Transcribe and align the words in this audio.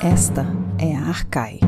Esta 0.00 0.46
é 0.78 0.94
a 0.94 1.08
Arcai. 1.08 1.58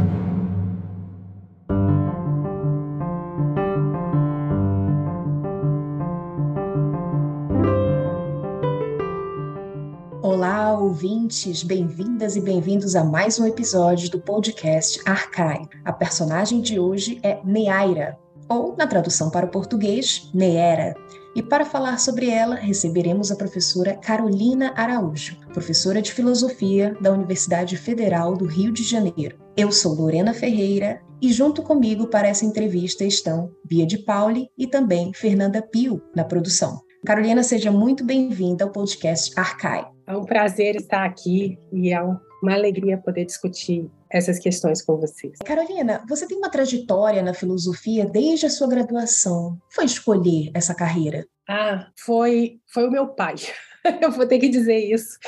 Olá, 10.22 10.79
ouvintes, 10.79 11.64
bem-vindas 11.64 12.37
e 12.37 12.40
bem-vindos 12.40 12.95
a 12.95 13.03
mais 13.03 13.40
um 13.40 13.46
episódio 13.46 14.09
do 14.09 14.21
podcast 14.21 15.01
Arcai. 15.05 15.62
A 15.85 15.93
personagem 15.93 16.61
de 16.61 16.79
hoje 16.79 17.19
é 17.25 17.41
Neaira, 17.45 18.17
ou, 18.51 18.75
na 18.77 18.87
tradução 18.87 19.30
para 19.30 19.46
o 19.46 19.51
português, 19.51 20.29
Neera. 20.35 20.95
E 21.37 21.43
para 21.43 21.64
falar 21.64 22.01
sobre 22.01 22.29
ela, 22.29 22.57
receberemos 22.57 23.30
a 23.30 23.37
professora 23.37 23.95
Carolina 23.95 24.75
Araújo, 24.77 25.37
professora 25.55 26.03
de 26.03 26.12
filosofia 26.12 26.97
da 27.01 27.12
Universidade 27.12 27.77
Federal 27.77 28.37
do 28.37 28.47
Rio 28.47 28.73
de 28.73 28.83
Janeiro. 28.83 29.39
Eu 29.57 29.71
sou 29.71 29.95
Lorena 29.95 30.34
Ferreira 30.34 31.01
e 31.23 31.33
junto 31.33 31.62
comigo 31.62 32.09
para 32.09 32.27
essa 32.27 32.45
entrevista 32.45 33.05
estão 33.05 33.52
Bia 33.65 33.87
de 33.87 33.98
Pauli 33.98 34.48
e 34.59 34.66
também 34.66 35.12
Fernanda 35.15 35.62
Pio 35.62 36.02
na 36.16 36.24
produção. 36.24 36.80
Carolina, 37.07 37.45
seja 37.45 37.71
muito 37.71 38.05
bem-vinda 38.05 38.65
ao 38.65 38.73
podcast 38.73 39.32
Arcai. 39.38 39.87
É 40.07 40.16
um 40.16 40.24
prazer 40.24 40.74
estar 40.74 41.05
aqui 41.05 41.57
e 41.73 41.93
é 41.93 42.02
uma 42.02 42.52
alegria 42.52 42.98
poder 42.98 43.24
discutir 43.24 43.88
essas 44.10 44.38
questões 44.38 44.82
com 44.82 44.96
vocês. 44.96 45.38
Carolina, 45.45 46.05
você 46.09 46.27
tem 46.27 46.37
uma 46.37 46.51
trajetória 46.51 47.23
na 47.23 47.32
filosofia 47.32 48.05
desde 48.06 48.46
a 48.46 48.51
sua 48.51 48.68
graduação. 48.68 49.59
Foi 49.70 49.84
escolher 49.84 50.51
essa 50.55 50.74
carreira? 50.74 51.27
Ah, 51.48 51.91
foi, 51.96 52.60
foi 52.66 52.88
o 52.88 52.91
meu 52.91 53.09
pai. 53.09 53.37
eu 54.02 54.10
vou 54.10 54.27
ter 54.27 54.38
que 54.38 54.48
dizer 54.48 54.78
isso. 54.78 55.18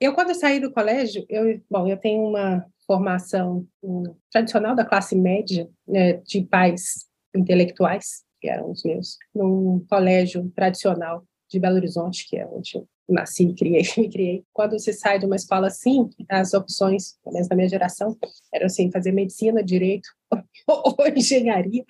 Eu, 0.00 0.14
quando 0.14 0.34
saí 0.34 0.60
do 0.60 0.72
colégio, 0.72 1.24
eu, 1.28 1.60
bom, 1.70 1.86
eu 1.88 1.96
tenho 1.96 2.22
uma 2.22 2.64
formação 2.86 3.66
um, 3.82 4.14
tradicional 4.30 4.74
da 4.74 4.84
classe 4.84 5.16
média, 5.16 5.68
né, 5.86 6.14
de 6.18 6.42
pais 6.42 7.06
intelectuais, 7.34 8.24
que 8.40 8.48
eram 8.48 8.70
os 8.70 8.84
meus, 8.84 9.16
num 9.34 9.84
colégio 9.88 10.50
tradicional 10.54 11.24
de 11.50 11.58
Belo 11.58 11.76
Horizonte, 11.76 12.28
que 12.28 12.36
é 12.36 12.46
onde 12.46 12.76
eu 12.76 12.86
nasci 13.08 13.44
e 13.44 13.54
criei, 13.54 13.82
me 13.96 14.10
criei. 14.10 14.44
Quando 14.52 14.78
você 14.78 14.92
sai 14.92 15.18
de 15.18 15.26
uma 15.26 15.36
escola 15.36 15.68
assim, 15.68 16.08
as 16.28 16.54
opções, 16.54 17.18
pelo 17.22 17.34
menos 17.34 17.48
da 17.48 17.56
minha 17.56 17.68
geração, 17.68 18.16
eram 18.52 18.66
assim, 18.66 18.90
fazer 18.90 19.12
medicina, 19.12 19.62
direito 19.62 20.08
ou 20.66 20.96
engenharia. 21.14 21.84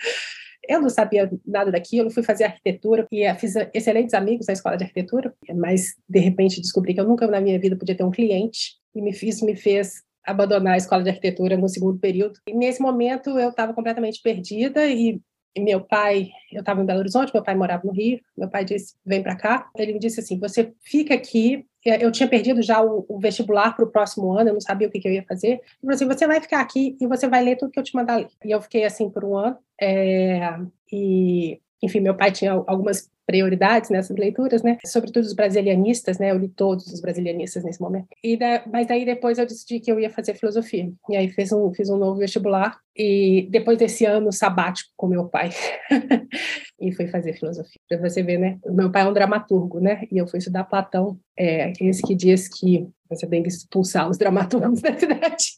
Eu 0.69 0.81
não 0.81 0.89
sabia 0.89 1.31
nada 1.47 1.71
daquilo, 1.71 2.11
fui 2.11 2.25
fazer 2.25 2.45
arquitetura 2.45 3.07
e 3.13 3.33
fiz 3.35 3.55
excelentes 3.73 4.15
amigos 4.15 4.47
na 4.47 4.53
escola 4.53 4.77
de 4.77 4.83
arquitetura, 4.83 5.33
mas 5.55 5.95
de 6.09 6.19
repente 6.19 6.61
descobri 6.61 6.93
que 6.93 7.01
eu 7.01 7.07
nunca 7.07 7.27
na 7.29 7.41
minha 7.41 7.59
vida 7.59 7.77
podia 7.77 7.97
ter 7.97 8.03
um 8.03 8.11
cliente 8.11 8.75
e 8.93 9.01
me 9.01 9.13
fiz, 9.13 9.41
me 9.43 9.55
fez 9.55 10.03
abandonar 10.27 10.75
a 10.75 10.77
escola 10.77 11.05
de 11.05 11.11
arquitetura 11.11 11.57
no 11.57 11.69
segundo 11.69 11.99
período. 11.99 12.41
E 12.49 12.53
nesse 12.53 12.83
momento 12.83 13.39
eu 13.39 13.51
estava 13.51 13.73
completamente 13.73 14.21
perdida 14.21 14.85
e 14.87 15.21
meu 15.61 15.81
pai, 15.81 16.31
eu 16.53 16.61
estava 16.61 16.81
em 16.81 16.87
Belo 16.87 17.01
Horizonte, 17.01 17.33
meu 17.33 17.43
pai 17.43 17.55
morava 17.55 17.83
no 17.85 17.93
Rio, 17.93 18.21
meu 18.37 18.49
pai 18.49 18.65
disse, 18.65 18.95
vem 19.05 19.23
para 19.23 19.37
cá. 19.37 19.71
Ele 19.77 19.95
me 19.95 19.99
disse 19.99 20.21
assim, 20.21 20.39
você 20.39 20.73
fica 20.83 21.15
aqui, 21.15 21.67
eu 21.85 22.11
tinha 22.11 22.29
perdido 22.29 22.63
já 22.63 22.83
o, 22.83 23.05
o 23.09 23.19
vestibular 23.19 23.75
para 23.75 23.85
o 23.85 23.91
próximo 23.91 24.33
ano, 24.33 24.51
eu 24.51 24.55
não 24.55 24.61
sabia 24.61 24.89
o 24.89 24.91
que, 24.91 24.99
que 24.99 25.09
eu 25.09 25.13
ia 25.13 25.25
fazer. 25.25 25.49
Ele 25.49 25.61
falou 25.81 25.95
assim, 25.95 26.07
você 26.07 26.27
vai 26.27 26.41
ficar 26.41 26.61
aqui 26.61 26.97
e 27.01 27.07
você 27.07 27.29
vai 27.29 27.43
ler 27.43 27.57
tudo 27.57 27.71
que 27.71 27.79
eu 27.79 27.85
te 27.85 27.95
mandar 27.95 28.17
ler. 28.17 28.29
E 28.45 28.51
eu 28.51 28.61
fiquei 28.61 28.85
assim 28.85 29.09
por 29.09 29.25
um 29.25 29.37
ano, 29.37 29.57
é, 29.81 30.59
e 30.93 31.61
enfim, 31.83 32.01
meu 32.01 32.17
pai 32.17 32.33
tinha 32.33 32.53
algumas 32.53 33.11
prioridades 33.27 33.91
nessas 33.91 34.17
leituras, 34.17 34.63
né? 34.63 34.79
Sobretudo 34.87 35.25
os 35.25 35.35
brasilianistas, 35.35 36.19
né? 36.19 36.31
Eu 36.31 36.39
li 36.39 36.49
todos 36.49 36.87
os 36.87 37.01
brasilianistas 37.01 37.65
nesse 37.65 37.81
momento. 37.81 38.07
E 38.23 38.37
da, 38.37 38.63
mas 38.71 38.87
daí 38.87 39.05
depois 39.05 39.39
eu 39.39 39.47
decidi 39.47 39.81
que 39.81 39.91
eu 39.91 39.99
ia 39.99 40.09
fazer 40.09 40.35
filosofia. 40.35 40.91
E 41.11 41.17
aí 41.17 41.29
fiz 41.29 41.53
um, 41.53 41.73
fiz 41.75 41.91
um 41.91 41.97
novo 41.97 42.19
vestibular 42.19 42.79
e 42.97 43.49
depois 43.51 43.77
desse 43.77 44.05
ano 44.05 44.33
sabático 44.33 44.91
com 44.97 45.09
meu 45.09 45.29
pai 45.29 45.51
e 46.81 46.93
fui 46.93 47.09
fazer 47.09 47.35
filosofia. 47.35 47.81
Para 47.89 47.99
você 47.99 48.23
ver, 48.23 48.39
né? 48.39 48.59
Meu 48.65 48.91
pai 48.91 49.03
é 49.03 49.09
um 49.09 49.13
dramaturgo, 49.13 49.81
né? 49.81 50.07
E 50.11 50.19
eu 50.19 50.27
fui 50.27 50.39
estudar 50.39 50.65
Platão, 50.65 51.19
é, 51.37 51.73
esse 51.81 52.03
que 52.03 52.15
diz 52.15 52.49
que 52.49 52.89
você 53.11 53.27
tem 53.27 53.43
que 53.43 53.49
expulsar 53.49 54.09
os 54.09 54.17
dramaturgos 54.17 54.81
da 54.83 54.97
cidade. 54.97 55.57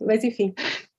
Mas 0.00 0.22
enfim, 0.22 0.54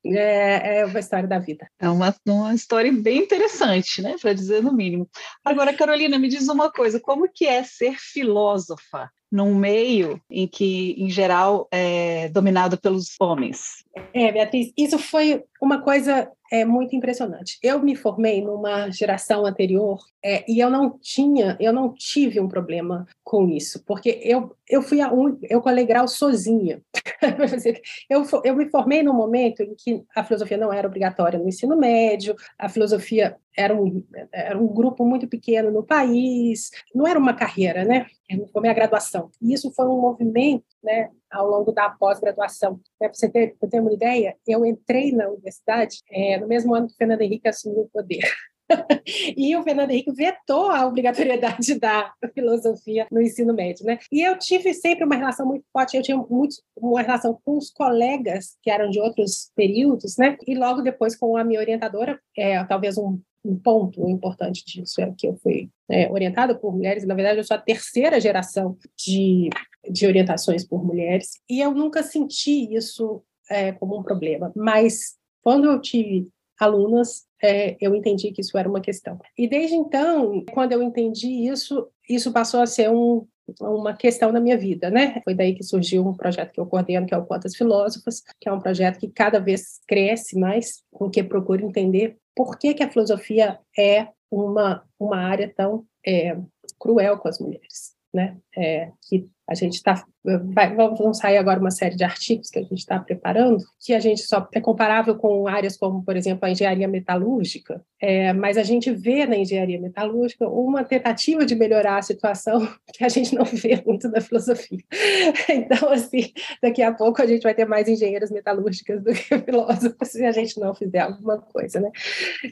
é, 0.06 0.80
é 0.80 0.86
uma 0.86 1.00
história 1.00 1.28
da 1.28 1.40
vida. 1.40 1.68
É 1.80 1.90
uma, 1.90 2.16
uma 2.28 2.54
história 2.54 2.92
bem 2.92 3.20
interessante, 3.20 4.02
né? 4.02 4.16
Para 4.20 4.34
dizer 4.34 4.62
no 4.62 4.74
mínimo. 4.74 5.10
Agora, 5.44 5.74
Carolina, 5.74 6.18
me 6.18 6.28
diz 6.28 6.48
uma 6.48 6.72
coisa: 6.72 7.00
como 7.00 7.32
que 7.32 7.46
é 7.46 7.64
ser 7.64 7.98
filósofa 8.00 9.10
num 9.32 9.56
meio 9.56 10.22
em 10.30 10.48
que, 10.48 10.96
em 10.98 11.10
geral, 11.10 11.68
é 11.72 12.28
dominado 12.30 12.78
pelos 12.78 13.16
homens? 13.20 13.84
É, 14.14 14.32
Beatriz, 14.32 14.74
isso 14.78 15.00
foi 15.00 15.44
uma 15.62 15.82
coisa 15.82 16.30
é 16.52 16.66
muito 16.66 16.94
impressionante. 16.94 17.58
Eu 17.64 17.82
me 17.82 17.96
formei 17.96 18.42
numa 18.42 18.90
geração 18.92 19.46
anterior 19.46 19.98
é, 20.24 20.44
e 20.52 20.60
eu 20.60 20.70
não 20.70 21.00
tinha, 21.00 21.56
eu 21.62 21.72
não 21.72 21.94
tive 21.94 22.42
um 22.42 22.48
problema 22.50 23.08
com 23.24 23.48
isso, 23.48 23.82
porque 23.86 24.20
eu, 24.22 24.54
eu 24.70 24.82
fui 24.82 25.00
a 25.00 25.12
un... 25.12 25.38
eu 25.44 25.62
colei 25.62 25.86
grau 25.86 26.10
sozinha. 26.10 26.82
eu, 28.10 28.26
eu 28.44 28.56
me 28.56 28.70
formei 28.70 29.02
num 29.02 29.14
momento 29.14 29.64
em 29.64 29.74
que 29.76 30.04
a 30.14 30.26
filosofia 30.26 30.58
não 30.58 30.74
era 30.74 30.88
obrigatória 30.88 31.40
no 31.40 31.48
ensino 31.48 31.78
médio, 31.78 32.36
a 32.60 32.68
filosofia 32.68 33.38
era 33.56 33.74
um, 33.74 34.04
era 34.34 34.58
um 34.58 34.68
grupo 34.68 35.06
muito 35.06 35.28
pequeno 35.28 35.72
no 35.72 35.84
país, 35.84 36.70
não 36.94 37.08
era 37.08 37.18
uma 37.18 37.34
carreira, 37.34 37.86
né? 37.86 38.08
Foi 38.52 38.62
minha 38.62 38.74
graduação. 38.74 39.30
E 39.42 39.54
isso 39.54 39.72
foi 39.72 39.86
um 39.86 40.02
movimento, 40.02 40.66
né, 40.84 41.10
ao 41.32 41.48
longo 41.48 41.72
da 41.72 41.90
pós-graduação. 41.90 42.80
Para 43.00 43.14
você 43.14 43.30
ter, 43.30 43.56
ter 43.70 43.80
uma 43.80 43.94
ideia, 43.94 44.36
eu 44.48 44.66
entrei 44.66 45.12
na 45.12 45.28
universidade 45.28 45.98
é, 46.10 46.38
no 46.40 46.48
mesmo 46.48 46.74
ano 46.76 46.88
que 46.88 46.94
o 46.94 46.98
Fernando 46.98 47.22
Henrique 47.22 47.48
assumiu 47.48 47.82
o 47.82 47.90
poder. 47.90 48.22
e 49.38 49.56
o 49.56 49.64
Fernando 49.64 49.92
Henrique 49.92 50.12
vetou 50.12 50.70
a 50.70 50.86
obrigatoriedade 50.86 51.80
da 51.80 52.14
filosofia 52.34 53.08
no 53.12 53.22
ensino 53.22 53.54
médio, 53.54 53.86
né? 53.86 54.00
E 54.12 54.22
eu 54.22 54.38
tive 54.38 54.74
sempre 54.74 55.04
uma 55.04 55.16
relação 55.16 55.46
muito 55.46 55.66
forte, 55.72 55.98
eu 55.98 56.04
tinha 56.04 56.18
muito, 56.18 56.56
uma 56.76 57.02
relação 57.02 57.40
com 57.44 57.58
os 57.58 57.70
colegas 57.70 58.58
que 58.62 58.70
eram 58.70 58.90
de 58.90 59.00
outros 59.00 59.52
períodos, 59.56 60.18
né? 60.18 60.38
E 60.48 60.56
logo 60.56 60.82
depois 60.82 61.16
com 61.16 61.36
a 61.38 61.44
minha 61.44 61.60
orientadora, 61.60 62.20
é, 62.38 62.64
talvez 62.66 62.98
um 62.98 63.20
um 63.44 63.58
ponto 63.58 64.08
importante 64.08 64.64
disso 64.66 65.02
é 65.02 65.12
que 65.18 65.28
eu 65.28 65.36
fui 65.42 65.70
é, 65.90 66.10
orientada 66.12 66.56
por 66.56 66.74
mulheres, 66.74 67.06
na 67.06 67.16
verdade 67.16 67.40
eu 67.40 67.44
sou 67.44 67.56
a 67.56 67.62
terceira 67.62 68.20
geração 68.20 68.78
de, 68.98 69.50
de 69.90 70.06
orientações 70.06 70.66
por 70.66 70.86
mulheres, 70.86 71.40
e 71.50 71.60
eu 71.60 71.72
nunca 71.72 72.04
senti 72.04 72.74
isso 72.74 73.24
é, 73.50 73.72
como 73.72 73.98
um 73.98 74.04
problema, 74.04 74.52
mas 74.56 75.16
quando 75.42 75.66
eu 75.66 75.82
tive 75.82 76.30
alunas, 76.60 77.26
é, 77.42 77.76
eu 77.82 77.96
entendi 77.96 78.32
que 78.32 78.42
isso 78.42 78.56
era 78.56 78.70
uma 78.70 78.82
questão. 78.82 79.18
E 79.36 79.48
desde 79.48 79.76
então, 79.76 80.46
quando 80.54 80.74
eu 80.74 80.84
entendi 80.84 81.48
isso, 81.48 81.88
isso 82.08 82.32
passou 82.32 82.62
a 82.62 82.68
ser 82.68 82.92
um, 82.92 83.26
uma 83.60 83.96
questão 83.96 84.32
na 84.32 84.40
minha 84.40 84.58
vida, 84.58 84.90
né? 84.90 85.20
Foi 85.24 85.34
daí 85.34 85.56
que 85.56 85.64
surgiu 85.64 86.08
um 86.08 86.14
projeto 86.14 86.52
que 86.52 86.60
eu 86.60 86.66
coordeno, 86.66 87.08
que 87.08 87.14
é 87.14 87.18
o 87.18 87.26
Quantas 87.26 87.56
Filósofas, 87.56 88.22
que 88.40 88.48
é 88.48 88.54
um 88.54 88.60
projeto 88.60 89.00
que 89.00 89.10
cada 89.10 89.40
vez 89.40 89.80
cresce 89.88 90.38
mais, 90.38 90.84
porque 90.92 91.24
procura 91.24 91.66
entender 91.66 92.18
por 92.36 92.58
que, 92.58 92.74
que 92.74 92.84
a 92.84 92.90
filosofia 92.90 93.60
é 93.78 94.08
uma, 94.30 94.88
uma 95.00 95.18
área 95.18 95.54
tão 95.56 95.86
é, 96.06 96.38
cruel 96.80 97.18
com 97.18 97.28
as 97.28 97.40
mulheres, 97.40 97.96
né? 98.14 98.38
É, 98.56 98.92
que 99.08 99.30
a 99.48 99.54
gente 99.54 99.76
está 99.76 100.06
vão 100.24 101.14
sair 101.14 101.38
agora 101.38 101.60
uma 101.60 101.72
série 101.72 101.96
de 101.96 102.04
artigos 102.04 102.50
que 102.50 102.60
a 102.60 102.62
gente 102.62 102.78
está 102.78 103.00
preparando, 103.00 103.58
que 103.80 103.94
a 103.94 104.00
gente 104.00 104.22
só 104.22 104.48
é 104.54 104.62
comparável 104.62 105.16
com 105.16 105.48
áreas 105.48 105.76
como, 105.76 106.04
por 106.04 106.16
exemplo, 106.16 106.46
a 106.46 106.52
engenharia 106.52 106.88
metalúrgica, 106.88 107.84
é, 108.00 108.32
mas 108.34 108.56
a 108.58 108.64
gente 108.64 108.92
vê 108.92 109.26
na 109.26 109.36
engenharia 109.36 109.82
metalúrgica 109.82 110.48
uma 110.48 110.84
tentativa 110.84 111.44
de 111.44 111.56
melhorar 111.56 111.98
a 111.98 112.02
situação 112.04 112.68
que 112.94 113.04
a 113.04 113.10
gente 113.10 113.34
não 113.34 113.46
vê 113.46 113.82
muito 113.86 114.08
na 114.10 114.22
filosofia. 114.22 114.80
Então, 115.50 115.90
assim, 115.90 116.32
daqui 116.62 116.82
a 116.82 116.94
pouco 116.94 117.22
a 117.22 117.26
gente 117.26 117.44
vai 117.44 117.54
ter 117.54 117.66
mais 117.66 117.88
engenheiras 117.88 118.32
metalúrgicas 118.32 119.04
do 119.04 119.12
que 119.12 119.38
filósofos 119.40 120.08
se 120.08 120.24
a 120.26 120.32
gente 120.32 120.60
não 120.60 120.74
fizer 120.74 121.00
alguma 121.00 121.38
coisa, 121.40 121.80
né? 121.80 121.92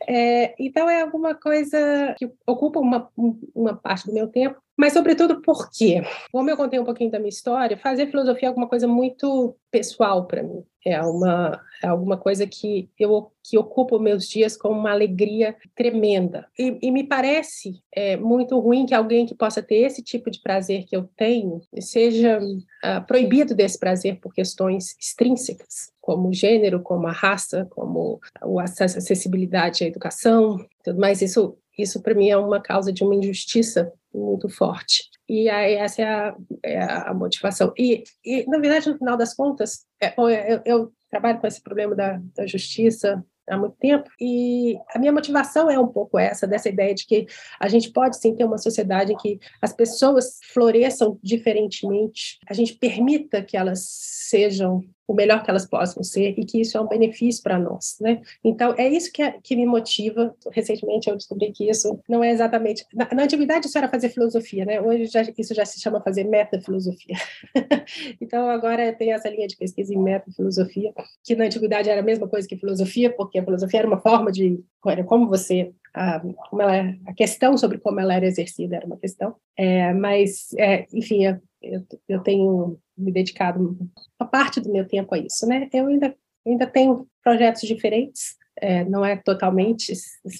É, 0.08 0.54
então, 0.60 0.90
é 0.90 1.02
alguma 1.02 1.36
coisa 1.36 2.16
que 2.18 2.30
ocupa 2.48 2.80
uma, 2.80 3.10
uma 3.54 3.76
parte 3.76 4.08
do 4.08 4.14
meu 4.14 4.28
tempo, 4.28 4.60
mas, 4.80 4.94
sobretudo, 4.94 5.42
por 5.42 5.70
quê? 5.70 6.04
Como 6.32 6.50
eu 6.50 6.56
contei 6.56 6.80
um 6.80 6.86
pouquinho 6.86 7.12
da 7.12 7.20
minha 7.20 7.28
história, 7.28 7.78
fazer 7.78 8.08
filosofia 8.08 8.48
é 8.48 8.48
alguma 8.48 8.66
coisa 8.66 8.88
muito 8.88 9.54
pessoal 9.70 10.26
para 10.26 10.42
mim. 10.42 10.64
É 10.86 11.02
uma 11.02 11.60
é 11.84 11.88
alguma 11.88 12.16
coisa 12.16 12.48
que 12.48 12.90
eu 12.98 13.30
que 13.44 13.58
ocupa 13.58 14.00
meus 14.00 14.26
dias 14.26 14.56
com 14.56 14.70
uma 14.70 14.92
alegria 14.92 15.54
tremenda. 15.76 16.48
E, 16.58 16.80
e 16.82 16.92
me 16.92 17.04
parece 17.04 17.82
é, 17.94 18.16
muito 18.16 18.58
ruim 18.58 18.86
que 18.86 18.94
alguém 18.94 19.26
que 19.26 19.36
possa 19.36 19.62
ter 19.62 19.80
esse 19.80 20.02
tipo 20.02 20.32
de 20.32 20.40
prazer 20.42 20.86
que 20.86 20.96
eu 20.96 21.10
tenho 21.18 21.60
seja 21.82 22.40
uh, 22.40 23.06
proibido 23.06 23.54
desse 23.54 23.78
prazer 23.78 24.18
por 24.22 24.34
questões 24.34 24.96
extrínsecas, 24.98 25.92
como 26.00 26.30
o 26.30 26.34
gênero, 26.34 26.82
como 26.82 27.06
a 27.06 27.12
raça, 27.12 27.68
como 27.70 28.22
o 28.46 28.62
acesso 28.62 28.96
à 28.96 29.00
acessibilidade 29.00 29.84
à 29.84 29.88
educação, 29.88 30.58
tudo 30.86 31.02
mais. 31.02 31.22
Isso 31.22 31.58
isso 31.78 32.02
para 32.02 32.14
mim 32.14 32.30
é 32.30 32.38
uma 32.38 32.62
causa 32.62 32.92
de 32.92 33.04
uma 33.04 33.16
injustiça 33.16 33.92
muito 34.14 34.50
forte. 34.50 35.04
E 35.28 35.50
aí 35.50 35.76
essa 35.76 36.02
é 36.02 36.06
a, 36.06 36.36
é 36.64 36.82
a 36.82 37.14
motivação. 37.14 37.74
E, 37.78 38.04
e, 38.26 38.46
na 38.48 38.58
verdade, 38.58 38.90
no 38.90 38.98
final 38.98 39.16
das 39.16 39.34
contas, 39.34 39.86
é, 40.02 40.14
eu, 40.18 40.62
eu, 40.66 40.94
trabalho 41.10 41.40
com 41.40 41.48
esse 41.48 41.62
problema 41.62 41.96
da, 41.96 42.20
da 42.36 42.46
justiça 42.46 43.24
há 43.50 43.58
muito 43.58 43.76
tempo. 43.80 44.10
E 44.20 44.78
a 44.94 45.00
minha 45.00 45.12
motivação 45.12 45.70
é 45.70 45.80
um 45.80 45.88
pouco 45.88 46.18
essa, 46.20 46.48
dessa 46.48 46.70
ideia 46.70 46.94
de 46.94 47.06
que 47.06 47.26
a 47.60 47.68
gente 47.68 47.92
pode 47.92 48.18
sim 48.18 48.36
ter 48.36 48.46
uma 48.46 48.58
sociedade 48.58 49.14
em 49.14 49.18
que 49.18 49.40
as 49.62 49.74
pessoas 49.74 50.40
floresçam 50.54 51.20
diferentemente, 51.24 52.38
a 52.48 52.54
gente 52.54 52.76
permita 52.76 53.42
que 53.44 53.58
elas 53.58 53.86
sejam 53.88 54.84
o 55.10 55.16
melhor 55.16 55.44
que 55.44 55.50
elas 55.50 55.66
possam 55.66 56.04
ser 56.04 56.36
e 56.38 56.46
que 56.46 56.62
isso 56.62 56.78
é 56.78 56.82
um 56.82 56.88
benefício 56.88 57.42
para 57.42 57.58
nós, 57.58 57.98
né? 58.00 58.22
Então 58.44 58.76
é 58.78 58.88
isso 58.88 59.12
que, 59.12 59.24
é, 59.24 59.32
que 59.42 59.56
me 59.56 59.66
motiva. 59.66 60.36
Recentemente 60.52 61.10
eu 61.10 61.18
descobri 61.18 61.52
que 61.52 61.68
isso 61.68 62.00
não 62.08 62.24
é 62.24 62.30
exatamente 62.30 62.86
na, 62.94 63.10
na 63.12 63.24
antiguidade 63.24 63.66
isso 63.66 63.78
era 63.78 63.90
fazer 63.90 64.10
filosofia, 64.10 64.66
né? 64.66 64.80
Hoje 64.80 65.08
já, 65.08 65.24
isso 65.36 65.56
já 65.56 65.66
se 65.66 65.82
chama 65.82 66.00
fazer 66.00 66.26
metafilosofia. 66.26 67.16
então 68.22 68.48
agora 68.50 68.94
tem 68.94 69.12
essa 69.12 69.28
linha 69.30 69.48
de 69.48 69.58
pesquisa 69.58 69.92
em 69.92 69.98
metafilosofia 69.98 70.94
que 71.24 71.36
na 71.36 71.46
antiguidade 71.46 71.90
era 71.90 72.02
a 72.02 72.06
mesma 72.06 72.28
coisa 72.28 72.48
que 72.48 72.56
filosofia, 72.56 73.10
porque 73.10 73.40
a 73.40 73.44
filosofia 73.44 73.80
era 73.80 73.88
uma 73.88 74.00
forma 74.00 74.32
de 74.32 74.64
era 74.86 75.04
como 75.04 75.28
você 75.28 75.72
a, 75.92 76.20
como 76.20 76.62
ela, 76.62 76.76
é, 76.76 76.96
a 77.08 77.14
questão 77.14 77.58
sobre 77.58 77.80
como 77.80 78.00
ela 78.00 78.14
era 78.14 78.28
exercida 78.28 78.76
era 78.76 78.86
uma 78.86 78.98
questão, 78.98 79.36
é, 79.58 79.92
mas 79.92 80.54
é, 80.56 80.86
enfim 80.94 81.26
eu, 81.62 81.86
eu 82.08 82.22
tenho 82.22 82.80
me 82.98 83.12
dedicado 83.12 83.78
uma 84.20 84.30
parte 84.30 84.60
do 84.60 84.72
meu 84.72 84.88
tempo 84.88 85.14
a 85.14 85.18
isso, 85.18 85.46
né? 85.48 85.70
Eu 85.74 85.88
ainda, 85.88 86.16
ainda 86.46 86.68
tenho 86.68 87.08
projetos 87.24 87.62
diferentes, 87.62 88.38
é, 88.62 88.84
não 88.86 89.06
é 89.06 89.16
totalmente 89.16 89.94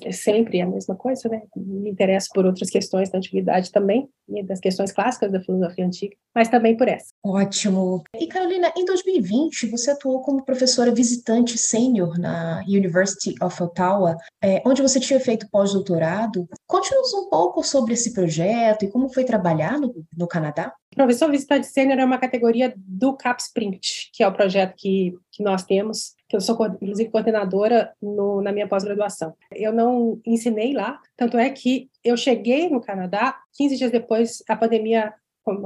é 0.04 0.12
sempre 0.12 0.62
a 0.62 0.68
mesma 0.68 0.96
coisa, 0.96 1.30
né? 1.30 1.42
Me 1.56 1.90
interesso 1.90 2.30
por 2.34 2.46
outras 2.46 2.70
questões 2.70 3.10
da 3.10 3.18
antiguidade 3.18 3.72
também, 3.72 4.10
das 4.46 4.60
questões 4.60 4.92
clássicas 4.92 5.32
da 5.32 5.40
filosofia 5.40 5.86
antiga, 5.86 6.16
mas 6.36 6.50
também 6.50 6.76
por 6.76 6.88
essa. 6.88 7.08
Ótimo. 7.24 8.04
E 8.16 8.28
Carolina, 8.28 8.72
em 8.76 8.86
2020 8.86 9.68
você 9.68 9.92
atuou 9.92 10.22
como 10.22 10.44
professora 10.44 10.94
visitante 10.94 11.58
sênior 11.58 12.20
na 12.20 12.64
University 12.68 13.34
of 13.42 13.64
Ottawa, 13.64 14.18
é, 14.44 14.62
onde 14.66 14.82
você 14.82 15.00
tinha 15.00 15.20
feito 15.20 15.50
pós-doutorado. 15.50 16.48
Conte-nos 16.68 17.14
um 17.14 17.30
pouco 17.30 17.64
sobre 17.64 17.94
esse 17.94 18.14
projeto 18.14 18.84
e 18.84 18.90
como 18.90 19.10
foi 19.10 19.24
trabalhar 19.24 19.80
no, 19.80 19.94
no 20.16 20.28
Canadá. 20.28 20.74
Professor 20.96 21.30
visitante 21.30 21.68
sênior 21.68 22.00
é 22.00 22.06
uma 22.06 22.18
categoria 22.18 22.74
do 22.76 23.16
CapSprint, 23.16 24.10
que 24.12 24.24
é 24.24 24.28
o 24.28 24.34
projeto 24.34 24.74
que, 24.76 25.16
que 25.32 25.44
nós 25.44 25.64
temos, 25.64 26.16
que 26.28 26.36
eu 26.36 26.42
sou, 26.42 26.58
inclusive, 26.82 27.10
coordenadora 27.10 27.94
no, 28.02 28.42
na 28.42 28.52
minha 28.52 28.68
pós-graduação. 28.68 29.36
Eu 29.54 29.72
não 29.72 30.20
ensinei 30.26 30.74
lá, 30.74 31.00
tanto 31.16 31.38
é 31.38 31.50
que 31.50 31.90
eu 32.04 32.18
cheguei 32.18 32.70
no 32.70 32.82
Canadá 32.82 33.40
15 33.54 33.78
dias 33.78 33.92
depois 33.92 34.44
a 34.48 34.56
pandemia 34.56 35.14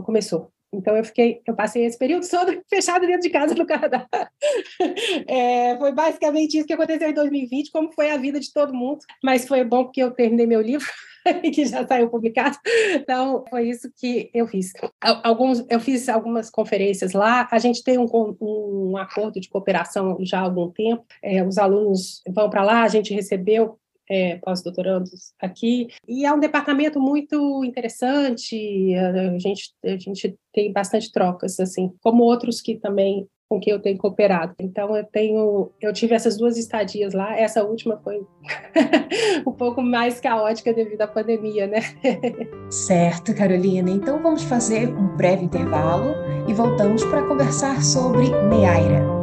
começou. 0.05 0.52
Então 0.73 0.95
eu 0.95 1.03
fiquei, 1.03 1.41
eu 1.45 1.55
passei 1.55 1.85
esse 1.85 1.97
período 1.97 2.27
todo 2.29 2.61
fechado 2.69 3.05
dentro 3.05 3.21
de 3.21 3.29
casa 3.29 3.55
no 3.55 3.65
Canadá. 3.65 4.07
É, 5.27 5.77
foi 5.77 5.91
basicamente 5.91 6.57
isso 6.57 6.67
que 6.67 6.73
aconteceu 6.73 7.09
em 7.09 7.13
2020, 7.13 7.71
como 7.71 7.91
foi 7.91 8.11
a 8.11 8.17
vida 8.17 8.39
de 8.39 8.51
todo 8.51 8.73
mundo. 8.73 8.99
Mas 9.23 9.47
foi 9.47 9.63
bom 9.63 9.85
porque 9.85 10.01
eu 10.01 10.11
terminei 10.11 10.45
meu 10.45 10.61
livro 10.61 10.87
que 11.53 11.65
já 11.65 11.85
saiu 11.87 12.09
publicado. 12.09 12.57
Então, 12.93 13.43
foi 13.49 13.69
isso 13.69 13.91
que 13.95 14.29
eu 14.33 14.47
fiz. 14.47 14.73
Alguns, 15.01 15.65
eu 15.69 15.79
fiz 15.79 16.09
algumas 16.09 16.49
conferências 16.49 17.13
lá. 17.13 17.47
A 17.51 17.59
gente 17.59 17.83
tem 17.83 17.97
um, 17.97 18.07
um 18.41 18.97
acordo 18.97 19.39
de 19.39 19.49
cooperação 19.49 20.17
já 20.21 20.39
há 20.39 20.43
algum 20.43 20.69
tempo. 20.69 21.05
É, 21.21 21.43
os 21.45 21.57
alunos 21.57 22.21
vão 22.27 22.49
para 22.49 22.63
lá, 22.63 22.83
a 22.83 22.87
gente 22.87 23.13
recebeu 23.13 23.77
é, 24.09 24.37
pós-doutorandos 24.37 25.33
aqui, 25.39 25.87
e 26.07 26.25
é 26.25 26.33
um 26.33 26.39
departamento 26.39 26.99
muito 26.99 27.63
interessante, 27.63 28.93
a 28.95 29.37
gente, 29.37 29.73
a 29.83 29.97
gente 29.97 30.37
tem 30.53 30.71
bastante 30.71 31.11
trocas, 31.11 31.59
assim, 31.59 31.91
como 32.01 32.23
outros 32.23 32.61
que 32.61 32.75
também 32.75 33.27
com 33.53 33.59
quem 33.59 33.71
eu 33.71 33.79
tenho 33.79 33.97
cooperado. 33.97 34.55
Então 34.59 34.95
eu 34.97 35.03
tenho, 35.03 35.71
eu 35.79 35.93
tive 35.93 36.15
essas 36.15 36.37
duas 36.37 36.57
estadias 36.57 37.13
lá. 37.13 37.37
Essa 37.37 37.63
última 37.63 37.97
foi 37.97 38.25
um 39.45 39.51
pouco 39.51 39.81
mais 39.81 40.19
caótica 40.19 40.73
devido 40.73 41.01
à 41.01 41.07
pandemia, 41.07 41.67
né? 41.67 41.79
certo, 42.71 43.35
Carolina. 43.35 43.91
Então 43.91 44.21
vamos 44.21 44.43
fazer 44.43 44.89
um 44.89 45.15
breve 45.15 45.45
intervalo 45.45 46.15
e 46.47 46.53
voltamos 46.53 47.03
para 47.05 47.27
conversar 47.27 47.83
sobre 47.83 48.29
Neaira. 48.49 49.22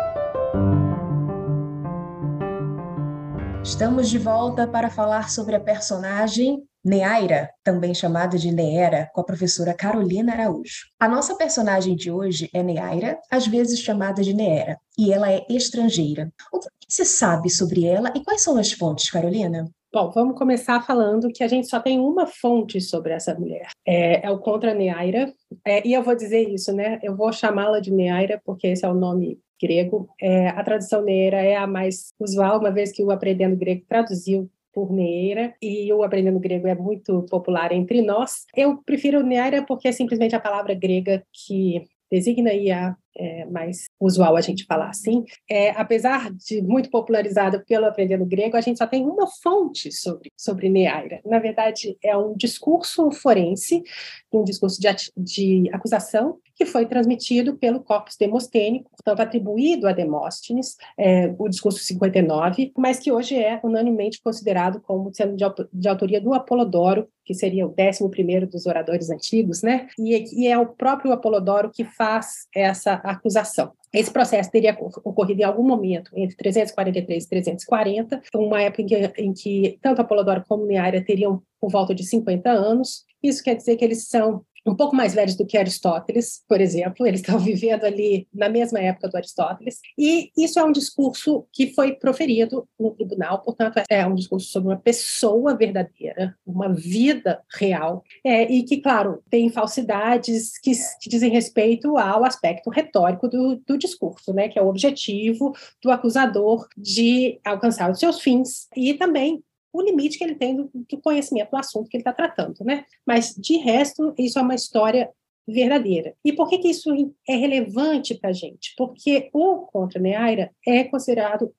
Estamos 3.71 4.09
de 4.09 4.17
volta 4.17 4.67
para 4.67 4.89
falar 4.89 5.29
sobre 5.29 5.55
a 5.55 5.59
personagem 5.59 6.61
Neaira, 6.83 7.49
também 7.63 7.93
chamada 7.93 8.37
de 8.37 8.51
Neera, 8.51 9.09
com 9.13 9.21
a 9.21 9.23
professora 9.23 9.73
Carolina 9.73 10.33
Araújo. 10.33 10.87
A 10.99 11.07
nossa 11.07 11.35
personagem 11.35 11.95
de 11.95 12.11
hoje 12.11 12.49
é 12.53 12.61
Neaira, 12.61 13.17
às 13.31 13.47
vezes 13.47 13.79
chamada 13.79 14.21
de 14.21 14.33
Neera, 14.33 14.77
e 14.99 15.11
ela 15.13 15.31
é 15.31 15.45
estrangeira. 15.49 16.29
O 16.51 16.59
que 16.59 16.67
se 16.89 17.05
sabe 17.05 17.49
sobre 17.49 17.85
ela 17.85 18.11
e 18.13 18.21
quais 18.21 18.43
são 18.43 18.57
as 18.57 18.73
fontes, 18.73 19.09
Carolina? 19.09 19.71
Bom, 19.91 20.11
vamos 20.11 20.37
começar 20.37 20.81
falando 20.85 21.31
que 21.31 21.43
a 21.43 21.47
gente 21.47 21.67
só 21.67 21.79
tem 21.79 21.97
uma 21.97 22.27
fonte 22.27 22.81
sobre 22.81 23.13
essa 23.13 23.33
mulher. 23.33 23.69
É, 23.87 24.27
é 24.27 24.29
o 24.29 24.37
Contra 24.37 24.73
Neaira. 24.73 25.33
É, 25.65 25.87
e 25.87 25.93
eu 25.93 26.03
vou 26.03 26.13
dizer 26.15 26.41
isso, 26.49 26.73
né? 26.73 26.99
Eu 27.01 27.15
vou 27.15 27.31
chamá-la 27.31 27.79
de 27.79 27.89
Neaira, 27.89 28.41
porque 28.45 28.67
esse 28.67 28.85
é 28.85 28.89
o 28.89 28.93
nome 28.93 29.39
grego. 29.61 30.09
É, 30.19 30.49
a 30.49 30.63
tradução 30.63 31.03
Neaira 31.03 31.41
é 31.41 31.55
a 31.55 31.67
mais 31.67 32.13
usual, 32.19 32.59
uma 32.59 32.71
vez 32.71 32.91
que 32.91 33.03
o 33.03 33.11
Aprendendo 33.11 33.55
Grego 33.55 33.85
traduziu 33.87 34.49
por 34.73 34.91
Neira, 34.91 35.53
e 35.61 35.91
o 35.91 36.01
aprendendo 36.01 36.39
grego 36.39 36.67
é 36.67 36.75
muito 36.75 37.23
popular 37.29 37.71
entre 37.73 38.01
nós. 38.01 38.45
Eu 38.55 38.77
prefiro 38.77 39.21
Neira 39.21 39.65
porque 39.65 39.87
é 39.87 39.91
simplesmente 39.91 40.35
a 40.35 40.39
palavra 40.39 40.73
grega 40.73 41.23
que 41.33 41.83
designa 42.09 42.53
e 42.53 42.71
a 42.71 42.95
é 43.17 43.45
mais 43.45 43.85
usual 43.99 44.35
a 44.35 44.41
gente 44.41 44.65
falar 44.65 44.89
assim, 44.89 45.25
é, 45.49 45.71
apesar 45.71 46.31
de 46.31 46.61
muito 46.61 46.89
popularizada 46.89 47.63
pelo 47.67 47.85
aprendendo 47.85 48.25
grego, 48.25 48.55
a 48.55 48.61
gente 48.61 48.77
só 48.77 48.87
tem 48.87 49.05
uma 49.05 49.27
fonte 49.27 49.91
sobre, 49.91 50.29
sobre 50.37 50.69
Neaira. 50.69 51.19
Na 51.25 51.39
verdade, 51.39 51.97
é 52.03 52.15
um 52.15 52.35
discurso 52.35 53.11
forense, 53.11 53.83
um 54.31 54.43
discurso 54.43 54.79
de, 54.79 54.87
de 55.17 55.69
acusação, 55.73 56.39
que 56.55 56.65
foi 56.65 56.85
transmitido 56.85 57.55
pelo 57.57 57.81
Corpus 57.81 58.17
Demostênico, 58.17 58.89
portanto, 58.91 59.19
atribuído 59.19 59.87
a 59.87 59.91
Demóstenes, 59.91 60.75
é, 60.97 61.33
o 61.37 61.47
discurso 61.47 61.79
59, 61.79 62.71
mas 62.77 62.99
que 62.99 63.11
hoje 63.11 63.35
é 63.35 63.59
unanimemente 63.63 64.21
considerado 64.21 64.81
como 64.81 65.13
sendo 65.13 65.35
de, 65.35 65.87
autoria 65.87 66.21
do 66.21 66.33
Apolodoro, 66.33 67.07
que 67.25 67.33
seria 67.33 67.65
o 67.65 67.73
décimo 67.73 68.09
primeiro 68.09 68.47
dos 68.47 68.65
oradores 68.65 69.09
antigos, 69.09 69.61
né? 69.61 69.87
E, 69.97 70.43
e 70.43 70.47
é 70.47 70.57
o 70.57 70.67
próprio 70.67 71.11
Apolodoro 71.11 71.71
que 71.71 71.83
faz 71.83 72.47
essa 72.53 72.93
acusação. 72.95 73.71
Esse 73.93 74.11
processo 74.11 74.49
teria 74.49 74.77
ocorrido 75.03 75.41
em 75.41 75.43
algum 75.43 75.63
momento 75.63 76.11
entre 76.15 76.35
343 76.37 77.23
e 77.23 77.29
340, 77.29 78.21
uma 78.35 78.61
época 78.61 78.81
em 78.81 78.85
que, 78.85 78.95
em 79.17 79.33
que 79.33 79.77
tanto 79.81 80.01
Apolodoro 80.01 80.43
como 80.47 80.65
Neaira 80.65 81.03
teriam 81.03 81.41
por 81.59 81.69
volta 81.69 81.93
de 81.93 82.03
50 82.05 82.49
anos. 82.49 83.05
Isso 83.21 83.43
quer 83.43 83.55
dizer 83.55 83.75
que 83.75 83.83
eles 83.83 84.07
são 84.07 84.43
um 84.65 84.75
pouco 84.75 84.95
mais 84.95 85.13
velhos 85.13 85.35
do 85.35 85.45
que 85.45 85.57
Aristóteles, 85.57 86.43
por 86.47 86.61
exemplo, 86.61 87.05
eles 87.05 87.21
estão 87.21 87.37
vivendo 87.39 87.83
ali 87.83 88.27
na 88.33 88.49
mesma 88.49 88.79
época 88.79 89.09
do 89.09 89.17
Aristóteles, 89.17 89.79
e 89.97 90.31
isso 90.37 90.59
é 90.59 90.63
um 90.63 90.71
discurso 90.71 91.45
que 91.51 91.73
foi 91.73 91.93
proferido 91.93 92.67
no 92.79 92.91
tribunal, 92.91 93.41
portanto, 93.41 93.81
é 93.89 94.05
um 94.05 94.15
discurso 94.15 94.47
sobre 94.47 94.69
uma 94.69 94.79
pessoa 94.79 95.55
verdadeira, 95.55 96.35
uma 96.45 96.73
vida 96.73 97.41
real, 97.53 98.03
é, 98.23 98.43
e 98.51 98.63
que, 98.63 98.77
claro, 98.77 99.23
tem 99.29 99.49
falsidades 99.49 100.57
que, 100.59 100.71
que, 101.01 101.09
dizem 101.09 101.31
respeito 101.31 101.97
ao 101.97 102.23
aspecto 102.23 102.69
retórico 102.69 103.27
do, 103.27 103.61
do 103.67 103.77
discurso, 103.77 104.33
né, 104.33 104.47
que 104.47 104.59
é 104.59 104.61
o 104.61 104.67
objetivo 104.67 105.53
do 105.81 105.91
acusador 105.91 106.67
de 106.77 107.39
alcançar 107.43 107.89
os 107.91 107.99
seus 107.99 108.19
fins, 108.19 108.67
e 108.75 108.93
também 108.93 109.43
o 109.73 109.81
limite 109.81 110.17
que 110.17 110.23
ele 110.23 110.35
tem 110.35 110.55
do, 110.55 110.69
do 110.73 110.97
conhecimento 111.01 111.51
do 111.51 111.57
assunto 111.57 111.89
que 111.89 111.97
ele 111.97 112.01
está 112.01 112.13
tratando, 112.13 112.63
né? 112.63 112.85
Mas, 113.05 113.35
de 113.35 113.57
resto, 113.57 114.13
isso 114.17 114.39
é 114.39 114.41
uma 114.41 114.55
história 114.55 115.09
verdadeira. 115.47 116.15
E 116.23 116.33
por 116.33 116.49
que, 116.49 116.57
que 116.57 116.69
isso 116.69 116.89
é 117.27 117.35
relevante 117.35 118.15
para 118.15 118.29
a 118.29 118.33
gente? 118.33 118.73
Porque 118.77 119.29
o 119.33 119.59
Contra 119.67 119.99
Neaira 119.99 120.51
é 120.65 120.83
considerado 120.83 121.53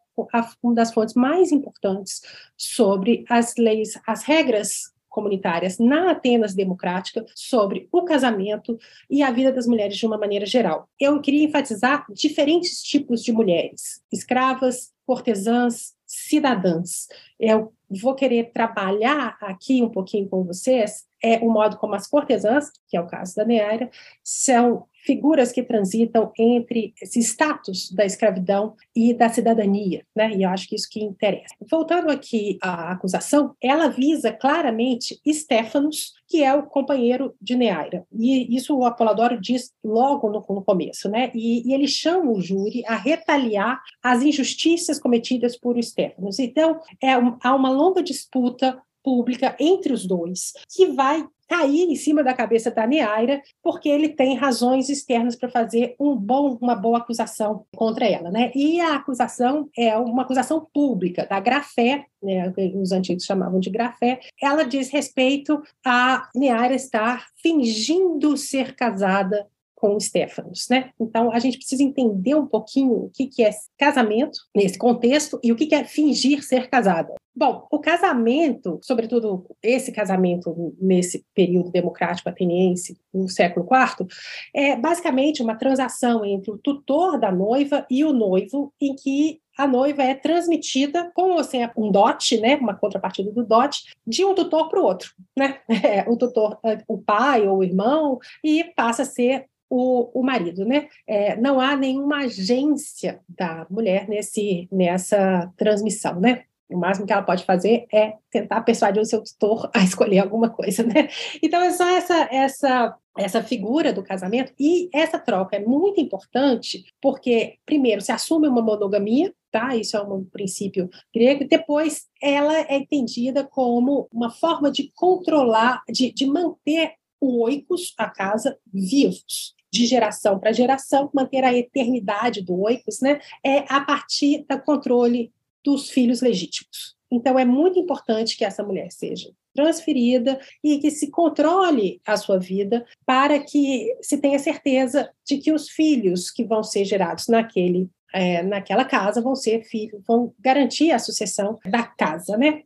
uma 0.62 0.75
das 0.75 0.92
fontes 0.92 1.14
mais 1.14 1.52
importantes 1.52 2.21
sobre 2.57 3.25
as 3.28 3.54
leis, 3.57 3.99
as 4.07 4.23
regras 4.23 4.92
comunitárias 5.09 5.78
na 5.78 6.11
Atenas 6.11 6.54
democrática 6.54 7.25
sobre 7.35 7.88
o 7.92 8.02
casamento 8.02 8.78
e 9.11 9.23
a 9.23 9.31
vida 9.31 9.52
das 9.52 9.66
mulheres 9.66 9.97
de 9.97 10.07
uma 10.07 10.19
maneira 10.19 10.47
geral. 10.47 10.88
Eu 10.99 11.21
queria 11.21 11.45
enfatizar 11.45 12.07
diferentes 12.11 12.83
tipos 12.83 13.23
de 13.23 13.31
mulheres: 13.31 14.00
escravas, 14.11 14.90
cortesãs, 15.07 15.92
cidadãs. 16.32 17.08
Eu 17.38 17.72
vou 17.90 18.14
querer 18.14 18.52
trabalhar 18.52 19.36
aqui 19.40 19.82
um 19.82 19.90
pouquinho 19.90 20.28
com 20.28 20.44
vocês 20.44 21.06
é 21.22 21.36
o 21.36 21.50
modo 21.50 21.76
como 21.76 21.94
as 21.94 22.08
cortesãs, 22.08 22.70
que 22.88 22.96
é 22.96 23.00
o 23.00 23.06
caso 23.06 23.36
da 23.36 23.44
Neaira, 23.44 23.88
são 24.24 24.86
figuras 25.04 25.52
que 25.52 25.62
transitam 25.62 26.32
entre 26.38 26.94
esse 27.00 27.21
status 27.21 27.90
da 27.92 28.04
escravidão 28.04 28.75
e 28.94 29.12
da 29.12 29.28
cidadania, 29.28 30.04
né? 30.14 30.32
E 30.35 30.42
eu 30.42 30.50
acho 30.50 30.68
que 30.68 30.76
isso 30.76 30.88
que 30.88 31.02
interessa. 31.02 31.54
Voltando 31.71 32.11
aqui 32.11 32.59
à 32.62 32.92
acusação, 32.92 33.54
ela 33.61 33.88
visa 33.88 34.32
claramente 34.32 35.21
Stefanos, 35.28 36.12
que 36.28 36.42
é 36.42 36.54
o 36.54 36.62
companheiro 36.62 37.35
de 37.40 37.56
Neaira. 37.56 38.06
E 38.12 38.54
isso 38.54 38.76
o 38.76 38.85
Apoladoro 38.85 39.40
diz 39.40 39.73
logo 39.85 40.28
no, 40.28 40.44
no 40.49 40.62
começo, 40.62 41.09
né? 41.09 41.30
E, 41.35 41.68
e, 41.68 41.75
ele 41.75 41.88
chama 41.88 42.30
o 42.30 42.40
júri 42.40 42.82
a 42.87 42.97
retaliar 42.97 43.80
as 44.02 44.23
injustiças 44.23 44.99
cometidas 44.99 45.59
por 45.59 45.82
Stefanos. 45.82 46.38
Então, 46.38 46.80
é, 47.02 47.12
há 47.12 47.54
uma 47.54 47.71
longa 47.71 48.02
disputa 48.02 48.80
pública 49.02 49.56
entre 49.59 49.92
os 49.92 50.06
dois, 50.06 50.52
que 50.71 50.87
vai 50.87 51.26
cair 51.52 51.82
em 51.82 51.94
cima 51.94 52.25
da 52.25 52.32
cabeça 52.32 52.71
da 52.71 52.87
Neaira, 52.87 53.42
porque 53.62 53.87
ele 53.87 54.09
tem 54.09 54.35
razões 54.35 54.88
externas 54.88 55.37
para 55.37 55.50
fazer 55.50 55.94
um 56.00 56.16
bom, 56.16 56.56
uma 56.62 56.75
boa 56.75 56.97
acusação 56.97 57.66
contra 57.76 58.06
ela. 58.06 58.30
Né? 58.30 58.50
E 58.54 58.80
a 58.80 58.97
acusação 58.97 59.68
é 59.76 59.94
uma 59.99 60.23
acusação 60.23 60.66
pública 60.73 61.26
da 61.26 61.38
Grafé, 61.38 62.06
né, 62.23 62.50
os 62.80 62.92
antigos 62.92 63.25
chamavam 63.25 63.61
de 63.61 63.68
Grafé, 63.68 64.21
ela 64.40 64.62
diz 64.62 64.88
respeito 64.90 65.61
a 65.85 66.30
Neaira 66.35 66.75
estar 66.75 67.26
fingindo 67.42 68.37
ser 68.37 68.75
casada 68.75 69.47
com 69.82 69.98
Stefanos, 69.98 70.68
né? 70.70 70.90
Então 70.98 71.32
a 71.32 71.40
gente 71.40 71.58
precisa 71.58 71.82
entender 71.82 72.36
um 72.36 72.46
pouquinho 72.46 72.92
o 72.92 73.10
que, 73.10 73.26
que 73.26 73.42
é 73.42 73.50
casamento 73.76 74.38
nesse 74.54 74.78
contexto 74.78 75.40
e 75.42 75.50
o 75.50 75.56
que, 75.56 75.66
que 75.66 75.74
é 75.74 75.82
fingir 75.82 76.44
ser 76.44 76.70
casada. 76.70 77.12
Bom, 77.34 77.66
o 77.68 77.80
casamento, 77.80 78.78
sobretudo 78.80 79.44
esse 79.60 79.90
casamento 79.90 80.72
nesse 80.80 81.24
período 81.34 81.72
democrático 81.72 82.28
ateniense, 82.28 82.96
no 83.12 83.28
século 83.28 83.66
IV, 83.66 84.06
é 84.54 84.76
basicamente 84.76 85.42
uma 85.42 85.56
transação 85.56 86.24
entre 86.24 86.52
o 86.52 86.58
tutor 86.58 87.18
da 87.18 87.32
noiva 87.32 87.84
e 87.90 88.04
o 88.04 88.12
noivo, 88.12 88.72
em 88.80 88.94
que 88.94 89.40
a 89.58 89.66
noiva 89.66 90.02
é 90.02 90.14
transmitida 90.14 91.10
com 91.14 91.32
ou 91.32 91.44
sem 91.44 91.68
um 91.76 91.90
dote, 91.90 92.40
né, 92.40 92.56
uma 92.56 92.74
contrapartida 92.74 93.30
do 93.32 93.44
dote, 93.44 93.94
de 94.06 94.24
um 94.24 94.34
tutor 94.34 94.68
para 94.68 94.80
o 94.80 94.84
outro, 94.84 95.10
né? 95.36 95.58
É, 95.82 96.08
o 96.08 96.16
tutor, 96.16 96.58
o 96.86 96.96
pai 96.96 97.46
ou 97.46 97.58
o 97.58 97.64
irmão, 97.64 98.18
e 98.44 98.62
passa 98.62 99.02
a 99.02 99.06
ser 99.06 99.46
o, 99.75 100.21
o 100.21 100.23
marido, 100.23 100.67
né? 100.67 100.87
É, 101.07 101.35
não 101.35 101.59
há 101.59 101.75
nenhuma 101.75 102.25
agência 102.25 103.23
da 103.26 103.67
mulher 103.71 104.07
nesse, 104.07 104.69
nessa 104.71 105.50
transmissão, 105.57 106.21
né? 106.21 106.45
O 106.69 106.76
máximo 106.76 107.07
que 107.07 107.12
ela 107.12 107.23
pode 107.23 107.45
fazer 107.47 107.87
é 107.91 108.14
tentar 108.31 108.61
persuadir 108.61 109.00
o 109.00 109.07
seu 109.07 109.25
tutor 109.25 109.71
a 109.75 109.79
escolher 109.83 110.19
alguma 110.19 110.50
coisa, 110.50 110.83
né? 110.83 111.09
Então 111.43 111.62
é 111.62 111.71
só 111.71 111.88
essa 111.88 112.29
essa 112.31 112.99
essa 113.17 113.43
figura 113.43 113.95
do 113.95 114.02
casamento 114.02 114.52
e 114.61 114.91
essa 114.93 115.19
troca 115.19 115.57
é 115.57 115.61
muito 115.61 116.00
importante 116.00 116.85
porque 117.00 117.57
primeiro 117.64 118.02
se 118.02 118.12
assume 118.12 118.49
uma 118.49 118.61
monogamia, 118.61 119.33
tá? 119.50 119.75
Isso 119.75 119.97
é 119.97 120.02
um 120.02 120.23
princípio 120.25 120.91
grego. 121.14 121.47
Depois 121.49 122.09
ela 122.23 122.59
é 122.59 122.76
entendida 122.76 123.43
como 123.43 124.07
uma 124.12 124.31
forma 124.31 124.71
de 124.71 124.93
controlar, 124.95 125.83
de, 125.88 126.12
de 126.12 126.26
manter 126.26 126.93
o 127.19 127.43
oikos, 127.45 127.95
a 127.97 128.11
casa, 128.11 128.59
vivos 128.67 129.55
de 129.73 129.87
geração 129.87 130.38
para 130.38 130.52
geração, 130.52 131.11
manter 131.14 131.45
a 131.45 131.57
eternidade 131.57 132.43
do 132.43 132.61
oikos, 132.61 133.00
né, 133.00 133.21
é 133.45 133.64
a 133.69 133.81
partir 133.81 134.45
do 134.49 134.61
controle 134.61 135.33
dos 135.64 135.88
filhos 135.88 136.21
legítimos. 136.21 136.97
Então, 137.11 137.38
é 137.38 137.45
muito 137.45 137.79
importante 137.79 138.37
que 138.37 138.45
essa 138.45 138.62
mulher 138.62 138.91
seja 138.91 139.31
transferida 139.55 140.41
e 140.64 140.79
que 140.79 140.91
se 140.91 141.11
controle 141.11 142.00
a 142.07 142.17
sua 142.17 142.38
vida 142.38 142.87
para 143.05 143.38
que 143.38 143.95
se 144.00 144.17
tenha 144.17 144.38
certeza 144.38 145.11
de 145.26 145.37
que 145.38 145.52
os 145.52 145.69
filhos 145.69 146.31
que 146.31 146.43
vão 146.43 146.62
ser 146.62 146.87
gerados 146.87 147.29
naquele 147.29 147.91
é, 148.12 148.42
naquela 148.42 148.85
casa 148.85 149.21
vão 149.21 149.35
ser 149.35 149.64
filhos, 149.64 150.02
vão 150.07 150.35
garantir 150.38 150.92
a 150.92 150.99
sucessão 150.99 151.59
da 151.64 151.83
casa, 151.83 152.37
né? 152.37 152.62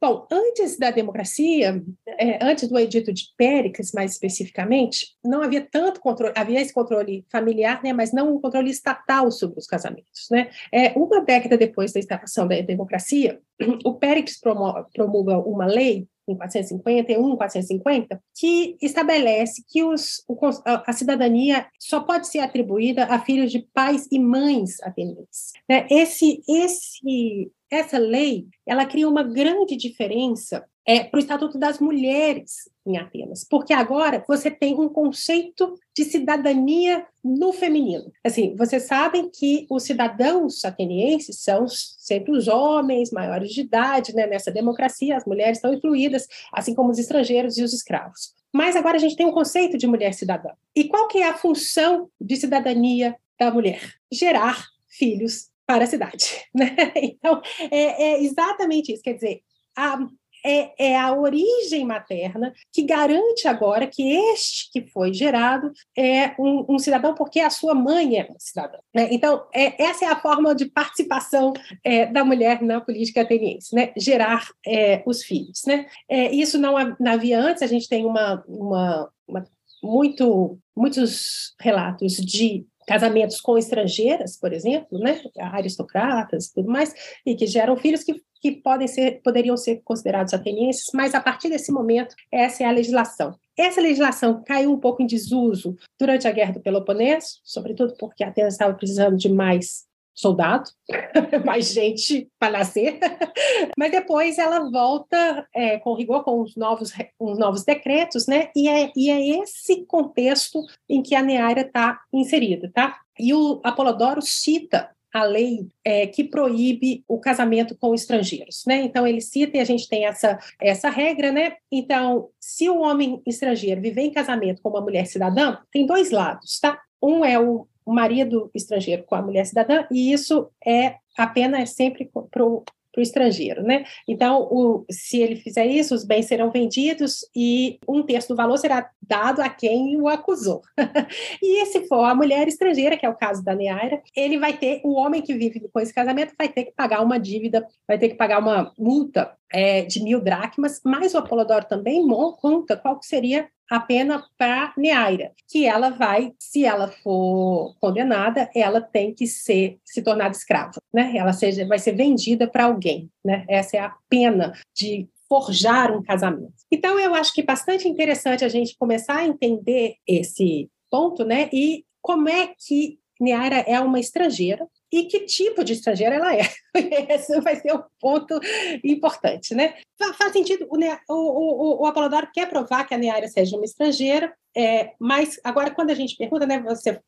Bom, 0.00 0.26
antes 0.30 0.78
da 0.78 0.90
democracia, 0.90 1.82
é, 2.06 2.44
antes 2.44 2.68
do 2.68 2.78
edito 2.78 3.12
de 3.12 3.24
Péricles, 3.36 3.92
mais 3.92 4.12
especificamente, 4.12 5.16
não 5.24 5.42
havia 5.42 5.60
tanto 5.60 6.00
controle, 6.00 6.32
havia 6.36 6.60
esse 6.60 6.72
controle 6.72 7.24
familiar, 7.30 7.82
né, 7.82 7.92
mas 7.92 8.12
não 8.12 8.34
um 8.34 8.40
controle 8.40 8.70
estatal 8.70 9.30
sobre 9.30 9.58
os 9.58 9.66
casamentos, 9.66 10.28
né? 10.30 10.50
É, 10.72 10.90
uma 10.98 11.20
década 11.20 11.56
depois 11.56 11.92
da 11.92 12.00
instalação 12.00 12.46
da 12.46 12.60
democracia, 12.60 13.40
o 13.84 13.94
Péricles 13.94 14.40
promulga 14.40 15.38
uma 15.38 15.66
lei 15.66 16.06
em 16.28 16.36
451, 16.36 17.36
450, 17.36 18.22
que 18.34 18.76
estabelece 18.80 19.62
que 19.68 19.82
os, 19.82 20.22
a 20.64 20.92
cidadania 20.92 21.66
só 21.78 22.00
pode 22.00 22.28
ser 22.28 22.38
atribuída 22.38 23.04
a 23.04 23.18
filhos 23.18 23.50
de 23.50 23.66
pais 23.74 24.08
e 24.10 24.18
mães 24.18 24.80
atenienses. 24.82 25.52
Né? 25.68 25.86
Esse, 25.90 26.40
esse, 26.48 27.50
essa 27.70 27.98
lei, 27.98 28.46
ela 28.66 28.86
cria 28.86 29.08
uma 29.08 29.22
grande 29.22 29.76
diferença 29.76 30.64
é, 30.86 31.04
para 31.04 31.16
o 31.16 31.20
Estatuto 31.20 31.58
das 31.58 31.78
Mulheres 31.78 32.70
em 32.84 32.98
Atenas, 32.98 33.46
porque 33.48 33.72
agora 33.72 34.24
você 34.26 34.50
tem 34.50 34.74
um 34.74 34.88
conceito 34.88 35.78
de 35.96 36.04
cidadania 36.04 37.06
no 37.22 37.52
feminino. 37.52 38.10
Assim, 38.24 38.56
vocês 38.56 38.84
sabem 38.84 39.30
que 39.30 39.66
os 39.70 39.84
cidadãos 39.84 40.64
atenienses 40.64 41.40
são 41.40 41.68
sempre 41.68 42.32
os 42.32 42.48
homens 42.48 43.12
maiores 43.12 43.50
de 43.52 43.60
idade, 43.60 44.14
né? 44.14 44.26
Nessa 44.26 44.50
democracia, 44.50 45.16
as 45.16 45.24
mulheres 45.24 45.58
estão 45.58 45.72
incluídas, 45.72 46.26
assim 46.52 46.74
como 46.74 46.90
os 46.90 46.98
estrangeiros 46.98 47.56
e 47.56 47.62
os 47.62 47.72
escravos. 47.72 48.34
Mas 48.52 48.74
agora 48.74 48.96
a 48.96 49.00
gente 49.00 49.16
tem 49.16 49.26
um 49.26 49.32
conceito 49.32 49.78
de 49.78 49.86
mulher 49.86 50.12
cidadã. 50.12 50.50
E 50.74 50.84
qual 50.84 51.06
que 51.06 51.18
é 51.18 51.28
a 51.28 51.38
função 51.38 52.10
de 52.20 52.36
cidadania 52.36 53.16
da 53.38 53.50
mulher? 53.50 53.94
Gerar 54.12 54.66
filhos 54.88 55.50
para 55.64 55.84
a 55.84 55.86
cidade. 55.86 56.42
Né? 56.54 56.74
Então, 56.96 57.40
é, 57.70 58.02
é 58.02 58.22
exatamente 58.22 58.92
isso. 58.92 59.02
Quer 59.02 59.14
dizer, 59.14 59.42
a, 59.74 60.06
é, 60.44 60.90
é, 60.90 60.98
a 60.98 61.12
origem 61.12 61.84
materna 61.84 62.52
que 62.72 62.82
garante 62.82 63.46
agora 63.46 63.86
que 63.86 64.02
este 64.02 64.70
que 64.72 64.86
foi 64.90 65.12
gerado 65.12 65.72
é 65.96 66.34
um, 66.38 66.66
um 66.68 66.78
cidadão, 66.78 67.14
porque 67.14 67.40
a 67.40 67.50
sua 67.50 67.74
mãe 67.74 68.18
é 68.18 68.24
uma 68.24 68.38
cidadã. 68.38 68.78
Né? 68.94 69.08
Então, 69.10 69.44
é, 69.54 69.82
essa 69.82 70.04
é 70.04 70.08
a 70.08 70.20
forma 70.20 70.54
de 70.54 70.66
participação 70.66 71.52
é, 71.84 72.06
da 72.06 72.24
mulher 72.24 72.62
na 72.62 72.80
política 72.80 73.22
ateniense, 73.22 73.74
né? 73.74 73.92
gerar 73.96 74.48
é, 74.66 75.02
os 75.06 75.22
filhos. 75.22 75.62
Né? 75.66 75.86
É, 76.08 76.32
isso 76.32 76.58
não, 76.58 76.74
não 76.98 77.12
havia 77.12 77.40
antes, 77.40 77.62
a 77.62 77.66
gente 77.66 77.88
tem 77.88 78.04
uma, 78.04 78.42
uma, 78.46 79.10
uma 79.26 79.44
muito, 79.82 80.58
muitos 80.76 81.54
relatos 81.60 82.14
de 82.16 82.64
casamentos 82.86 83.40
com 83.40 83.56
estrangeiras, 83.58 84.38
por 84.38 84.52
exemplo, 84.52 84.98
né, 84.98 85.20
aristocratas 85.38 86.46
e 86.46 86.54
tudo 86.54 86.70
mais, 86.70 86.92
e 87.24 87.34
que 87.34 87.46
geram 87.46 87.76
filhos 87.76 88.02
que, 88.02 88.14
que 88.40 88.52
podem 88.52 88.88
ser, 88.88 89.20
poderiam 89.22 89.56
ser 89.56 89.82
considerados 89.84 90.34
atenienses, 90.34 90.86
mas 90.94 91.14
a 91.14 91.20
partir 91.20 91.48
desse 91.48 91.72
momento, 91.72 92.14
essa 92.30 92.62
é 92.62 92.66
a 92.66 92.72
legislação. 92.72 93.36
Essa 93.56 93.80
legislação 93.80 94.42
caiu 94.46 94.72
um 94.72 94.80
pouco 94.80 95.02
em 95.02 95.06
desuso 95.06 95.76
durante 95.98 96.26
a 96.26 96.32
Guerra 96.32 96.54
do 96.54 96.62
Peloponeso, 96.62 97.40
sobretudo 97.44 97.94
porque 97.98 98.24
Atenas 98.24 98.54
estava 98.54 98.74
precisando 98.74 99.16
de 99.16 99.28
mais 99.28 99.84
soldado, 100.14 100.70
mais 101.44 101.72
gente 101.72 102.28
para 102.38 102.58
nascer, 102.58 102.98
mas 103.76 103.90
depois 103.90 104.38
ela 104.38 104.70
volta 104.70 105.46
é, 105.54 105.78
com 105.78 105.94
rigor 105.94 106.22
com 106.24 106.40
os 106.40 106.56
novos, 106.56 106.92
os 107.18 107.38
novos 107.38 107.64
decretos, 107.64 108.26
né? 108.26 108.50
E 108.54 108.68
é, 108.68 108.92
e 108.94 109.10
é 109.10 109.40
esse 109.42 109.84
contexto 109.86 110.60
em 110.88 111.02
que 111.02 111.14
a 111.14 111.22
Neaira 111.22 111.62
está 111.62 112.00
inserida, 112.12 112.70
tá? 112.72 112.98
E 113.18 113.32
o 113.32 113.60
Apolodoro 113.64 114.20
cita 114.22 114.90
a 115.12 115.24
lei 115.24 115.68
é, 115.84 116.06
que 116.06 116.24
proíbe 116.24 117.04
o 117.06 117.20
casamento 117.20 117.76
com 117.76 117.94
estrangeiros, 117.94 118.64
né? 118.66 118.76
Então 118.82 119.06
ele 119.06 119.20
cita 119.20 119.58
e 119.58 119.60
a 119.60 119.64
gente 119.64 119.86
tem 119.86 120.06
essa 120.06 120.38
essa 120.60 120.88
regra, 120.88 121.30
né? 121.30 121.54
Então, 121.70 122.30
se 122.40 122.68
o 122.68 122.80
homem 122.80 123.20
estrangeiro 123.26 123.80
viver 123.80 124.02
em 124.02 124.12
casamento 124.12 124.62
com 124.62 124.70
uma 124.70 124.80
mulher 124.80 125.06
cidadã, 125.06 125.58
tem 125.70 125.86
dois 125.86 126.10
lados, 126.10 126.58
tá? 126.58 126.80
Um 127.02 127.24
é 127.24 127.38
o 127.38 127.66
o 127.84 127.92
marido 127.92 128.50
estrangeiro 128.54 129.04
com 129.04 129.14
a 129.14 129.22
mulher 129.22 129.44
cidadã, 129.44 129.84
e 129.90 130.12
isso 130.12 130.48
é 130.64 130.96
a 131.16 131.26
pena 131.26 131.60
é 131.60 131.66
sempre 131.66 132.10
para 132.30 132.44
o 132.44 132.64
para 132.92 133.00
o 133.00 133.02
estrangeiro, 133.02 133.62
né? 133.62 133.84
Então, 134.06 134.42
o, 134.50 134.84
se 134.90 135.20
ele 135.20 135.36
fizer 135.36 135.64
isso, 135.64 135.94
os 135.94 136.04
bens 136.04 136.26
serão 136.26 136.50
vendidos 136.50 137.20
e 137.34 137.78
um 137.88 138.02
terço 138.02 138.28
do 138.28 138.36
valor 138.36 138.58
será 138.58 138.90
dado 139.00 139.40
a 139.40 139.48
quem 139.48 139.98
o 139.98 140.06
acusou. 140.06 140.60
e 141.42 141.64
se 141.66 141.88
for 141.88 142.04
a 142.04 142.14
mulher 142.14 142.46
estrangeira, 142.46 142.96
que 142.96 143.06
é 143.06 143.08
o 143.08 143.16
caso 143.16 143.42
da 143.42 143.54
Neaira, 143.54 144.02
ele 144.14 144.38
vai 144.38 144.52
ter, 144.52 144.82
o 144.84 144.92
homem 144.92 145.22
que 145.22 145.34
vive 145.34 145.60
com 145.72 145.80
esse 145.80 145.92
casamento 145.92 146.34
vai 146.36 146.48
ter 146.48 146.64
que 146.64 146.72
pagar 146.72 147.02
uma 147.02 147.18
dívida, 147.18 147.66
vai 147.88 147.98
ter 147.98 148.10
que 148.10 148.14
pagar 148.14 148.38
uma 148.38 148.72
multa 148.78 149.32
é, 149.50 149.82
de 149.82 150.02
mil 150.02 150.20
dracmas, 150.20 150.80
mas 150.84 151.14
o 151.14 151.18
Apolodoro 151.18 151.64
também 151.64 152.06
conta 152.40 152.76
qual 152.76 152.98
seria 153.02 153.48
a 153.72 153.80
pena 153.80 154.22
para 154.36 154.74
Neaira, 154.76 155.32
que 155.48 155.64
ela 155.66 155.88
vai, 155.88 156.34
se 156.38 156.62
ela 156.62 156.88
for 156.88 157.74
condenada, 157.80 158.50
ela 158.54 158.82
tem 158.82 159.14
que 159.14 159.26
ser 159.26 159.78
se 159.82 160.02
tornar 160.02 160.30
escrava, 160.30 160.78
né? 160.92 161.14
Ela 161.16 161.32
seja, 161.32 161.66
vai 161.66 161.78
ser 161.78 161.92
vendida 161.92 162.46
para 162.46 162.66
alguém, 162.66 163.10
né? 163.24 163.46
Essa 163.48 163.78
é 163.78 163.80
a 163.80 163.94
pena 164.10 164.52
de 164.76 165.08
forjar 165.26 165.90
um 165.90 166.02
casamento. 166.02 166.52
Então 166.70 167.00
eu 167.00 167.14
acho 167.14 167.32
que 167.32 167.40
é 167.40 167.44
bastante 167.44 167.88
interessante 167.88 168.44
a 168.44 168.48
gente 168.48 168.76
começar 168.78 169.16
a 169.16 169.26
entender 169.26 169.94
esse 170.06 170.68
ponto, 170.90 171.24
né? 171.24 171.48
E 171.50 171.86
como 172.02 172.28
é 172.28 172.48
que 172.48 172.98
Neaira 173.18 173.64
é 173.66 173.80
uma 173.80 173.98
estrangeira 173.98 174.68
e 174.92 175.04
que 175.04 175.20
tipo 175.20 175.64
de 175.64 175.72
estrangeira 175.72 176.16
ela 176.16 176.36
é. 176.36 176.42
Esse 177.14 177.40
vai 177.40 177.56
ser 177.56 177.72
o 177.72 177.84
ponto 177.98 178.38
importante, 178.84 179.54
né? 179.54 179.74
Faz 180.18 180.32
sentido, 180.32 180.66
o, 180.68 180.76
o, 181.08 181.82
o, 181.82 181.86
Apolodoro 181.86 182.28
quer 182.32 182.48
provar 182.48 182.84
que 182.84 182.92
a 182.92 182.98
Neaira 182.98 183.28
seja 183.28 183.56
uma 183.56 183.64
estrangeira, 183.64 184.32
é, 184.54 184.92
mas 184.98 185.40
agora 185.44 185.70
quando 185.70 185.90
a 185.90 185.94
gente 185.94 186.16
pergunta, 186.16 186.44
né, 186.44 186.60
você, 186.60 187.00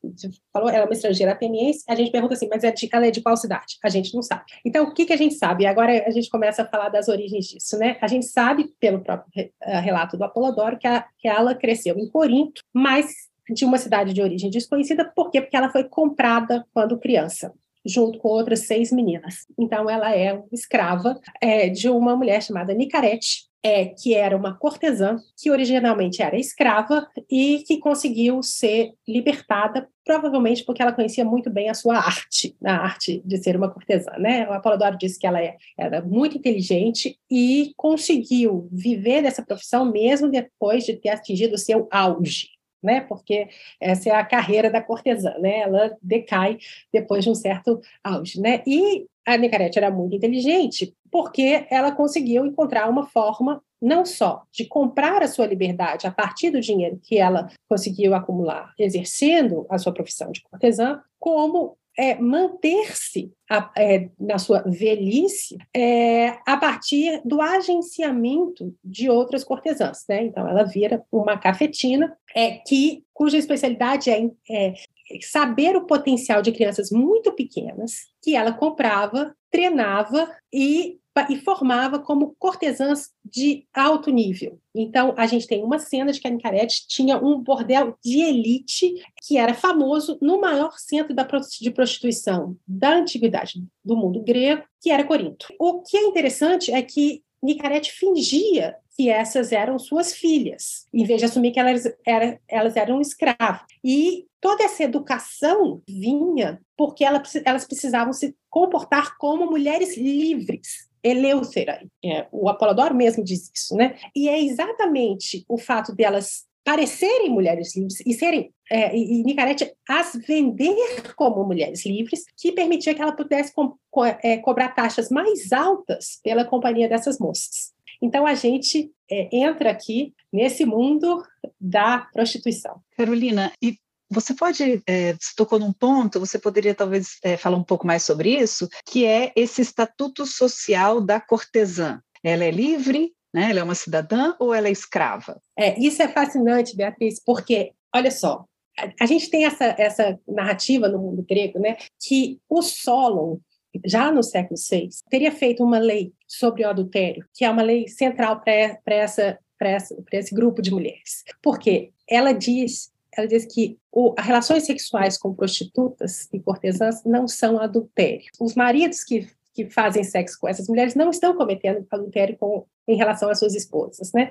falou, 0.52 0.70
ela 0.70 0.84
é 0.84 0.84
uma 0.84 0.92
estrangeira 0.92 1.32
ateniense, 1.32 1.84
a 1.88 1.94
gente 1.94 2.10
pergunta 2.10 2.34
assim, 2.34 2.48
mas 2.48 2.64
é 2.64 2.70
de, 2.70 2.88
ela 2.90 3.06
é 3.06 3.10
de 3.10 3.20
qual 3.20 3.36
cidade? 3.36 3.76
A 3.84 3.88
gente 3.88 4.14
não 4.14 4.22
sabe. 4.22 4.44
Então, 4.64 4.84
o 4.84 4.94
que, 4.94 5.04
que 5.04 5.12
a 5.12 5.16
gente 5.16 5.34
sabe? 5.34 5.66
Agora 5.66 6.04
a 6.06 6.10
gente 6.10 6.30
começa 6.30 6.62
a 6.62 6.66
falar 6.66 6.88
das 6.88 7.08
origens 7.08 7.46
disso, 7.46 7.76
né? 7.76 7.98
A 8.00 8.06
gente 8.06 8.26
sabe, 8.26 8.72
pelo 8.80 9.02
próprio 9.02 9.50
relato 9.82 10.16
do 10.16 10.24
Apolodoro, 10.24 10.78
que, 10.78 10.86
a, 10.86 11.04
que 11.18 11.28
ela 11.28 11.54
cresceu 11.54 11.98
em 11.98 12.08
Corinto, 12.08 12.62
mas 12.72 13.12
de 13.50 13.64
uma 13.64 13.76
cidade 13.76 14.14
de 14.14 14.22
origem 14.22 14.48
desconhecida, 14.48 15.04
por 15.04 15.30
quê? 15.30 15.40
Porque 15.40 15.56
ela 15.56 15.68
foi 15.68 15.84
comprada 15.84 16.64
quando 16.72 16.98
criança 16.98 17.52
junto 17.84 18.18
com 18.18 18.28
outras 18.28 18.60
seis 18.60 18.90
meninas. 18.90 19.46
Então, 19.58 19.88
ela 19.88 20.14
é 20.14 20.42
escrava 20.52 21.20
é, 21.40 21.68
de 21.68 21.88
uma 21.88 22.16
mulher 22.16 22.42
chamada 22.42 22.74
Nicarete, 22.74 23.44
é, 23.64 23.86
que 23.86 24.14
era 24.14 24.36
uma 24.36 24.54
cortesã, 24.54 25.16
que 25.38 25.50
originalmente 25.50 26.20
era 26.20 26.38
escrava 26.38 27.08
e 27.30 27.64
que 27.66 27.78
conseguiu 27.78 28.42
ser 28.42 28.92
libertada, 29.08 29.88
provavelmente 30.04 30.62
porque 30.64 30.82
ela 30.82 30.92
conhecia 30.92 31.24
muito 31.24 31.48
bem 31.48 31.70
a 31.70 31.74
sua 31.74 31.96
arte, 31.96 32.54
a 32.62 32.74
arte 32.74 33.22
de 33.24 33.38
ser 33.38 33.56
uma 33.56 33.70
cortesã. 33.70 34.12
Né? 34.18 34.46
O 34.46 34.52
Apolodoro 34.52 34.98
disse 34.98 35.18
que 35.18 35.26
ela 35.26 35.40
é, 35.40 35.56
era 35.78 36.02
muito 36.02 36.36
inteligente 36.36 37.18
e 37.30 37.72
conseguiu 37.74 38.68
viver 38.70 39.22
dessa 39.22 39.42
profissão 39.42 39.90
mesmo 39.90 40.30
depois 40.30 40.84
de 40.84 40.96
ter 40.96 41.08
atingido 41.08 41.54
o 41.54 41.58
seu 41.58 41.88
auge 41.90 42.53
né? 42.84 43.00
Porque 43.00 43.48
essa 43.80 44.10
é 44.10 44.12
a 44.12 44.24
carreira 44.24 44.70
da 44.70 44.82
cortesã, 44.82 45.34
né? 45.38 45.60
Ela 45.60 45.96
decai 46.02 46.58
depois 46.92 47.24
de 47.24 47.30
um 47.30 47.34
certo 47.34 47.80
auge, 48.02 48.40
né? 48.40 48.62
E 48.66 49.06
a 49.26 49.36
Nicarete 49.36 49.78
era 49.78 49.90
muito 49.90 50.14
inteligente 50.14 50.94
porque 51.10 51.66
ela 51.70 51.92
conseguiu 51.92 52.44
encontrar 52.44 52.90
uma 52.90 53.06
forma 53.06 53.62
não 53.80 54.04
só 54.04 54.42
de 54.50 54.64
comprar 54.64 55.22
a 55.22 55.28
sua 55.28 55.46
liberdade 55.46 56.06
a 56.06 56.10
partir 56.10 56.50
do 56.50 56.60
dinheiro 56.60 56.98
que 57.02 57.18
ela 57.18 57.48
conseguiu 57.68 58.14
acumular 58.14 58.72
exercendo 58.78 59.66
a 59.70 59.78
sua 59.78 59.92
profissão 59.92 60.32
de 60.32 60.42
cortesã, 60.42 61.00
como 61.18 61.76
é, 61.96 62.16
manter-se 62.16 63.32
é, 63.76 64.08
na 64.18 64.38
sua 64.38 64.62
velhice 64.62 65.56
é, 65.74 66.38
a 66.46 66.56
partir 66.56 67.20
do 67.24 67.40
agenciamento 67.40 68.74
de 68.82 69.08
outras 69.08 69.44
cortesãs. 69.44 70.04
Né? 70.08 70.24
Então, 70.24 70.48
ela 70.48 70.64
vira 70.64 71.04
uma 71.10 71.38
cafetina 71.38 72.16
é, 72.34 72.52
que, 72.52 73.04
cuja 73.12 73.38
especialidade 73.38 74.10
é, 74.10 74.30
é 74.50 74.74
saber 75.20 75.76
o 75.76 75.86
potencial 75.86 76.42
de 76.42 76.52
crianças 76.52 76.90
muito 76.90 77.32
pequenas 77.32 78.08
que 78.22 78.34
ela 78.34 78.52
comprava, 78.52 79.34
treinava 79.50 80.34
e 80.52 80.98
e 81.28 81.36
formava 81.36 81.98
como 81.98 82.34
cortesãs 82.38 83.10
de 83.24 83.66
alto 83.72 84.10
nível. 84.10 84.58
Então, 84.74 85.14
a 85.16 85.26
gente 85.26 85.46
tem 85.46 85.62
uma 85.62 85.78
cena 85.78 86.12
de 86.12 86.20
que 86.20 86.26
a 86.26 86.30
Nicarete 86.30 86.86
tinha 86.88 87.16
um 87.16 87.40
bordel 87.40 87.96
de 88.04 88.20
elite 88.20 88.94
que 89.22 89.38
era 89.38 89.54
famoso 89.54 90.18
no 90.20 90.40
maior 90.40 90.72
centro 90.78 91.14
de 91.60 91.70
prostituição 91.70 92.56
da 92.66 92.96
antiguidade 92.96 93.64
do 93.84 93.96
mundo 93.96 94.20
grego, 94.20 94.64
que 94.80 94.90
era 94.90 95.04
Corinto. 95.04 95.46
O 95.58 95.82
que 95.82 95.96
é 95.96 96.02
interessante 96.02 96.72
é 96.72 96.82
que 96.82 97.22
Nicarete 97.42 97.92
fingia 97.92 98.76
que 98.96 99.10
essas 99.10 99.52
eram 99.52 99.78
suas 99.78 100.12
filhas, 100.14 100.86
em 100.92 101.04
vez 101.04 101.20
de 101.20 101.26
assumir 101.26 101.50
que 101.50 101.58
elas, 101.58 101.84
era, 102.06 102.40
elas 102.48 102.76
eram 102.76 103.00
escravas. 103.00 103.62
E 103.82 104.26
toda 104.40 104.62
essa 104.64 104.84
educação 104.84 105.82
vinha 105.88 106.60
porque 106.76 107.04
elas 107.04 107.66
precisavam 107.66 108.12
se 108.12 108.36
comportar 108.48 109.16
como 109.18 109.50
mulheres 109.50 109.96
livres. 109.96 110.88
Eleuthera, 111.04 111.80
é, 112.04 112.26
o 112.32 112.48
Apolodoro 112.48 112.94
mesmo 112.94 113.22
diz 113.22 113.50
isso, 113.54 113.76
né? 113.76 113.96
E 114.16 114.28
é 114.28 114.42
exatamente 114.42 115.44
o 115.48 115.58
fato 115.58 115.94
delas 115.94 116.44
parecerem 116.64 117.28
mulheres 117.28 117.76
livres 117.76 118.00
e 118.06 118.14
serem 118.14 118.50
é, 118.70 118.96
e 118.96 119.22
Nicarete 119.22 119.70
as 119.86 120.14
vender 120.26 121.14
como 121.14 121.44
mulheres 121.44 121.84
livres, 121.84 122.24
que 122.36 122.50
permitia 122.52 122.94
que 122.94 123.02
ela 123.02 123.12
pudesse 123.12 123.52
co 123.52 123.78
co 123.90 124.04
é, 124.06 124.38
cobrar 124.38 124.70
taxas 124.70 125.10
mais 125.10 125.52
altas 125.52 126.18
pela 126.22 126.46
companhia 126.46 126.88
dessas 126.88 127.18
moças. 127.18 127.74
Então 128.00 128.26
a 128.26 128.34
gente 128.34 128.90
é, 129.10 129.28
entra 129.36 129.70
aqui 129.70 130.14
nesse 130.32 130.64
mundo 130.64 131.22
da 131.60 132.08
prostituição. 132.12 132.80
Carolina, 132.96 133.52
e 133.62 133.78
você 134.10 134.34
pode, 134.34 134.82
é, 134.86 135.14
se 135.20 135.34
tocou 135.36 135.58
num 135.58 135.72
ponto, 135.72 136.20
você 136.20 136.38
poderia 136.38 136.74
talvez 136.74 137.18
é, 137.22 137.36
falar 137.36 137.56
um 137.56 137.64
pouco 137.64 137.86
mais 137.86 138.02
sobre 138.02 138.36
isso, 138.36 138.68
que 138.86 139.04
é 139.04 139.32
esse 139.34 139.62
estatuto 139.62 140.26
social 140.26 141.00
da 141.00 141.20
cortesã. 141.20 142.00
Ela 142.22 142.44
é 142.44 142.50
livre, 142.50 143.12
né? 143.32 143.50
ela 143.50 143.60
é 143.60 143.62
uma 143.62 143.74
cidadã 143.74 144.34
ou 144.38 144.54
ela 144.54 144.68
é 144.68 144.72
escrava? 144.72 145.40
É, 145.58 145.78
isso 145.78 146.02
é 146.02 146.08
fascinante, 146.08 146.76
Beatriz, 146.76 147.20
porque, 147.24 147.72
olha 147.94 148.10
só, 148.10 148.44
a, 148.78 149.04
a 149.04 149.06
gente 149.06 149.30
tem 149.30 149.44
essa, 149.44 149.74
essa 149.78 150.18
narrativa 150.28 150.88
no 150.88 150.98
mundo 150.98 151.24
grego, 151.28 151.58
né, 151.58 151.76
que 152.00 152.40
o 152.48 152.62
Solon, 152.62 153.38
já 153.84 154.12
no 154.12 154.22
século 154.22 154.58
VI, 154.58 154.88
teria 155.10 155.32
feito 155.32 155.64
uma 155.64 155.78
lei 155.78 156.12
sobre 156.28 156.64
o 156.64 156.68
adultério, 156.68 157.26
que 157.34 157.44
é 157.44 157.50
uma 157.50 157.62
lei 157.62 157.88
central 157.88 158.40
para 158.40 158.94
essa 158.94 159.38
para 159.56 159.78
esse 160.18 160.34
grupo 160.34 160.60
de 160.60 160.70
mulheres. 160.70 161.24
Porque 161.42 161.92
ela 162.08 162.32
diz 162.32 162.90
ela 163.20 163.28
diz 163.28 163.44
que 163.46 163.78
o, 163.92 164.14
as 164.18 164.26
relações 164.26 164.64
sexuais 164.64 165.18
com 165.18 165.34
prostitutas 165.34 166.28
e 166.32 166.40
cortesãs 166.40 167.02
não 167.04 167.28
são 167.28 167.58
adultério. 167.58 168.26
Os 168.40 168.54
maridos 168.54 169.04
que, 169.04 169.28
que 169.52 169.70
fazem 169.70 170.04
sexo 170.04 170.38
com 170.40 170.48
essas 170.48 170.68
mulheres 170.68 170.94
não 170.94 171.10
estão 171.10 171.34
cometendo 171.34 171.86
adultério 171.90 172.36
com, 172.38 172.66
em 172.86 172.96
relação 172.96 173.30
às 173.30 173.38
suas 173.38 173.54
esposas, 173.54 174.12
né? 174.12 174.30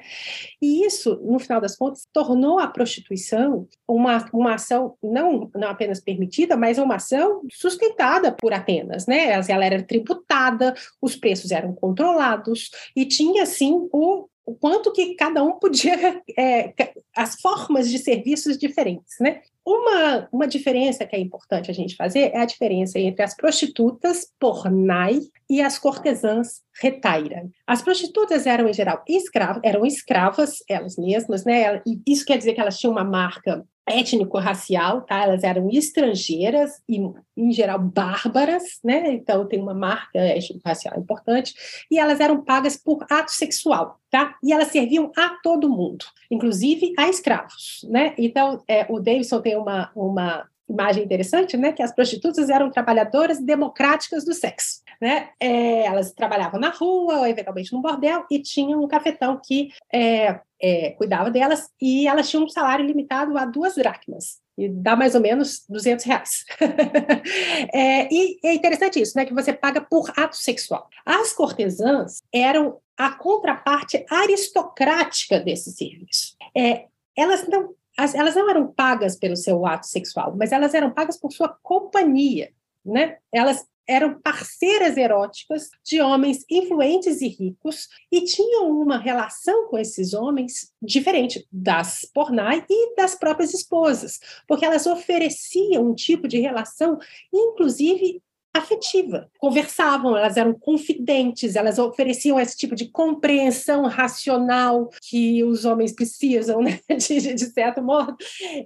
E 0.61 0.85
isso, 0.85 1.19
no 1.23 1.39
final 1.39 1.59
das 1.59 1.75
contas, 1.75 2.07
tornou 2.11 2.59
a 2.59 2.67
prostituição 2.67 3.67
uma, 3.87 4.29
uma 4.33 4.55
ação 4.55 4.95
não, 5.01 5.49
não 5.55 5.69
apenas 5.69 5.99
permitida, 5.99 6.55
mas 6.55 6.77
uma 6.77 6.95
ação 6.95 7.41
sustentada 7.51 8.31
por 8.31 8.53
Atenas, 8.53 9.07
né? 9.07 9.29
Ela 9.47 9.65
era 9.65 9.83
tributada, 9.83 10.73
os 11.01 11.15
preços 11.15 11.51
eram 11.51 11.73
controlados 11.73 12.69
e 12.95 13.05
tinha, 13.05 13.43
assim, 13.43 13.87
o, 13.91 14.27
o 14.45 14.55
quanto 14.55 14.91
que 14.91 15.15
cada 15.15 15.43
um 15.43 15.53
podia, 15.59 16.21
é, 16.37 16.73
as 17.15 17.35
formas 17.39 17.89
de 17.89 17.97
serviços 17.97 18.57
diferentes, 18.57 19.15
né? 19.19 19.41
Uma, 19.65 20.27
uma 20.29 20.45
diferença 20.45 21.05
que 21.05 21.15
é 21.15 21.19
importante 21.19 21.71
a 21.71 21.73
gente 21.73 21.95
fazer 21.95 22.31
é 22.33 22.39
a 22.39 22.45
diferença 22.45 22.99
entre 22.99 23.23
as 23.23 23.33
prostitutas 23.33 24.27
pornai 24.37 25.21
e 25.49 25.61
as 25.61 25.79
cortesãs 25.79 26.61
retaira. 26.81 27.47
As 27.65 27.81
prostitutas 27.81 28.45
eram, 28.45 28.67
em 28.67 28.73
geral, 28.73 29.01
escravas, 29.07 29.61
eram 29.63 29.85
escravas 29.85 30.57
elas 30.67 30.97
mesmas, 30.97 31.45
né? 31.45 31.81
E 31.87 32.01
isso 32.05 32.25
quer 32.25 32.37
dizer 32.37 32.53
que 32.53 32.59
elas 32.59 32.77
tinham 32.77 32.91
uma 32.91 33.05
marca 33.05 33.65
étnico-racial, 33.87 35.01
tá? 35.01 35.23
Elas 35.23 35.43
eram 35.43 35.69
estrangeiras 35.69 36.81
e, 36.87 36.99
em 37.35 37.51
geral, 37.51 37.79
bárbaras, 37.79 38.79
né? 38.83 39.13
Então, 39.13 39.47
tem 39.47 39.61
uma 39.61 39.73
marca 39.73 40.19
étnico-racial 40.19 40.97
importante. 40.99 41.53
E 41.91 41.99
elas 41.99 42.19
eram 42.19 42.43
pagas 42.43 42.77
por 42.77 43.05
ato 43.09 43.31
sexual, 43.31 43.99
tá? 44.09 44.35
E 44.41 44.53
elas 44.53 44.69
serviam 44.69 45.11
a 45.17 45.29
todo 45.43 45.69
mundo, 45.69 46.05
inclusive 46.31 46.93
a 46.97 47.09
escravos, 47.09 47.85
né? 47.89 48.13
Então, 48.17 48.63
é, 48.67 48.85
o 48.89 48.99
Davidson 48.99 49.41
tem 49.41 49.57
uma, 49.57 49.91
uma 49.95 50.47
imagem 50.69 51.03
interessante, 51.03 51.57
né? 51.57 51.71
Que 51.71 51.83
as 51.83 51.93
prostitutas 51.93 52.49
eram 52.49 52.71
trabalhadoras 52.71 53.39
democráticas 53.39 54.23
do 54.23 54.33
sexo, 54.33 54.81
né? 55.01 55.29
É, 55.39 55.85
elas 55.85 56.11
trabalhavam 56.11 56.59
na 56.59 56.69
rua 56.69 57.19
ou 57.19 57.27
eventualmente 57.27 57.73
no 57.73 57.81
bordel 57.81 58.25
e 58.31 58.39
tinham 58.39 58.83
um 58.83 58.87
cafetão 58.87 59.39
que 59.43 59.71
é, 59.91 60.39
é, 60.61 60.91
cuidava 60.91 61.29
delas 61.29 61.69
e 61.81 62.07
elas 62.07 62.29
tinham 62.29 62.45
um 62.45 62.49
salário 62.49 62.85
limitado 62.85 63.37
a 63.37 63.45
duas 63.45 63.75
dracmas. 63.75 64.41
e 64.57 64.69
dá 64.69 64.95
mais 64.95 65.15
ou 65.15 65.21
menos 65.21 65.65
200 65.67 66.05
reais. 66.05 66.45
é, 67.73 68.07
e 68.13 68.39
é 68.43 68.53
interessante 68.53 69.01
isso, 69.01 69.17
né, 69.17 69.25
que 69.25 69.33
você 69.33 69.51
paga 69.51 69.81
por 69.81 70.11
ato 70.15 70.37
sexual. 70.37 70.87
As 71.05 71.33
cortesãs 71.33 72.21
eram 72.31 72.79
a 72.95 73.11
contraparte 73.11 74.05
aristocrática 74.09 75.39
desse 75.39 75.71
serviço. 75.71 76.35
É, 76.55 76.85
elas 77.17 77.47
não 77.47 77.73
elas 77.97 78.35
não 78.35 78.49
eram 78.49 78.67
pagas 78.71 79.15
pelo 79.15 79.35
seu 79.35 79.65
ato 79.65 79.87
sexual, 79.87 80.35
mas 80.37 80.51
elas 80.51 80.73
eram 80.73 80.91
pagas 80.91 81.17
por 81.17 81.31
sua 81.31 81.49
companhia, 81.61 82.51
né? 82.83 83.17
Elas 83.31 83.65
eram 83.87 84.19
parceiras 84.19 84.95
eróticas 84.95 85.69
de 85.83 86.01
homens 86.01 86.45
influentes 86.49 87.21
e 87.21 87.27
ricos 87.27 87.87
e 88.11 88.23
tinham 88.23 88.71
uma 88.71 88.97
relação 88.97 89.67
com 89.67 89.77
esses 89.77 90.13
homens 90.13 90.71
diferente 90.81 91.45
das 91.51 92.07
pornai 92.13 92.65
e 92.69 92.95
das 92.95 93.15
próprias 93.15 93.53
esposas, 93.53 94.19
porque 94.47 94.65
elas 94.65 94.85
ofereciam 94.85 95.89
um 95.89 95.93
tipo 95.93 96.27
de 96.27 96.39
relação, 96.39 96.97
inclusive 97.33 98.21
afetiva. 98.53 99.29
Conversavam, 99.39 100.15
elas 100.15 100.37
eram 100.37 100.53
confidentes, 100.53 101.55
elas 101.55 101.79
ofereciam 101.79 102.39
esse 102.39 102.55
tipo 102.55 102.75
de 102.75 102.87
compreensão 102.87 103.85
racional 103.87 104.89
que 105.01 105.43
os 105.43 105.65
homens 105.65 105.91
precisam, 105.91 106.61
né, 106.63 106.79
de, 106.89 107.33
de 107.33 107.45
certo 107.45 107.81
modo, 107.81 108.15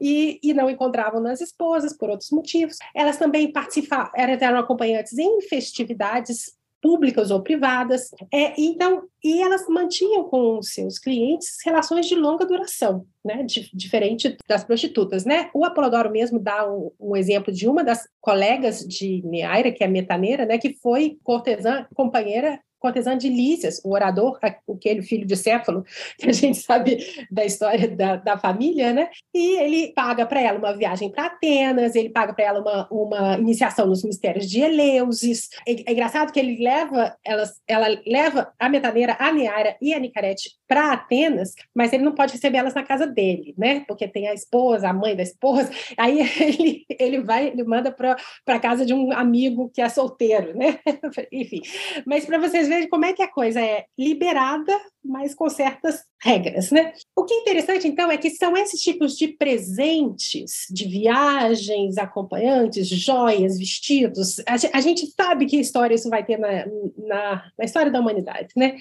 e, 0.01 0.39
e 0.43 0.53
não 0.53 0.69
encontravam 0.69 1.21
nas 1.21 1.39
esposas 1.39 1.95
por 1.95 2.09
outros 2.09 2.31
motivos. 2.31 2.77
Elas 2.93 3.17
também 3.17 3.51
participavam, 3.51 4.11
eram 4.15 4.59
acompanhantes 4.59 5.17
em 5.17 5.41
festividades 5.41 6.57
públicas 6.81 7.31
ou 7.31 7.41
privadas. 7.41 8.09
É, 8.33 8.53
então, 8.59 9.03
e 9.23 9.41
elas 9.41 9.67
mantinham 9.67 10.23
com 10.25 10.61
seus 10.61 10.99
clientes 10.99 11.57
relações 11.65 12.05
de 12.05 12.15
longa 12.15 12.45
duração, 12.45 13.05
né, 13.23 13.45
diferente 13.73 14.37
das 14.47 14.63
prostitutas, 14.63 15.25
né? 15.25 15.49
O 15.53 15.65
Apolodoro 15.65 16.11
mesmo 16.11 16.39
dá 16.39 16.69
um, 16.71 16.91
um, 16.99 17.15
exemplo 17.15 17.51
de 17.51 17.67
uma 17.67 17.83
das 17.83 18.07
colegas 18.21 18.79
de 18.79 19.21
Neaira, 19.25 19.71
que 19.71 19.83
é 19.83 19.87
metaneira, 19.87 20.45
né, 20.45 20.57
que 20.57 20.73
foi 20.81 21.17
cortesã, 21.23 21.85
companheira 21.93 22.59
cortesã 22.79 23.17
de 23.17 23.29
Lísias, 23.29 23.81
o 23.83 23.93
orador, 23.93 24.37
aquele 24.41 25.01
filho 25.01 25.25
de 25.25 25.35
Céfalo, 25.35 25.83
que 26.17 26.29
a 26.29 26.33
gente 26.33 26.57
sabe 26.57 26.97
da 27.31 27.45
história 27.45 27.87
da, 27.87 28.15
da 28.15 28.37
família, 28.37 28.93
né? 28.93 29.09
E 29.33 29.57
ele 29.59 29.93
paga 29.93 30.25
para 30.25 30.41
ela 30.41 30.57
uma 30.57 30.75
viagem 30.75 31.09
para 31.09 31.25
Atenas, 31.25 31.95
ele 31.95 32.09
paga 32.09 32.33
para 32.33 32.45
ela 32.45 32.59
uma, 32.61 32.87
uma 32.89 33.37
iniciação 33.37 33.87
nos 33.87 34.03
mistérios 34.03 34.49
de 34.49 34.61
Eleusis. 34.61 35.49
É, 35.67 35.71
é 35.71 35.91
engraçado 35.91 36.31
que 36.31 36.39
ele 36.39 36.63
leva, 36.63 37.15
ela, 37.23 37.43
ela 37.67 37.87
leva 38.05 38.53
a 38.59 38.69
metaneira, 38.69 39.15
a 39.19 39.31
Neaira 39.31 39.75
e 39.81 39.93
a 39.93 39.99
Nicarete 39.99 40.51
para 40.67 40.91
Atenas, 40.93 41.55
mas 41.73 41.93
ele 41.93 42.03
não 42.03 42.13
pode 42.13 42.33
receber 42.33 42.57
elas 42.57 42.73
na 42.73 42.83
casa 42.83 43.07
dele, 43.07 43.53
né? 43.57 43.83
Porque 43.87 44.07
tem 44.07 44.27
a 44.27 44.33
esposa, 44.33 44.89
a 44.89 44.93
mãe 44.93 45.15
da 45.15 45.23
esposa. 45.23 45.69
Aí 45.97 46.19
ele, 46.41 46.85
ele 46.99 47.21
vai, 47.21 47.47
ele 47.47 47.63
manda 47.63 47.91
para 47.91 48.15
a 48.47 48.59
casa 48.59 48.85
de 48.85 48.93
um 48.93 49.11
amigo 49.11 49.71
que 49.73 49.81
é 49.81 49.89
solteiro, 49.89 50.57
né? 50.57 50.79
Enfim. 51.31 51.61
Mas 52.05 52.25
para 52.25 52.37
vocês 52.37 52.67
verem 52.67 52.76
como 52.87 53.05
é 53.05 53.13
que 53.13 53.23
a 53.23 53.31
coisa 53.31 53.59
é 53.59 53.85
liberada, 53.97 54.71
mas 55.03 55.33
com 55.33 55.49
certas 55.49 56.03
regras, 56.21 56.69
né? 56.69 56.93
O 57.15 57.23
que 57.23 57.33
é 57.33 57.39
interessante, 57.39 57.87
então, 57.87 58.11
é 58.11 58.17
que 58.17 58.29
são 58.29 58.55
esses 58.55 58.79
tipos 58.81 59.17
de 59.17 59.29
presentes, 59.29 60.67
de 60.69 60.87
viagens, 60.87 61.97
acompanhantes, 61.97 62.87
joias, 62.87 63.57
vestidos. 63.57 64.39
A, 64.39 64.77
a 64.77 64.81
gente 64.81 65.07
sabe 65.07 65.45
que 65.45 65.57
história 65.57 65.95
isso 65.95 66.09
vai 66.09 66.23
ter 66.23 66.37
na, 66.37 66.65
na, 66.97 67.51
na 67.57 67.65
história 67.65 67.91
da 67.91 67.99
humanidade, 67.99 68.49
né? 68.55 68.77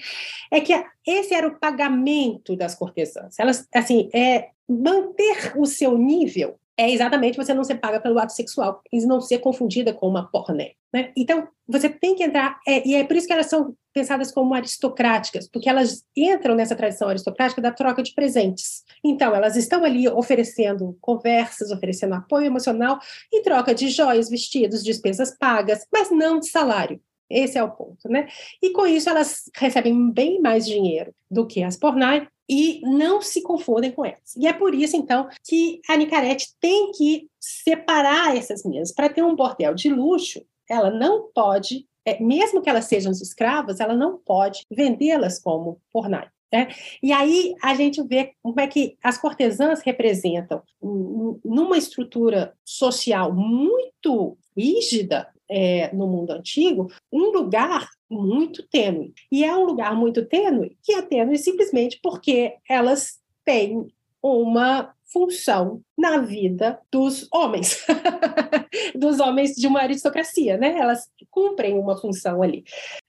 É 0.51 0.61
que 0.61 0.73
esse 1.05 1.33
era 1.33 1.47
o 1.47 1.59
pagamento 1.59 2.55
das 2.55 2.75
cortesãs. 2.75 3.39
Elas, 3.39 3.67
assim, 3.73 4.09
é 4.13 4.49
manter 4.67 5.53
o 5.57 5.65
seu 5.65 5.97
nível 5.97 6.59
é 6.77 6.91
exatamente 6.91 7.37
você 7.37 7.53
não 7.53 7.63
ser 7.63 7.75
paga 7.75 7.99
pelo 7.99 8.19
ato 8.19 8.33
sexual 8.33 8.81
e 8.91 9.03
não 9.05 9.19
ser 9.19 9.39
confundida 9.39 9.93
com 9.93 10.07
uma 10.07 10.29
porné. 10.29 10.73
Né? 10.93 11.11
Então, 11.17 11.47
você 11.67 11.89
tem 11.89 12.15
que 12.15 12.23
entrar, 12.23 12.59
é, 12.65 12.87
e 12.87 12.95
é 12.95 13.03
por 13.03 13.17
isso 13.17 13.27
que 13.27 13.33
elas 13.33 13.47
são 13.47 13.75
pensadas 13.93 14.31
como 14.31 14.53
aristocráticas, 14.53 15.49
porque 15.49 15.67
elas 15.67 16.03
entram 16.15 16.55
nessa 16.55 16.75
tradição 16.75 17.09
aristocrática 17.09 17.59
da 17.59 17.71
troca 17.71 18.03
de 18.03 18.13
presentes. 18.13 18.83
Então, 19.03 19.35
elas 19.35 19.55
estão 19.55 19.83
ali 19.83 20.07
oferecendo 20.07 20.95
conversas, 21.01 21.71
oferecendo 21.71 22.13
apoio 22.13 22.45
emocional 22.45 22.99
em 23.33 23.41
troca 23.41 23.73
de 23.73 23.89
joias, 23.89 24.29
vestidos, 24.29 24.83
despesas 24.83 25.35
pagas, 25.37 25.85
mas 25.91 26.11
não 26.11 26.39
de 26.39 26.47
salário. 26.47 27.01
Esse 27.29 27.57
é 27.57 27.63
o 27.63 27.71
ponto, 27.71 28.09
né? 28.09 28.27
E 28.61 28.71
com 28.71 28.85
isso 28.85 29.09
elas 29.09 29.49
recebem 29.55 30.11
bem 30.11 30.39
mais 30.41 30.65
dinheiro 30.65 31.13
do 31.29 31.45
que 31.45 31.61
as 31.63 31.77
pornai 31.77 32.27
e 32.49 32.79
não 32.81 33.21
se 33.21 33.41
confundem 33.41 33.91
com 33.91 34.05
elas. 34.05 34.35
E 34.37 34.47
é 34.47 34.53
por 34.53 34.73
isso, 34.73 34.95
então, 34.95 35.27
que 35.43 35.81
a 35.89 35.97
Nicarete 35.97 36.47
tem 36.61 36.91
que 36.91 37.27
separar 37.39 38.35
essas 38.35 38.63
mesas. 38.63 38.93
Para 38.93 39.09
ter 39.09 39.21
um 39.21 39.35
bordel 39.35 39.73
de 39.73 39.89
luxo, 39.89 40.41
ela 40.69 40.89
não 40.89 41.29
pode, 41.33 41.85
é, 42.05 42.21
mesmo 42.21 42.61
que 42.61 42.69
elas 42.69 42.85
sejam 42.85 43.11
escravas, 43.11 43.79
ela 43.79 43.95
não 43.95 44.17
pode 44.17 44.61
vendê-las 44.71 45.39
como 45.39 45.81
pornai. 45.91 46.29
Né? 46.51 46.69
E 47.03 47.11
aí 47.11 47.53
a 47.61 47.75
gente 47.75 48.01
vê 48.03 48.31
como 48.41 48.59
é 48.61 48.67
que 48.67 48.97
as 49.03 49.17
cortesãs 49.17 49.81
representam, 49.81 50.61
numa 50.81 51.77
estrutura 51.77 52.53
social 52.63 53.33
muito 53.33 54.37
rígida, 54.55 55.27
é, 55.49 55.93
no 55.93 56.07
mundo 56.07 56.31
antigo, 56.31 56.91
um 57.11 57.31
lugar 57.31 57.87
muito 58.09 58.67
tênue. 58.67 59.13
E 59.31 59.43
é 59.43 59.55
um 59.55 59.65
lugar 59.65 59.95
muito 59.95 60.25
tênue 60.25 60.77
que 60.83 60.93
é 60.93 61.01
tênue 61.01 61.37
simplesmente 61.37 61.99
porque 62.01 62.55
elas 62.69 63.19
têm 63.45 63.87
uma 64.21 64.93
função 65.11 65.81
na 65.97 66.19
vida 66.19 66.79
dos 66.91 67.27
homens, 67.31 67.85
dos 68.93 69.19
homens 69.19 69.55
de 69.55 69.65
uma 69.65 69.81
aristocracia, 69.81 70.57
né? 70.57 70.77
Elas 70.77 71.09
cumprem 71.31 71.79
uma 71.79 71.97
função 71.97 72.43
ali. 72.43 72.63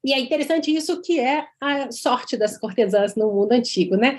E 0.04 0.12
é 0.12 0.18
interessante 0.18 0.74
isso 0.74 1.02
que 1.02 1.18
é 1.18 1.44
a 1.60 1.90
sorte 1.90 2.36
das 2.36 2.56
cortesãs 2.56 3.14
no 3.14 3.32
mundo 3.32 3.52
antigo, 3.52 3.96
né? 3.96 4.18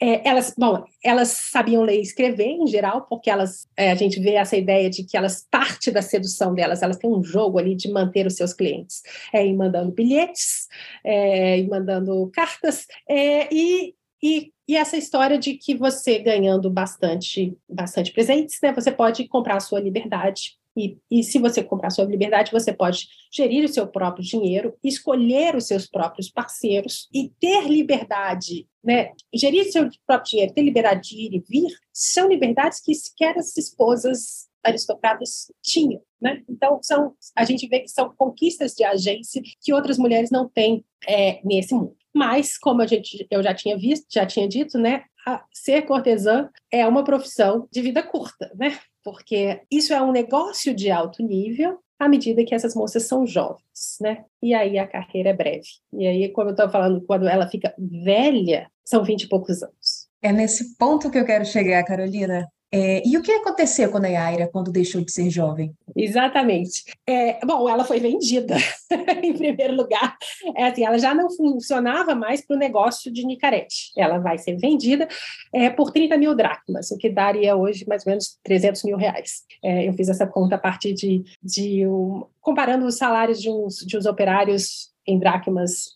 É, 0.00 0.26
elas, 0.26 0.54
bom, 0.56 0.84
elas 1.04 1.28
sabiam 1.28 1.82
ler 1.82 1.98
e 1.98 2.02
escrever 2.02 2.46
em 2.46 2.66
geral, 2.66 3.02
porque 3.02 3.28
elas, 3.28 3.68
é, 3.76 3.90
a 3.90 3.94
gente 3.94 4.20
vê 4.20 4.34
essa 4.34 4.56
ideia 4.56 4.88
de 4.88 5.04
que 5.04 5.16
elas 5.16 5.46
parte 5.50 5.90
da 5.90 6.00
sedução 6.00 6.54
delas, 6.54 6.82
elas 6.82 6.96
têm 6.96 7.10
um 7.10 7.22
jogo 7.22 7.58
ali 7.58 7.74
de 7.74 7.90
manter 7.90 8.26
os 8.26 8.34
seus 8.34 8.54
clientes, 8.54 9.02
é, 9.32 9.44
e 9.44 9.52
mandando 9.52 9.92
bilhetes, 9.92 10.68
é, 11.04 11.58
e 11.58 11.68
mandando 11.68 12.30
cartas, 12.32 12.86
é, 13.08 13.52
e 13.52 13.94
e, 14.22 14.52
e, 14.68 14.76
essa 14.76 14.96
história 14.96 15.38
de 15.38 15.54
que 15.54 15.74
você 15.74 16.18
ganhando 16.18 16.68
bastante, 16.68 17.56
bastante 17.68 18.12
presentes, 18.12 18.58
né, 18.62 18.72
você 18.72 18.90
pode 18.90 19.26
comprar 19.28 19.56
a 19.56 19.60
sua 19.60 19.80
liberdade. 19.80 20.56
E, 20.76 20.98
e 21.10 21.22
se 21.22 21.38
você 21.38 21.62
comprar 21.62 21.88
a 21.88 21.90
sua 21.90 22.04
liberdade, 22.04 22.52
você 22.52 22.72
pode 22.72 23.08
gerir 23.32 23.64
o 23.64 23.68
seu 23.68 23.86
próprio 23.86 24.22
dinheiro, 24.22 24.76
escolher 24.84 25.56
os 25.56 25.66
seus 25.66 25.86
próprios 25.86 26.28
parceiros 26.28 27.08
e 27.14 27.30
ter 27.40 27.66
liberdade, 27.66 28.68
né? 28.84 29.12
Gerir 29.34 29.72
seu 29.72 29.88
próprio 30.06 30.30
dinheiro, 30.30 30.52
ter 30.52 30.62
liberdade 30.62 31.08
de 31.08 31.16
ir 31.16 31.34
e 31.34 31.44
vir, 31.48 31.74
são 31.92 32.28
liberdades 32.28 32.80
que 32.80 32.94
sequer 32.94 33.38
as 33.38 33.56
esposas 33.56 34.48
aristocratas 34.62 35.50
tinham, 35.62 36.02
né? 36.20 36.42
Então 36.48 36.78
são, 36.82 37.14
a 37.34 37.44
gente 37.44 37.66
vê 37.68 37.80
que 37.80 37.88
são 37.88 38.12
conquistas 38.14 38.74
de 38.74 38.84
agência 38.84 39.40
que 39.62 39.72
outras 39.72 39.96
mulheres 39.96 40.30
não 40.30 40.48
têm 40.48 40.84
é, 41.08 41.40
nesse 41.42 41.72
mundo. 41.74 41.96
Mas, 42.16 42.56
como 42.56 42.80
a 42.80 42.86
gente, 42.86 43.26
eu 43.30 43.42
já 43.42 43.52
tinha 43.52 43.76
visto, 43.76 44.06
já 44.10 44.24
tinha 44.24 44.48
dito, 44.48 44.78
né? 44.78 45.04
ser 45.52 45.82
cortesã 45.82 46.48
é 46.70 46.86
uma 46.86 47.04
profissão 47.04 47.68
de 47.70 47.82
vida 47.82 48.02
curta, 48.02 48.50
né? 48.54 48.78
Porque 49.04 49.60
isso 49.70 49.92
é 49.92 50.00
um 50.00 50.12
negócio 50.12 50.74
de 50.74 50.90
alto 50.90 51.22
nível 51.22 51.78
à 51.98 52.08
medida 52.08 52.44
que 52.44 52.54
essas 52.54 52.74
moças 52.74 53.08
são 53.08 53.26
jovens, 53.26 53.98
né? 54.00 54.24
E 54.42 54.54
aí 54.54 54.78
a 54.78 54.86
carreira 54.86 55.30
é 55.30 55.32
breve. 55.34 55.66
E 55.92 56.06
aí, 56.06 56.28
como 56.30 56.48
eu 56.48 56.52
estava 56.52 56.70
falando, 56.70 57.04
quando 57.04 57.26
ela 57.26 57.48
fica 57.48 57.74
velha, 57.76 58.70
são 58.84 59.04
vinte 59.04 59.24
e 59.24 59.28
poucos 59.28 59.62
anos. 59.62 60.08
É 60.22 60.32
nesse 60.32 60.76
ponto 60.76 61.10
que 61.10 61.18
eu 61.18 61.26
quero 61.26 61.44
chegar, 61.44 61.84
Carolina. 61.84 62.48
É, 62.72 63.06
e 63.06 63.16
o 63.18 63.22
que 63.22 63.32
aconteceu 63.32 63.90
com 63.90 63.98
a 63.98 64.06
Yaira 64.06 64.48
quando 64.48 64.72
deixou 64.72 65.00
de 65.04 65.12
ser 65.12 65.28
jovem? 65.28 65.74
Exatamente. 65.96 66.84
É, 67.06 67.38
bom, 67.44 67.66
ela 67.68 67.82
foi 67.82 67.98
vendida, 67.98 68.54
em 69.22 69.32
primeiro 69.32 69.74
lugar. 69.74 70.14
É 70.54 70.64
assim, 70.64 70.84
ela 70.84 70.98
já 70.98 71.14
não 71.14 71.30
funcionava 71.30 72.14
mais 72.14 72.44
para 72.44 72.54
o 72.54 72.58
negócio 72.58 73.10
de 73.10 73.24
Nicarete. 73.24 73.92
Ela 73.96 74.18
vai 74.18 74.36
ser 74.36 74.56
vendida 74.56 75.08
é, 75.54 75.70
por 75.70 75.90
30 75.90 76.18
mil 76.18 76.34
dracmas, 76.34 76.90
o 76.90 76.98
que 76.98 77.08
daria 77.08 77.56
hoje 77.56 77.86
mais 77.88 78.04
ou 78.04 78.10
menos 78.10 78.38
300 78.44 78.84
mil 78.84 78.98
reais. 78.98 79.44
É, 79.64 79.88
eu 79.88 79.94
fiz 79.94 80.10
essa 80.10 80.26
conta 80.26 80.56
a 80.56 80.58
partir 80.58 80.92
de, 80.92 81.24
de 81.42 81.86
um, 81.86 82.26
comparando 82.42 82.84
os 82.84 82.98
salários 82.98 83.40
de 83.40 83.48
uns, 83.48 83.76
de 83.76 83.96
uns 83.96 84.04
operários 84.04 84.94
em 85.06 85.18
dracmas 85.18 85.95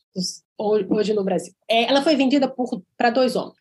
hoje 0.58 1.14
no 1.14 1.24
Brasil. 1.24 1.54
É, 1.68 1.84
ela 1.84 2.02
foi 2.02 2.16
vendida 2.16 2.52
para 2.96 3.10
dois 3.10 3.36
homens, 3.36 3.56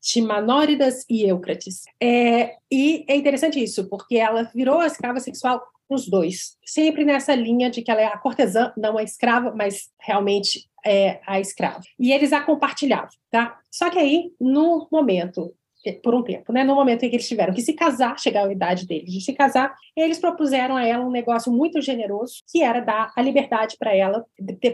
Timanóridas 0.00 1.04
e 1.08 1.24
Eucrates. 1.24 1.84
É, 2.00 2.56
e 2.70 3.04
é 3.08 3.16
interessante 3.16 3.62
isso, 3.62 3.88
porque 3.88 4.16
ela 4.16 4.50
virou 4.54 4.80
a 4.80 4.86
escrava 4.86 5.20
sexual 5.20 5.62
os 5.88 6.06
dois, 6.06 6.56
sempre 6.64 7.04
nessa 7.04 7.34
linha 7.34 7.70
de 7.70 7.80
que 7.80 7.90
ela 7.90 8.02
é 8.02 8.06
a 8.06 8.18
cortesã, 8.18 8.72
não 8.76 8.98
a 8.98 9.02
escrava, 9.02 9.54
mas 9.54 9.90
realmente 9.98 10.68
é 10.84 11.20
a 11.26 11.40
escrava. 11.40 11.80
E 11.98 12.12
eles 12.12 12.32
a 12.32 12.40
compartilhavam, 12.40 13.08
tá? 13.30 13.58
Só 13.70 13.88
que 13.90 13.98
aí, 13.98 14.30
no 14.38 14.86
momento 14.92 15.54
por 16.02 16.14
um 16.14 16.22
tempo, 16.22 16.52
né? 16.52 16.64
No 16.64 16.74
momento 16.74 17.04
em 17.04 17.10
que 17.10 17.16
eles 17.16 17.28
tiveram 17.28 17.54
que 17.54 17.62
se 17.62 17.72
casar, 17.72 18.18
chegar 18.18 18.46
à 18.46 18.52
idade 18.52 18.86
deles 18.86 19.12
de 19.12 19.20
se 19.20 19.32
casar, 19.32 19.74
eles 19.96 20.18
propuseram 20.18 20.76
a 20.76 20.84
ela 20.84 21.04
um 21.04 21.10
negócio 21.10 21.52
muito 21.52 21.80
generoso, 21.80 22.34
que 22.50 22.62
era 22.62 22.80
dar 22.80 23.12
a 23.16 23.22
liberdade 23.22 23.76
para 23.78 23.94
ela, 23.94 24.24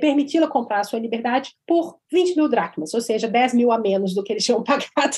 permiti-la 0.00 0.46
comprar 0.46 0.80
a 0.80 0.84
sua 0.84 0.98
liberdade 0.98 1.54
por 1.66 1.98
20 2.10 2.36
mil 2.36 2.48
dracmas, 2.48 2.94
ou 2.94 3.00
seja, 3.00 3.28
10 3.28 3.54
mil 3.54 3.70
a 3.70 3.78
menos 3.78 4.14
do 4.14 4.22
que 4.22 4.32
eles 4.32 4.44
tinham 4.44 4.62
pagado, 4.64 5.16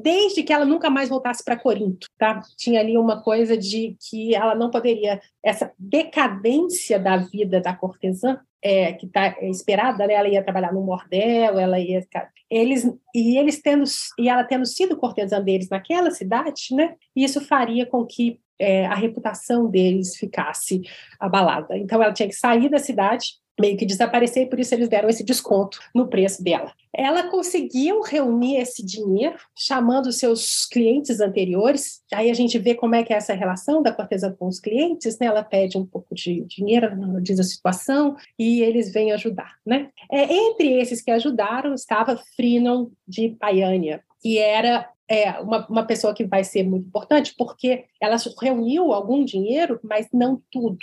desde 0.00 0.42
que 0.42 0.52
ela 0.52 0.64
nunca 0.64 0.90
mais 0.90 1.08
voltasse 1.08 1.44
para 1.44 1.56
Corinto, 1.56 2.08
tá? 2.18 2.40
Tinha 2.56 2.80
ali 2.80 2.96
uma 2.96 3.22
coisa 3.22 3.56
de 3.56 3.96
que 4.08 4.34
ela 4.34 4.54
não 4.54 4.70
poderia, 4.70 5.20
essa 5.42 5.72
decadência 5.78 6.98
da 6.98 7.16
vida 7.16 7.60
da 7.60 7.74
cortesã 7.74 8.40
é, 8.62 8.92
que 8.92 9.06
está 9.06 9.36
esperada, 9.42 10.06
né? 10.06 10.14
ela 10.14 10.28
ia 10.28 10.42
trabalhar 10.42 10.72
no 10.72 10.82
bordel, 10.82 11.58
ela 11.58 11.80
ia 11.80 12.06
eles 12.48 12.84
e 13.14 13.36
eles 13.36 13.60
tendo 13.60 13.84
e 14.18 14.28
ela 14.28 14.44
tendo 14.44 14.64
sido 14.66 14.96
cortesã 14.96 15.42
deles 15.42 15.68
naquela 15.68 16.10
cidade, 16.10 16.68
né? 16.72 16.94
Isso 17.16 17.40
faria 17.40 17.84
com 17.86 18.06
que 18.06 18.38
é, 18.58 18.86
a 18.86 18.94
reputação 18.94 19.68
deles 19.68 20.16
ficasse 20.16 20.82
abalada. 21.18 21.76
Então 21.76 22.00
ela 22.00 22.12
tinha 22.12 22.28
que 22.28 22.34
sair 22.34 22.68
da 22.68 22.78
cidade 22.78 23.41
meio 23.60 23.76
que 23.76 23.86
desaparecer, 23.86 24.44
e 24.44 24.48
por 24.48 24.58
isso 24.58 24.74
eles 24.74 24.88
deram 24.88 25.08
esse 25.08 25.24
desconto 25.24 25.78
no 25.94 26.08
preço 26.08 26.42
dela. 26.42 26.72
Ela 26.94 27.30
conseguiu 27.30 28.02
reunir 28.02 28.56
esse 28.56 28.84
dinheiro, 28.84 29.36
chamando 29.56 30.12
seus 30.12 30.66
clientes 30.66 31.20
anteriores. 31.20 32.02
Aí 32.12 32.30
a 32.30 32.34
gente 32.34 32.58
vê 32.58 32.74
como 32.74 32.94
é 32.94 33.02
que 33.02 33.12
é 33.12 33.16
essa 33.16 33.34
relação 33.34 33.82
da 33.82 33.92
cortesã 33.92 34.34
com 34.38 34.46
os 34.46 34.60
clientes, 34.60 35.18
né? 35.18 35.26
Ela 35.26 35.42
pede 35.42 35.78
um 35.78 35.86
pouco 35.86 36.14
de 36.14 36.44
dinheiro, 36.44 36.90
diz 37.22 37.40
a 37.40 37.44
situação, 37.44 38.16
e 38.38 38.62
eles 38.62 38.92
vêm 38.92 39.12
ajudar, 39.12 39.54
né? 39.64 39.88
É, 40.10 40.32
entre 40.32 40.72
esses 40.80 41.00
que 41.00 41.10
ajudaram 41.10 41.74
estava 41.74 42.20
Frinon 42.36 42.88
de 43.06 43.30
Paiânia, 43.30 44.02
que 44.20 44.38
era 44.38 44.88
é, 45.08 45.38
uma, 45.40 45.66
uma 45.66 45.84
pessoa 45.84 46.14
que 46.14 46.24
vai 46.24 46.44
ser 46.44 46.62
muito 46.62 46.86
importante, 46.86 47.34
porque 47.36 47.84
ela 48.00 48.16
reuniu 48.40 48.92
algum 48.92 49.24
dinheiro, 49.24 49.78
mas 49.82 50.08
não 50.12 50.42
tudo. 50.50 50.78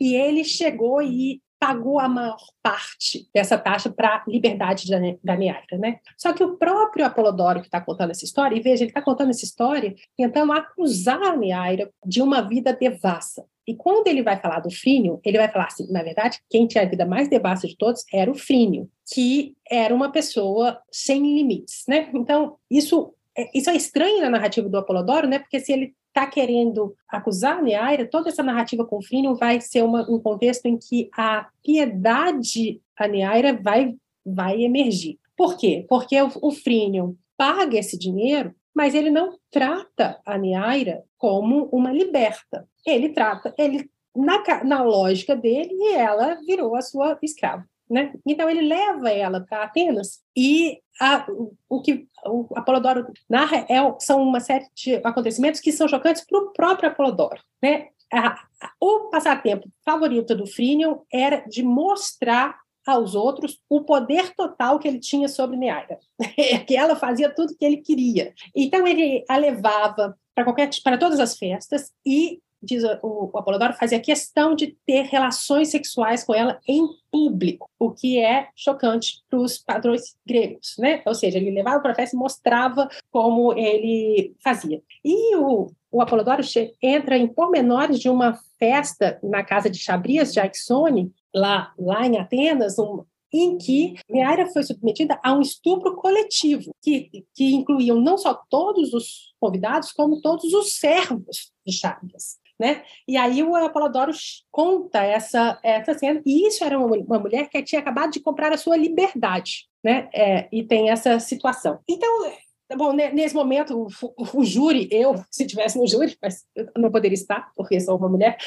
E 0.00 0.14
ele 0.14 0.44
chegou 0.44 1.02
e 1.02 1.40
pagou 1.66 1.98
a 1.98 2.08
maior 2.08 2.38
parte 2.62 3.28
dessa 3.34 3.58
taxa 3.58 3.90
para 3.90 4.08
a 4.08 4.24
liberdade 4.28 4.88
da 4.88 5.36
Neaira, 5.36 5.76
né? 5.78 5.98
Só 6.16 6.32
que 6.32 6.44
o 6.44 6.56
próprio 6.56 7.04
Apolodoro 7.04 7.58
que 7.60 7.66
está 7.66 7.80
contando 7.80 8.12
essa 8.12 8.24
história, 8.24 8.56
e 8.56 8.60
veja, 8.60 8.84
ele 8.84 8.90
está 8.90 9.02
contando 9.02 9.30
essa 9.30 9.44
história 9.44 9.96
tentando 10.16 10.52
acusar 10.52 11.20
a 11.20 11.36
Neaira 11.36 11.90
de 12.04 12.22
uma 12.22 12.40
vida 12.40 12.72
devassa. 12.72 13.44
E 13.66 13.74
quando 13.74 14.06
ele 14.06 14.22
vai 14.22 14.36
falar 14.38 14.60
do 14.60 14.70
Frínio, 14.70 15.20
ele 15.24 15.38
vai 15.38 15.48
falar 15.48 15.66
assim, 15.66 15.90
na 15.90 16.04
verdade, 16.04 16.40
quem 16.48 16.68
tinha 16.68 16.84
a 16.84 16.88
vida 16.88 17.04
mais 17.04 17.28
devassa 17.28 17.66
de 17.66 17.76
todos 17.76 18.04
era 18.12 18.30
o 18.30 18.34
Frínio, 18.34 18.88
que 19.12 19.56
era 19.68 19.92
uma 19.92 20.12
pessoa 20.12 20.80
sem 20.92 21.20
limites, 21.34 21.82
né? 21.88 22.08
Então, 22.14 22.54
isso 22.70 23.12
é, 23.36 23.50
isso 23.52 23.68
é 23.68 23.74
estranho 23.74 24.22
na 24.22 24.30
narrativa 24.30 24.68
do 24.68 24.78
Apolodoro, 24.78 25.26
né? 25.26 25.40
Porque 25.40 25.58
se 25.58 25.72
ele 25.72 25.94
está 26.16 26.26
querendo 26.26 26.96
acusar 27.06 27.62
Neaira, 27.62 28.08
toda 28.08 28.30
essa 28.30 28.42
narrativa 28.42 28.86
com 28.86 29.02
Frínio 29.02 29.36
vai 29.36 29.60
ser 29.60 29.84
uma, 29.84 30.10
um 30.10 30.18
contexto 30.18 30.64
em 30.64 30.78
que 30.78 31.10
a 31.14 31.48
piedade 31.62 32.80
a 32.96 33.06
Neaira 33.06 33.52
vai, 33.52 33.94
vai 34.24 34.62
emergir. 34.62 35.18
Por 35.36 35.58
quê? 35.58 35.84
Porque 35.86 36.20
o, 36.20 36.30
o 36.40 36.50
Frínio 36.50 37.18
paga 37.36 37.76
esse 37.76 37.98
dinheiro, 37.98 38.54
mas 38.74 38.94
ele 38.94 39.10
não 39.10 39.38
trata 39.50 40.18
a 40.24 40.38
Neaira 40.38 41.04
como 41.18 41.68
uma 41.70 41.92
liberta. 41.92 42.66
Ele 42.86 43.10
trata, 43.10 43.54
ele 43.58 43.90
na, 44.16 44.42
na 44.64 44.82
lógica 44.82 45.36
dele, 45.36 45.70
e 45.72 45.94
ela 45.94 46.36
virou 46.46 46.74
a 46.74 46.80
sua 46.80 47.18
escrava. 47.22 47.66
Né? 47.88 48.12
Então 48.26 48.50
ele 48.50 48.62
leva 48.62 49.10
ela 49.10 49.40
para 49.40 49.62
Atenas 49.62 50.20
e 50.36 50.80
a, 51.00 51.24
o 51.68 51.80
que 51.80 52.08
o 52.24 52.48
Apolodoro 52.56 53.06
narra 53.28 53.64
é, 53.68 53.76
são 54.00 54.22
uma 54.22 54.40
série 54.40 54.66
de 54.74 54.96
acontecimentos 55.04 55.60
que 55.60 55.70
são 55.70 55.86
chocantes 55.86 56.24
para 56.24 56.38
o 56.38 56.52
próprio 56.52 56.90
Apolodoro. 56.90 57.40
Né? 57.62 57.88
A, 58.12 58.28
a, 58.28 58.72
o 58.80 59.08
passatempo 59.10 59.68
favorito 59.84 60.34
do 60.34 60.46
Frinion 60.46 60.98
era 61.12 61.44
de 61.48 61.62
mostrar 61.62 62.58
aos 62.86 63.14
outros 63.14 63.60
o 63.68 63.82
poder 63.82 64.32
total 64.34 64.78
que 64.78 64.86
ele 64.86 65.00
tinha 65.00 65.28
sobre 65.28 65.56
Neaira, 65.56 65.98
que 66.66 66.76
ela 66.76 66.94
fazia 66.94 67.32
tudo 67.34 67.56
que 67.56 67.64
ele 67.64 67.78
queria. 67.78 68.32
Então 68.54 68.86
ele 68.86 69.24
a 69.28 69.36
levava 69.36 70.16
para 70.34 70.44
qualquer 70.44 70.70
para 70.84 70.98
todas 70.98 71.18
as 71.18 71.36
festas 71.36 71.92
e 72.04 72.40
diz 72.66 72.84
o, 73.02 73.30
o 73.32 73.38
Apolodoro, 73.38 73.72
fazia 73.74 74.00
questão 74.00 74.54
de 74.54 74.76
ter 74.84 75.02
relações 75.02 75.68
sexuais 75.68 76.24
com 76.24 76.34
ela 76.34 76.60
em 76.68 76.86
público, 77.10 77.70
o 77.78 77.90
que 77.90 78.18
é 78.18 78.48
chocante 78.54 79.22
para 79.30 79.38
os 79.38 79.58
padrões 79.58 80.16
gregos, 80.26 80.74
né? 80.78 81.02
Ou 81.06 81.14
seja, 81.14 81.38
ele 81.38 81.50
levava 81.50 81.80
para 81.80 81.92
a 81.92 81.94
festa 81.94 82.14
e 82.14 82.18
mostrava 82.18 82.88
como 83.10 83.52
ele 83.54 84.34
fazia. 84.42 84.82
E 85.04 85.36
o, 85.36 85.70
o 85.90 86.02
Apolodoro 86.02 86.42
entra 86.82 87.16
em 87.16 87.26
pormenores 87.26 87.98
de 87.98 88.10
uma 88.10 88.38
festa 88.58 89.18
na 89.22 89.42
casa 89.42 89.70
de 89.70 89.78
Chabrias 89.78 90.32
de 90.32 90.40
Aixone, 90.40 91.12
lá, 91.34 91.72
lá 91.78 92.06
em 92.06 92.18
Atenas, 92.18 92.78
um, 92.78 93.04
em 93.32 93.58
que 93.58 93.94
Neaira 94.08 94.46
foi 94.52 94.62
submetida 94.62 95.18
a 95.22 95.32
um 95.32 95.40
estupro 95.40 95.96
coletivo, 95.96 96.70
que, 96.82 97.24
que 97.34 97.54
incluíam 97.54 98.00
não 98.00 98.16
só 98.16 98.34
todos 98.48 98.92
os 98.94 99.34
convidados, 99.38 99.92
como 99.92 100.20
todos 100.20 100.52
os 100.52 100.74
servos 100.74 101.52
de 101.64 101.72
Chabrias. 101.72 102.38
Né? 102.58 102.82
E 103.06 103.18
aí 103.18 103.42
o 103.42 103.54
Apolodoro 103.54 104.12
conta 104.50 105.04
essa, 105.04 105.58
essa 105.62 105.92
cena, 105.92 106.22
e 106.24 106.48
isso 106.48 106.64
era 106.64 106.78
uma, 106.78 106.96
uma 106.96 107.18
mulher 107.18 107.50
que 107.50 107.62
tinha 107.62 107.80
acabado 107.80 108.12
de 108.12 108.20
comprar 108.20 108.50
a 108.50 108.56
sua 108.56 108.78
liberdade, 108.78 109.68
né? 109.84 110.08
É, 110.14 110.48
e 110.50 110.62
tem 110.62 110.88
essa 110.88 111.20
situação. 111.20 111.78
Então, 111.86 112.32
bom, 112.74 112.92
nesse 112.92 113.34
momento, 113.34 113.86
o, 114.00 114.38
o, 114.38 114.44
júri, 114.44 114.88
eu, 114.90 115.14
se 115.30 115.46
tivesse 115.46 115.78
no 115.78 115.86
júri, 115.86 116.16
mas 116.20 116.44
não 116.76 116.90
poderia 116.90 117.14
estar, 117.14 117.52
porque 117.54 117.78
sou 117.78 117.96
uma 117.98 118.08
mulher, 118.08 118.38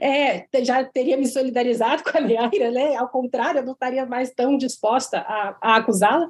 é, 0.00 0.44
já 0.64 0.84
teria 0.84 1.16
me 1.16 1.26
solidarizado 1.26 2.02
com 2.10 2.18
a 2.18 2.20
Neaira, 2.20 2.70
né? 2.72 2.96
Ao 2.96 3.08
contrário, 3.08 3.60
eu 3.60 3.64
não 3.64 3.74
estaria 3.74 4.04
mais 4.04 4.30
tão 4.32 4.56
disposta 4.56 5.20
a, 5.20 5.56
a 5.62 5.76
acusá-la. 5.76 6.26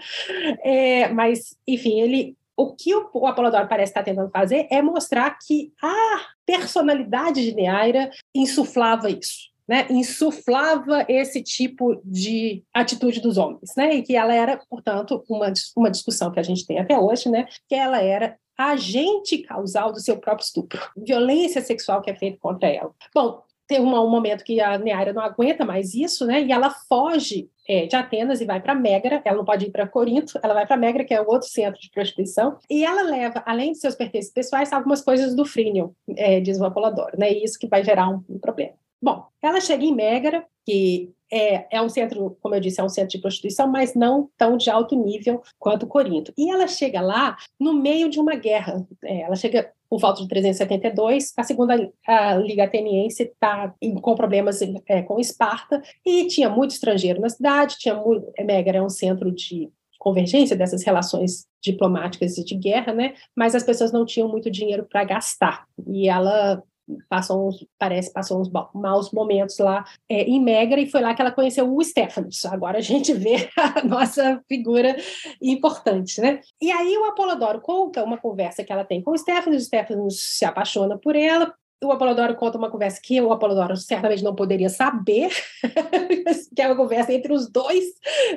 É, 0.63 1.09
mas, 1.09 1.57
enfim, 1.67 2.01
ele 2.01 2.37
o 2.63 2.75
que 2.75 2.95
o, 2.95 3.09
o 3.13 3.27
Apolodoro 3.27 3.69
parece 3.69 3.91
estar 3.91 4.03
tentando 4.03 4.31
fazer 4.31 4.67
é 4.71 4.81
mostrar 4.81 5.37
que 5.45 5.73
a 5.83 6.21
personalidade 6.47 7.45
de 7.45 7.55
Neaira 7.55 8.11
insuflava 8.35 9.11
isso. 9.11 9.53
Né, 9.69 9.87
insuflava 9.89 11.07
esse 11.09 11.41
tipo 11.41 12.03
de 12.05 12.65
atitude 12.75 13.21
dos 13.21 13.39
homens, 13.39 13.71
né, 13.77 13.95
e 13.95 14.03
que 14.03 14.17
ela 14.17 14.35
era, 14.35 14.61
portanto, 14.69 15.25
uma, 15.31 15.53
uma 15.77 15.91
discussão 15.91 16.33
que 16.33 16.41
a 16.41 16.43
gente 16.43 16.67
tem 16.67 16.81
até 16.81 16.99
hoje, 16.99 17.31
né, 17.31 17.47
que 17.69 17.75
ela 17.77 18.03
era 18.03 18.37
agente 18.59 19.39
causal 19.39 19.93
do 19.93 20.01
seu 20.01 20.19
próprio 20.19 20.45
estupro, 20.45 20.81
violência 20.97 21.63
sexual 21.63 22.03
que 22.03 22.11
é 22.11 22.15
feita 22.15 22.39
contra 22.41 22.69
ela. 22.69 22.91
Bom, 23.15 23.41
tem 23.67 23.81
um, 23.81 23.95
um 23.95 24.11
momento 24.11 24.45
que 24.45 24.61
a 24.61 24.77
Neaira 24.77 25.13
não 25.13 25.23
aguenta 25.23 25.65
mais 25.65 25.95
isso, 25.95 26.27
né? 26.27 26.43
E 26.43 26.53
ela 26.53 26.71
foge 26.71 27.49
é, 27.69 27.87
de 27.87 27.97
Atenas 27.97 28.41
e 28.41 28.45
vai 28.45 28.61
para 28.61 28.75
Megara. 28.75 29.23
Ela 29.25 29.39
não 29.39 29.45
pode 29.45 29.67
ir 29.67 29.71
para 29.71 29.87
Corinto, 29.87 30.39
ela 30.43 30.55
vai 30.55 30.67
para 30.67 30.77
Megara, 30.77 31.05
que 31.05 31.15
é 31.15 31.21
outro 31.21 31.49
centro 31.49 31.81
de 31.81 31.91
prostituição. 31.91 32.59
E 32.69 32.85
ela 32.85 33.03
leva, 33.03 33.43
além 33.47 33.73
de 33.73 33.79
seus 33.79 33.95
pertences 33.95 34.33
pessoais, 34.33 34.73
algumas 34.73 35.03
coisas 35.03 35.35
do 35.35 35.45
Frínio, 35.45 35.95
é, 36.17 36.41
diz 36.41 36.61
o 36.61 36.71
né? 37.19 37.33
E 37.33 37.45
isso 37.45 37.59
que 37.59 37.69
vai 37.69 37.85
gerar 37.85 38.09
um, 38.09 38.23
um 38.29 38.39
problema. 38.39 38.75
Bom, 39.01 39.27
ela 39.43 39.61
chega 39.61 39.85
em 39.85 39.95
Megara, 39.95 40.45
que 40.65 41.11
é, 41.33 41.67
é, 41.71 41.81
um 41.81 41.89
centro, 41.89 42.37
como 42.43 42.55
eu 42.55 42.61
disse, 42.61 42.79
é 42.79 42.85
um 42.85 42.89
centro 42.91 43.11
de 43.11 43.19
prostituição, 43.19 43.67
mas 43.67 43.95
não 43.95 44.29
tão 44.37 44.59
de 44.59 44.69
alto 44.69 44.95
nível 44.95 45.43
quanto 45.59 45.87
Corinto. 45.87 46.33
E 46.37 46.51
ela 46.51 46.69
chega 46.69 47.01
lá 47.01 47.37
no 47.59 47.73
meio 47.73 48.11
de 48.11 48.21
uma 48.21 48.35
guerra. 48.35 48.87
É, 49.03 49.23
ela 49.23 49.35
chega 49.35 49.73
por 49.89 49.99
volta 49.99 50.23
de 50.23 50.29
372, 50.29 51.33
a 51.37 51.43
segunda 51.43 51.93
a 52.07 52.35
Liga 52.37 52.65
Ateniense 52.65 53.25
está 53.25 53.75
com 54.01 54.15
problemas 54.15 54.61
é, 54.87 55.03
com 55.03 55.21
Esparta, 55.21 55.83
e 56.05 56.27
tinha 56.29 56.49
muito 56.49 56.71
estrangeiro 56.71 57.21
na 57.21 57.29
cidade, 57.29 57.77
tinha 57.79 57.95
muito, 57.95 58.33
Megara 58.41 58.79
é 58.79 58.83
um 58.83 58.89
centro 58.89 59.31
de 59.31 59.71
convergência 59.99 60.57
dessas 60.57 60.83
relações 60.83 61.47
diplomáticas 61.63 62.37
e 62.37 62.45
de 62.45 62.57
guerra, 62.57 62.93
né? 62.93 63.15
Mas 63.37 63.55
as 63.55 63.63
pessoas 63.63 63.93
não 63.93 64.05
tinham 64.05 64.29
muito 64.29 64.51
dinheiro 64.51 64.85
para 64.91 65.05
gastar. 65.05 65.65
E 65.87 66.09
ela 66.09 66.63
passou 67.09 67.49
uns, 67.49 67.67
parece, 67.79 68.13
passou 68.13 68.41
uns 68.41 68.51
maus 68.75 69.11
momentos 69.13 69.59
lá 69.59 69.85
é, 70.09 70.23
em 70.23 70.43
Megra 70.43 70.81
e 70.81 70.91
foi 70.91 71.01
lá 71.01 71.15
que 71.15 71.23
ela 71.23 71.31
conheceu 71.31 71.73
o 71.73 71.83
Stephanos. 71.83 72.45
Agora 72.45 72.79
a 72.79 72.83
gente 72.83 73.13
vê 73.13 73.49
a 73.57 73.85
nossa 73.85 74.43
figura 74.49 74.97
importante, 75.41 76.21
né? 76.21 76.41
E 76.61 76.71
aí 76.71 76.97
o 76.97 77.05
Apolodoro 77.05 77.61
conta 77.61 78.03
uma 78.03 78.19
conversa 78.19 78.65
que 78.65 78.73
ela 78.73 78.85
tem 78.85 79.03
com 79.03 79.13
o 79.13 79.19
Stephanos, 79.19 79.63
o 79.63 79.67
Stephanos 79.67 80.21
se 80.39 80.45
apaixona 80.45 80.99
por 80.99 81.17
ela, 81.17 81.53
o 81.85 81.91
Apolodoro 81.91 82.37
conta 82.37 82.59
uma 82.59 82.71
conversa 82.71 83.01
que 83.03 83.21
o 83.21 83.33
Apolodoro 83.33 83.77
certamente 83.77 84.23
não 84.23 84.35
poderia 84.35 84.69
saber, 84.69 85.31
que 86.55 86.63
é 86.63 86.67
uma 86.67 86.77
conversa 86.77 87.13
entre 87.13 87.33
os 87.33 87.51
dois 87.51 87.85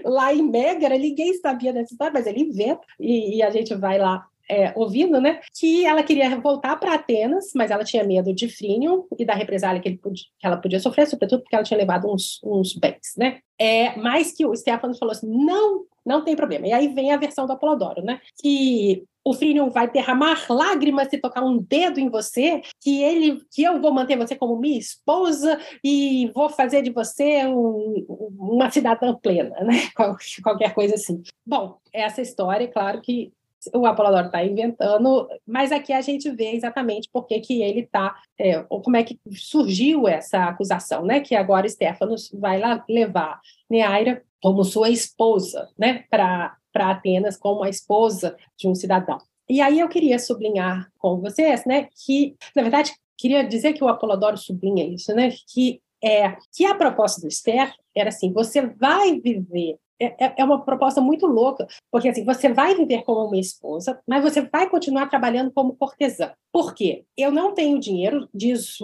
lá 0.03 0.34
em 0.34 0.41
Megara, 0.41 0.97
ninguém 0.97 1.34
sabia 1.36 1.71
dessa 1.71 1.93
história, 1.93 2.13
mas 2.13 2.25
ele 2.25 2.41
inventa, 2.41 2.81
e, 2.99 3.38
e 3.38 3.43
a 3.43 3.49
gente 3.49 3.73
vai 3.75 3.99
lá 3.99 4.25
é, 4.49 4.73
ouvindo, 4.75 5.19
né, 5.19 5.41
que 5.58 5.86
ela 5.86 6.03
queria 6.03 6.39
voltar 6.39 6.75
para 6.77 6.93
Atenas, 6.93 7.51
mas 7.55 7.71
ela 7.71 7.84
tinha 7.84 8.03
medo 8.03 8.34
de 8.34 8.47
Frínio 8.47 9.08
e 9.17 9.25
da 9.25 9.34
represália 9.34 9.81
que, 9.81 9.97
podia, 9.97 10.25
que, 10.39 10.47
ela 10.47 10.58
podia 10.58 10.79
sofrer, 10.79 11.08
sobretudo 11.08 11.41
porque 11.41 11.55
ela 11.55 11.63
tinha 11.63 11.77
levado 11.77 12.12
uns, 12.12 12.39
uns 12.43 12.73
bens, 12.75 13.15
né? 13.17 13.39
É, 13.60 13.95
mas 13.97 14.31
que 14.31 14.45
o 14.45 14.55
Stefano 14.55 14.97
falou 14.97 15.12
assim, 15.13 15.27
não, 15.27 15.86
não 16.05 16.23
tem 16.23 16.36
problema. 16.36 16.67
E 16.67 16.73
aí 16.73 16.88
vem 16.89 17.12
a 17.12 17.17
versão 17.17 17.45
do 17.45 17.53
Apolodoro, 17.53 18.03
né? 18.03 18.19
Que 18.41 19.03
o 19.23 19.34
Frínio 19.34 19.71
vai 19.71 19.89
derramar 19.89 20.45
lágrimas 20.49 21.10
se 21.10 21.17
tocar 21.17 21.43
um 21.43 21.58
dedo 21.58 21.99
em 21.99 22.10
você, 22.10 22.62
que 22.79 23.01
ele, 23.01 23.41
que 23.51 23.63
eu 23.63 23.81
vou 23.81 23.91
manter 23.91 24.15
você 24.15 24.36
como 24.36 24.60
minha 24.60 24.77
esposa 24.77 25.60
e 25.84 26.31
vou 26.36 26.47
fazer 26.47 26.84
de 26.84 26.91
você 26.91 27.43
um, 27.47 28.05
uma 28.38 28.69
cidadã 28.69 29.15
plena, 29.15 29.60
né? 29.62 29.89
Qualquer 30.43 30.75
coisa 30.75 30.93
assim. 30.93 31.23
Bom, 31.43 31.79
essa 31.91 32.21
história, 32.21 32.67
claro 32.67 33.01
que 33.01 33.34
o 33.74 33.86
Apolodoro 33.86 34.28
está 34.28 34.44
inventando, 34.44 35.28
mas 35.46 35.72
aqui 35.72 35.91
a 35.91 36.02
gente 36.02 36.30
vê 36.30 36.52
exatamente 36.52 37.10
por 37.12 37.26
que, 37.26 37.41
ele 37.62 37.82
está, 37.82 38.15
é, 38.39 38.62
como 38.63 38.96
é 38.96 39.04
que 39.04 39.20
surgiu 39.32 40.08
essa 40.08 40.46
acusação, 40.46 41.06
né? 41.06 41.20
Que 41.20 41.36
agora 41.36 41.68
Stefanos 41.68 42.30
vai 42.34 42.60
lá 42.60 42.84
levar 42.88 43.39
Neaira 43.70 44.24
como 44.41 44.63
sua 44.63 44.89
esposa, 44.89 45.70
né? 45.78 46.06
Para 46.10 46.58
Atenas 46.74 47.38
como 47.38 47.63
a 47.63 47.70
esposa 47.70 48.36
de 48.58 48.68
um 48.68 48.76
cidadão. 48.76 49.18
E 49.50 49.62
aí 49.62 49.80
eu 49.80 49.88
queria 49.88 50.18
sublinhar 50.18 50.91
com 50.98 51.22
vocês, 51.22 51.65
né, 51.65 51.88
que 52.04 52.36
na 52.56 52.63
verdade 52.63 52.94
queria 53.15 53.44
dizer 53.44 53.74
que 53.74 53.84
o 53.84 53.88
Apolodoro 53.88 54.38
sublinha 54.38 54.84
isso, 54.84 55.13
né, 55.13 55.32
que 55.54 55.82
é 56.04 56.36
que 56.54 56.65
a 56.65 56.76
proposta 56.76 57.22
do 57.22 57.28
Esther 57.28 57.74
era 57.96 58.10
assim: 58.10 58.32
você 58.32 58.62
vai 58.62 59.20
viver 59.20 59.78
é, 59.99 60.25
é, 60.25 60.34
é 60.38 60.43
uma 60.43 60.63
proposta 60.63 60.99
muito 61.01 61.25
louca, 61.25 61.67
porque 61.91 62.10
assim, 62.10 62.23
você 62.23 62.51
vai 62.51 62.75
viver 62.75 63.03
como 63.03 63.25
uma 63.25 63.38
esposa, 63.38 63.99
mas 64.08 64.23
você 64.23 64.41
vai 64.41 64.69
continuar 64.69 65.08
trabalhando 65.08 65.51
como 65.51 65.75
cortesã. 65.75 66.31
Por 66.51 66.73
quê? 66.73 67.05
Eu 67.17 67.31
não 67.31 67.53
tenho 67.53 67.79
dinheiro, 67.79 68.27
diz, 68.34 68.77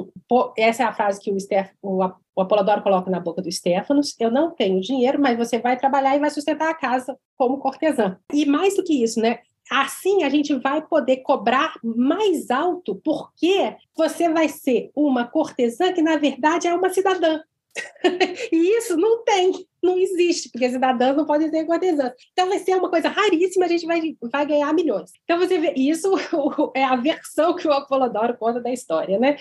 essa 0.57 0.83
é 0.83 0.85
a 0.85 0.93
frase 0.93 1.19
que 1.19 1.31
o, 1.31 1.37
o, 1.81 2.11
o 2.35 2.41
Apolodoro 2.41 2.81
coloca 2.81 3.09
na 3.09 3.19
boca 3.19 3.41
do 3.41 3.51
Stefanos, 3.51 4.15
eu 4.19 4.31
não 4.31 4.51
tenho 4.51 4.79
dinheiro, 4.81 5.19
mas 5.19 5.37
você 5.37 5.59
vai 5.59 5.77
trabalhar 5.77 6.15
e 6.15 6.19
vai 6.19 6.29
sustentar 6.29 6.69
a 6.69 6.75
casa 6.75 7.17
como 7.37 7.59
cortesã. 7.59 8.17
E 8.33 8.45
mais 8.45 8.75
do 8.75 8.83
que 8.83 9.03
isso, 9.03 9.19
né? 9.19 9.39
Assim 9.69 10.23
a 10.23 10.29
gente 10.29 10.53
vai 10.55 10.81
poder 10.85 11.17
cobrar 11.17 11.73
mais 11.81 12.49
alto, 12.51 12.99
porque 13.03 13.75
você 13.95 14.27
vai 14.27 14.49
ser 14.49 14.91
uma 14.93 15.25
cortesã 15.25 15.93
que, 15.93 16.01
na 16.01 16.17
verdade, 16.17 16.67
é 16.67 16.73
uma 16.73 16.89
cidadã. 16.89 17.39
e 18.51 18.77
isso 18.77 18.97
não 18.97 19.23
tem, 19.23 19.51
não 19.81 19.97
existe, 19.97 20.49
porque 20.49 20.69
cidadãos 20.69 21.15
não 21.15 21.25
podem 21.25 21.49
ser 21.49 21.65
cortesãs. 21.65 22.11
Então 22.31 22.49
vai 22.49 22.59
ser 22.59 22.75
uma 22.75 22.89
coisa 22.89 23.09
raríssima, 23.09 23.65
a 23.65 23.67
gente 23.67 23.85
vai, 23.85 24.01
vai 24.31 24.45
ganhar 24.45 24.73
milhões. 24.73 25.11
Então 25.23 25.39
você 25.39 25.57
vê, 25.57 25.73
isso 25.75 26.11
é 26.75 26.83
a 26.83 26.95
versão 26.95 27.55
que 27.55 27.67
o 27.67 27.71
Apolodoro 27.71 28.37
conta 28.37 28.59
da 28.59 28.71
história, 28.71 29.17
né? 29.19 29.37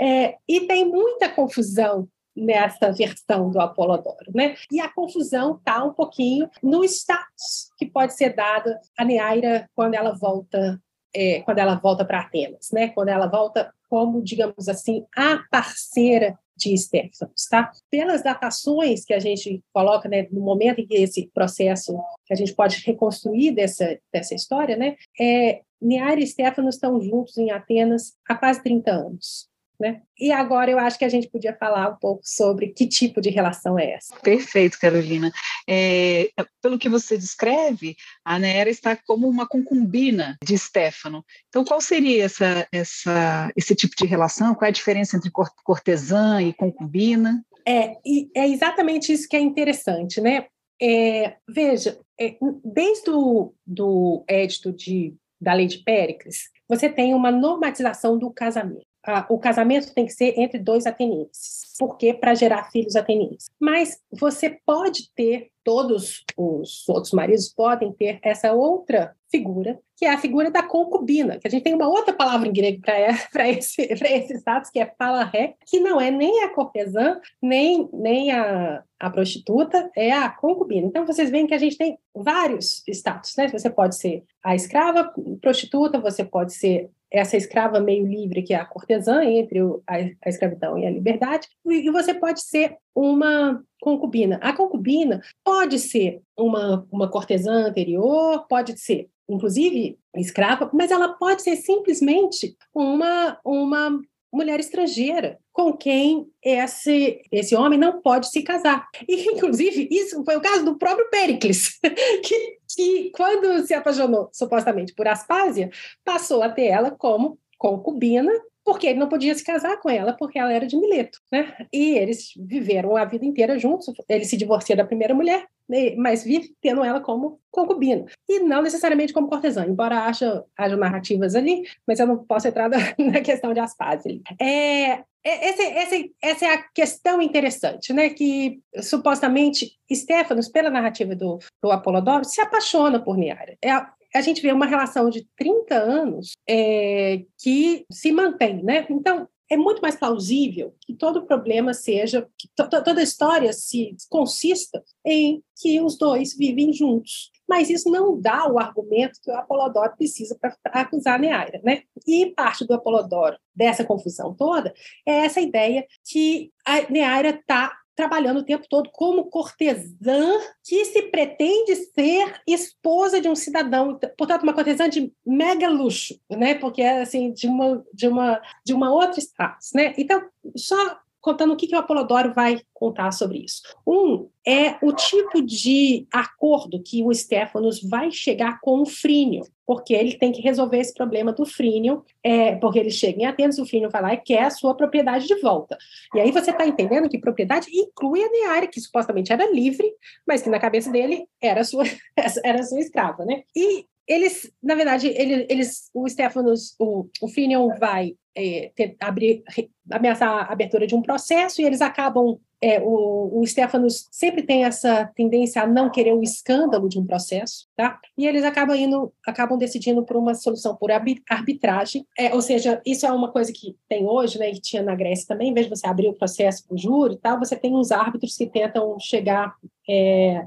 É, 0.00 0.36
e 0.48 0.60
tem 0.66 0.84
muita 0.84 1.28
confusão 1.28 2.08
nessa 2.34 2.92
versão 2.92 3.50
do 3.50 3.60
Apolodoro, 3.60 4.30
né? 4.34 4.54
E 4.70 4.80
a 4.80 4.88
confusão 4.88 5.56
está 5.56 5.84
um 5.84 5.92
pouquinho 5.92 6.48
no 6.62 6.84
status 6.84 7.70
que 7.76 7.86
pode 7.86 8.14
ser 8.14 8.34
dado 8.34 8.74
a 8.96 9.04
Neaira 9.04 9.68
quando 9.74 9.94
ela 9.94 10.12
volta 10.12 10.80
é, 11.14 11.40
quando 11.42 11.58
ela 11.58 11.74
volta 11.74 12.04
para 12.04 12.20
Atenas, 12.20 12.70
né? 12.72 12.88
Quando 12.88 13.08
ela 13.08 13.26
volta 13.26 13.72
como, 13.88 14.22
digamos 14.22 14.68
assim, 14.68 15.04
a 15.16 15.42
parceira 15.50 16.38
de 16.60 16.76
Stefanos, 16.76 17.46
tá? 17.50 17.72
Pelas 17.90 18.22
datações 18.22 19.04
que 19.04 19.14
a 19.14 19.18
gente 19.18 19.62
coloca, 19.72 20.08
né, 20.08 20.28
no 20.30 20.40
momento 20.40 20.80
em 20.80 20.86
que 20.86 20.94
esse 20.94 21.30
processo, 21.32 21.98
que 22.26 22.32
a 22.32 22.36
gente 22.36 22.54
pode 22.54 22.82
reconstruir 22.84 23.52
dessa, 23.52 23.98
dessa 24.12 24.34
história, 24.34 24.76
né, 24.76 24.96
é, 25.18 25.62
Neaira 25.80 26.20
e 26.20 26.26
Stefanos 26.26 26.74
estão 26.74 27.00
juntos 27.00 27.36
em 27.38 27.50
Atenas 27.50 28.12
há 28.28 28.34
quase 28.34 28.62
30 28.62 28.90
anos. 28.90 29.49
Né? 29.80 30.02
E 30.18 30.30
agora 30.30 30.70
eu 30.70 30.78
acho 30.78 30.98
que 30.98 31.06
a 31.06 31.08
gente 31.08 31.26
podia 31.26 31.56
falar 31.56 31.88
um 31.88 31.96
pouco 31.96 32.20
sobre 32.22 32.68
que 32.68 32.86
tipo 32.86 33.18
de 33.18 33.30
relação 33.30 33.78
é 33.78 33.92
essa. 33.92 34.14
Perfeito, 34.16 34.78
Carolina. 34.78 35.32
É, 35.66 36.28
pelo 36.60 36.78
que 36.78 36.86
você 36.86 37.16
descreve, 37.16 37.96
a 38.22 38.38
Nera 38.38 38.68
está 38.68 38.94
como 38.94 39.26
uma 39.26 39.48
concubina 39.48 40.36
de 40.44 40.58
Stefano. 40.58 41.24
Então, 41.48 41.64
qual 41.64 41.80
seria 41.80 42.26
essa, 42.26 42.68
essa, 42.70 43.50
esse 43.56 43.74
tipo 43.74 43.96
de 43.96 44.04
relação? 44.04 44.54
Qual 44.54 44.66
é 44.66 44.68
a 44.68 44.72
diferença 44.72 45.16
entre 45.16 45.30
cortesã 45.64 46.42
e 46.42 46.52
concubina? 46.52 47.42
É, 47.66 47.96
e 48.04 48.30
é 48.36 48.46
exatamente 48.46 49.10
isso 49.14 49.26
que 49.26 49.36
é 49.36 49.40
interessante, 49.40 50.20
né? 50.20 50.44
É, 50.82 51.36
veja, 51.48 51.98
é, 52.20 52.36
desde 52.62 53.08
o 53.10 53.54
do 53.66 54.24
édito 54.28 54.74
de, 54.74 55.14
da 55.40 55.54
lei 55.54 55.66
de 55.66 55.78
Péricles, 55.78 56.50
você 56.68 56.86
tem 56.86 57.14
uma 57.14 57.30
normatização 57.30 58.18
do 58.18 58.30
casamento 58.30 58.89
ah, 59.06 59.26
o 59.28 59.38
casamento 59.38 59.94
tem 59.94 60.06
que 60.06 60.12
ser 60.12 60.38
entre 60.38 60.58
dois 60.58 60.86
atenienses. 60.86 61.74
Por 61.78 61.96
quê? 61.96 62.12
Para 62.12 62.34
gerar 62.34 62.70
filhos 62.70 62.96
atenienses. 62.96 63.48
Mas 63.58 63.98
você 64.12 64.58
pode 64.66 65.10
ter, 65.14 65.50
todos 65.64 66.24
os 66.36 66.86
outros 66.88 67.12
maridos 67.12 67.48
podem 67.48 67.92
ter 67.92 68.18
essa 68.22 68.52
outra 68.52 69.14
figura, 69.30 69.78
que 69.96 70.04
é 70.04 70.12
a 70.12 70.18
figura 70.18 70.50
da 70.50 70.62
concubina, 70.62 71.38
que 71.38 71.46
a 71.46 71.50
gente 71.50 71.62
tem 71.62 71.74
uma 71.74 71.88
outra 71.88 72.12
palavra 72.12 72.48
em 72.48 72.52
grego 72.52 72.82
para 72.82 73.48
esse, 73.48 73.82
esse 73.82 74.34
status, 74.34 74.70
que 74.70 74.80
é 74.80 74.84
palaré, 74.84 75.54
que 75.66 75.80
não 75.80 76.00
é 76.00 76.10
nem 76.10 76.42
a 76.42 76.50
cortesã, 76.50 77.18
nem, 77.40 77.88
nem 77.92 78.32
a, 78.32 78.82
a 78.98 79.10
prostituta, 79.10 79.90
é 79.96 80.12
a 80.12 80.28
concubina. 80.28 80.86
Então, 80.86 81.06
vocês 81.06 81.30
veem 81.30 81.46
que 81.46 81.54
a 81.54 81.58
gente 81.58 81.78
tem 81.78 81.96
vários 82.14 82.82
status, 82.88 83.36
né? 83.36 83.48
Você 83.48 83.70
pode 83.70 83.96
ser 83.96 84.24
a 84.42 84.54
escrava, 84.54 85.12
prostituta, 85.40 85.98
você 85.98 86.24
pode 86.24 86.52
ser 86.52 86.90
essa 87.10 87.36
escrava 87.36 87.80
meio 87.80 88.06
livre, 88.06 88.42
que 88.42 88.54
é 88.54 88.56
a 88.56 88.64
cortesã, 88.64 89.24
entre 89.24 89.58
a, 89.86 90.28
escravidão 90.28 90.78
e 90.78 90.86
a 90.86 90.90
liberdade, 90.90 91.48
e 91.66 91.90
você 91.90 92.14
pode 92.14 92.42
ser 92.42 92.76
uma 92.94 93.62
concubina. 93.80 94.38
A 94.42 94.52
concubina 94.52 95.20
pode 95.44 95.78
ser 95.78 96.22
uma, 96.36 96.86
uma 96.90 97.10
cortesã 97.10 97.66
anterior, 97.66 98.46
pode 98.48 98.78
ser, 98.78 99.08
inclusive, 99.28 99.98
escrava, 100.16 100.70
mas 100.72 100.90
ela 100.90 101.08
pode 101.08 101.42
ser 101.42 101.56
simplesmente 101.56 102.56
uma, 102.74 103.38
uma 103.44 104.00
mulher 104.32 104.60
estrangeira 104.60 105.38
com 105.52 105.72
quem 105.72 106.26
esse, 106.42 107.20
esse 107.30 107.54
homem 107.54 107.78
não 107.78 108.00
pode 108.00 108.30
se 108.30 108.42
casar. 108.42 108.88
E, 109.08 109.32
inclusive, 109.32 109.88
isso 109.90 110.24
foi 110.24 110.36
o 110.36 110.40
caso 110.40 110.64
do 110.64 110.78
próprio 110.78 111.08
Péricles, 111.10 111.78
que, 112.24 112.58
que 112.74 113.10
quando 113.14 113.66
se 113.66 113.74
apaixonou 113.74 114.30
supostamente 114.32 114.94
por 114.94 115.08
Aspásia, 115.08 115.70
passou 116.04 116.42
a 116.42 116.48
ter 116.48 116.66
ela 116.66 116.90
como 116.90 117.38
concubina 117.58 118.32
porque 118.70 118.86
ele 118.86 119.00
não 119.00 119.08
podia 119.08 119.34
se 119.34 119.42
casar 119.42 119.78
com 119.78 119.90
ela, 119.90 120.12
porque 120.12 120.38
ela 120.38 120.52
era 120.52 120.64
de 120.64 120.76
Mileto, 120.76 121.18
né? 121.30 121.66
E 121.72 121.98
eles 121.98 122.32
viveram 122.36 122.96
a 122.96 123.04
vida 123.04 123.26
inteira 123.26 123.58
juntos. 123.58 123.92
Ele 124.08 124.24
se 124.24 124.36
divorcia 124.36 124.76
da 124.76 124.84
primeira 124.84 125.12
mulher, 125.12 125.44
né? 125.68 125.96
mas 125.96 126.22
vive 126.22 126.54
tendo 126.60 126.84
ela 126.84 127.00
como 127.00 127.40
concubina. 127.50 128.06
E 128.28 128.38
não 128.38 128.62
necessariamente 128.62 129.12
como 129.12 129.28
cortesã, 129.28 129.66
embora 129.66 130.04
haja, 130.04 130.44
haja 130.56 130.76
narrativas 130.76 131.34
ali, 131.34 131.64
mas 131.84 131.98
eu 131.98 132.06
não 132.06 132.18
posso 132.18 132.46
entrar 132.46 132.70
na 132.70 132.78
questão 133.20 133.52
de 133.52 133.58
Aspásia. 133.58 134.20
É, 134.40 135.02
essa, 135.24 135.62
essa, 135.64 135.96
essa 136.22 136.44
é 136.44 136.54
a 136.54 136.62
questão 136.72 137.20
interessante, 137.20 137.92
né? 137.92 138.10
Que 138.10 138.60
supostamente 138.80 139.72
Stefanos, 139.92 140.48
pela 140.48 140.70
narrativa 140.70 141.16
do, 141.16 141.40
do 141.60 141.72
Apolodoro, 141.72 142.24
se 142.24 142.40
apaixona 142.40 143.00
por 143.00 143.18
Niara. 143.18 143.58
É, 143.60 143.72
a 144.14 144.20
gente 144.20 144.42
vê 144.42 144.52
uma 144.52 144.66
relação 144.66 145.08
de 145.08 145.26
30 145.36 145.74
anos 145.74 146.32
é, 146.48 147.22
que 147.38 147.84
se 147.90 148.12
mantém, 148.12 148.62
né? 148.62 148.86
Então, 148.90 149.28
é 149.50 149.56
muito 149.56 149.82
mais 149.82 149.96
plausível 149.96 150.72
que 150.80 150.94
todo 150.94 151.26
problema 151.26 151.74
seja, 151.74 152.28
que 152.38 152.48
to 152.54 152.68
toda 152.68 153.02
história 153.02 153.52
se 153.52 153.96
consista 154.08 154.82
em 155.04 155.42
que 155.60 155.80
os 155.80 155.98
dois 155.98 156.36
vivem 156.36 156.72
juntos. 156.72 157.32
Mas 157.48 157.68
isso 157.68 157.90
não 157.90 158.18
dá 158.18 158.48
o 158.48 158.60
argumento 158.60 159.18
que 159.20 159.28
o 159.28 159.34
Apolodoro 159.34 159.96
precisa 159.96 160.38
para 160.40 160.56
acusar 160.66 161.18
Neaira, 161.18 161.60
né? 161.64 161.82
E 162.06 162.26
parte 162.26 162.64
do 162.64 162.74
Apolodoro 162.74 163.36
dessa 163.52 163.84
confusão 163.84 164.32
toda 164.32 164.72
é 165.06 165.24
essa 165.24 165.40
ideia 165.40 165.84
que 166.08 166.52
a 166.64 166.88
Neaira 166.88 167.30
está 167.30 167.76
trabalhando 168.00 168.38
o 168.38 168.42
tempo 168.42 168.66
todo 168.66 168.88
como 168.90 169.26
cortesã 169.26 170.38
que 170.64 170.86
se 170.86 171.02
pretende 171.02 171.74
ser 171.76 172.40
esposa 172.46 173.20
de 173.20 173.28
um 173.28 173.34
cidadão, 173.34 173.98
portanto 174.16 174.42
uma 174.42 174.54
cortesã 174.54 174.88
de 174.88 175.12
mega 175.24 175.68
luxo, 175.68 176.18
né? 176.30 176.54
Porque 176.54 176.80
é 176.80 177.02
assim 177.02 177.30
de 177.30 177.46
uma 177.46 177.84
de 177.92 178.08
uma 178.08 178.40
de 178.64 178.72
uma 178.72 178.90
outra 178.90 179.20
status, 179.20 179.72
né? 179.74 179.92
Então 179.98 180.26
só 180.56 180.98
contando 181.20 181.52
o 181.52 181.56
que, 181.56 181.66
que 181.66 181.74
o 181.74 181.78
Apolodoro 181.78 182.32
vai 182.32 182.60
contar 182.72 183.12
sobre 183.12 183.38
isso. 183.38 183.62
Um 183.86 184.28
é 184.46 184.76
o 184.82 184.92
tipo 184.92 185.42
de 185.42 186.06
acordo 186.12 186.82
que 186.82 187.02
o 187.02 187.12
Stefanos 187.12 187.82
vai 187.82 188.10
chegar 188.10 188.58
com 188.60 188.80
o 188.80 188.86
Frínio, 188.86 189.42
porque 189.66 189.92
ele 189.94 190.16
tem 190.16 190.32
que 190.32 190.40
resolver 190.40 190.78
esse 190.78 190.94
problema 190.94 191.32
do 191.32 191.44
Frínio, 191.44 192.02
é, 192.24 192.56
porque 192.56 192.78
ele 192.78 192.90
chega 192.90 193.20
em 193.20 193.26
Atenas, 193.26 193.58
o 193.58 193.66
Frínio 193.66 193.90
vai 193.90 194.02
lá 194.02 194.14
e 194.14 194.16
quer 194.16 194.44
a 194.44 194.50
sua 194.50 194.74
propriedade 194.74 195.26
de 195.26 195.38
volta. 195.40 195.76
E 196.14 196.20
aí 196.20 196.30
você 196.32 196.50
está 196.50 196.66
entendendo 196.66 197.08
que 197.08 197.18
propriedade 197.18 197.68
inclui 197.70 198.22
a 198.22 198.30
Neária, 198.30 198.68
que 198.68 198.80
supostamente 198.80 199.32
era 199.32 199.50
livre, 199.52 199.92
mas 200.26 200.42
que 200.42 200.48
na 200.48 200.58
cabeça 200.58 200.90
dele 200.90 201.26
era 201.40 201.62
sua, 201.64 201.84
era 202.42 202.62
sua 202.62 202.80
escrava, 202.80 203.24
né? 203.24 203.42
E 203.54 203.84
eles, 204.10 204.52
na 204.60 204.74
verdade, 204.74 205.06
ele, 205.06 205.46
eles, 205.48 205.88
o 205.94 206.08
Stefanos, 206.08 206.74
o, 206.80 207.06
o 207.22 207.28
Finion 207.28 207.68
vai 207.78 208.16
é, 208.36 208.72
ter, 208.74 208.96
abrir, 208.98 209.44
ameaçar 209.88 210.28
a 210.28 210.52
abertura 210.52 210.84
de 210.84 210.96
um 210.96 211.00
processo 211.00 211.62
e 211.62 211.64
eles 211.64 211.80
acabam 211.80 212.36
é, 212.62 212.78
o, 212.80 213.40
o 213.40 213.46
Stefanos 213.46 214.08
sempre 214.10 214.42
tem 214.42 214.64
essa 214.64 215.06
tendência 215.14 215.62
a 215.62 215.66
não 215.66 215.90
querer 215.90 216.12
o 216.12 216.22
escândalo 216.22 216.88
de 216.88 216.98
um 216.98 217.06
processo, 217.06 217.66
tá? 217.74 217.98
E 218.18 218.26
eles 218.26 218.44
acabam 218.44 218.76
indo, 218.76 219.12
acabam 219.26 219.56
decidindo 219.56 220.04
por 220.04 220.16
uma 220.16 220.34
solução 220.34 220.76
por 220.76 220.90
arbitragem, 220.90 222.04
é, 222.18 222.34
ou 222.34 222.42
seja, 222.42 222.82
isso 222.84 223.06
é 223.06 223.12
uma 223.12 223.30
coisa 223.30 223.50
que 223.52 223.76
tem 223.88 224.06
hoje, 224.06 224.38
né? 224.38 224.50
E 224.50 224.60
tinha 224.60 224.82
na 224.82 224.94
Grécia 224.94 225.28
também, 225.28 225.50
em 225.50 225.54
vez 225.54 225.66
de 225.66 225.74
você 225.74 225.86
abrir 225.86 226.08
o 226.08 226.14
processo 226.14 226.64
o 226.68 226.76
júri 226.76 227.16
tal, 227.16 227.38
você 227.38 227.56
tem 227.56 227.74
uns 227.74 227.92
árbitros 227.92 228.36
que 228.36 228.46
tentam 228.46 228.98
chegar 228.98 229.54
é, 229.88 230.44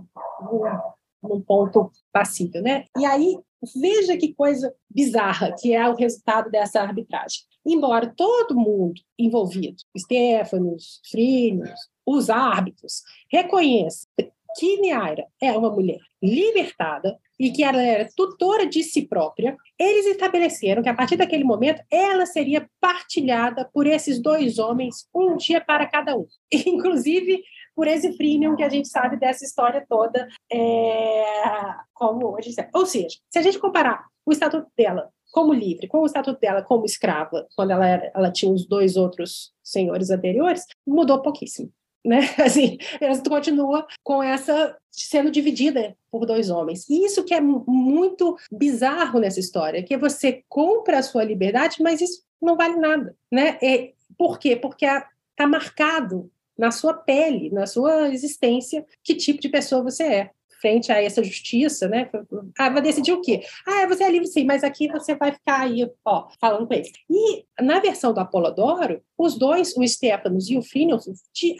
num 1.24 1.42
ponto 1.42 1.90
passível, 2.12 2.62
né? 2.62 2.86
E 2.98 3.06
aí 3.06 3.38
veja 3.76 4.18
que 4.18 4.34
coisa 4.34 4.74
bizarra 4.90 5.54
que 5.60 5.74
é 5.74 5.88
o 5.88 5.96
resultado 5.96 6.50
dessa 6.50 6.82
arbitragem. 6.82 7.42
Embora 7.66 8.14
todo 8.16 8.56
mundo 8.56 9.02
envolvido, 9.18 9.78
Stefanos, 9.98 11.02
Frínios, 11.10 11.80
os 12.06 12.30
árbitros, 12.30 13.02
reconheçam 13.32 14.10
que 14.58 14.78
Niaira 14.78 15.26
é 15.42 15.52
uma 15.54 15.70
mulher 15.70 16.00
libertada 16.22 17.18
e 17.40 17.52
que 17.52 17.64
ela 17.64 17.82
era 17.82 18.10
tutora 18.16 18.68
de 18.68 18.84
si 18.84 19.08
própria, 19.08 19.58
eles 19.80 20.06
estabeleceram 20.06 20.84
que 20.84 20.90
a 20.90 20.94
partir 20.94 21.18
daquele 21.18 21.44
momento 21.44 21.82
ela 21.92 22.26
seria 22.26 22.70
partilhada 22.80 23.68
por 23.74 23.88
esses 23.88 24.22
dois 24.22 24.60
homens 24.60 25.08
um 25.14 25.36
dia 25.36 25.60
para 25.60 25.88
cada 25.88 26.16
um. 26.16 26.28
Inclusive 26.54 27.42
por 27.76 27.88
esse 27.88 28.16
freemium 28.16 28.56
que 28.56 28.64
a 28.64 28.70
gente 28.70 28.88
sabe 28.88 29.18
dessa 29.18 29.44
história 29.44 29.86
toda, 29.88 30.28
é, 30.52 31.76
como 31.94 32.36
hoje. 32.36 32.54
Ou 32.74 32.86
seja, 32.86 33.18
se 33.30 33.40
a 33.40 33.42
gente 33.42 33.60
comparar 33.60 34.06
o 34.26 34.32
estatuto 34.32 34.68
dela 34.78 35.10
como 35.32 35.52
livre, 35.52 35.88
com 35.88 36.00
o 36.00 36.06
estatuto 36.06 36.40
dela 36.40 36.62
como 36.62 36.86
escrava, 36.86 37.48
quando 37.56 37.72
ela, 37.72 37.88
era, 37.88 38.12
ela 38.14 38.32
tinha 38.32 38.52
os 38.52 38.68
dois 38.68 38.96
outros 38.96 39.52
senhores 39.64 40.12
anteriores, 40.12 40.66
mudou 40.86 41.22
pouquíssimo. 41.22 41.72
Né? 42.06 42.20
Assim, 42.38 42.78
ela 43.02 43.18
continua 43.28 43.88
com 44.04 44.22
essa 44.22 44.78
sendo 44.92 45.32
dividida 45.32 45.98
por 46.12 46.26
dois 46.26 46.52
homens. 46.52 46.88
E 46.88 47.04
isso 47.04 47.24
que 47.24 47.34
é 47.34 47.42
muito 47.42 48.38
bizarro 48.52 49.20
nessa 49.20 49.40
história, 49.40 49.84
que 49.84 49.98
você 49.98 50.44
compra 50.48 51.00
a 51.00 51.04
sua 51.04 51.24
liberdade, 51.24 51.82
mas 51.82 52.00
isso 52.00 52.22
não 52.40 52.56
vale 52.56 52.76
nada, 52.76 53.16
né? 53.32 53.58
É, 53.64 53.94
por 54.18 54.38
quê? 54.38 54.56
Porque 54.56 54.86
está 54.86 55.48
marcado 55.48 56.30
na 56.58 56.72
sua 56.72 56.94
pele, 56.94 57.50
na 57.50 57.66
sua 57.66 58.10
existência, 58.10 58.86
que 59.04 59.16
tipo 59.16 59.42
de 59.42 59.50
pessoa 59.50 59.84
você 59.84 60.04
é 60.04 60.30
frente 60.64 60.94
a 60.94 61.04
essa 61.04 61.22
justiça, 61.22 61.90
né? 61.90 62.10
Ah, 62.58 62.70
vai 62.70 62.82
decidir 62.82 63.12
o 63.12 63.20
quê? 63.20 63.44
Ah, 63.68 63.86
você 63.86 64.06
é 64.06 64.10
livre 64.10 64.28
sim, 64.28 64.46
mas 64.46 64.64
aqui 64.64 64.88
você 64.88 65.14
vai 65.14 65.34
ficar 65.34 65.60
aí, 65.60 65.86
ó, 66.06 66.30
falando 66.40 66.66
com 66.66 66.74
ele. 66.74 66.90
E 67.10 67.44
na 67.62 67.82
versão 67.82 68.14
do 68.14 68.22
Apolodoro, 68.22 69.02
os 69.18 69.38
dois, 69.38 69.76
o 69.76 69.86
Stefanos 69.86 70.50
e 70.50 70.58
o 70.58 70.62
Phineas, 70.62 71.06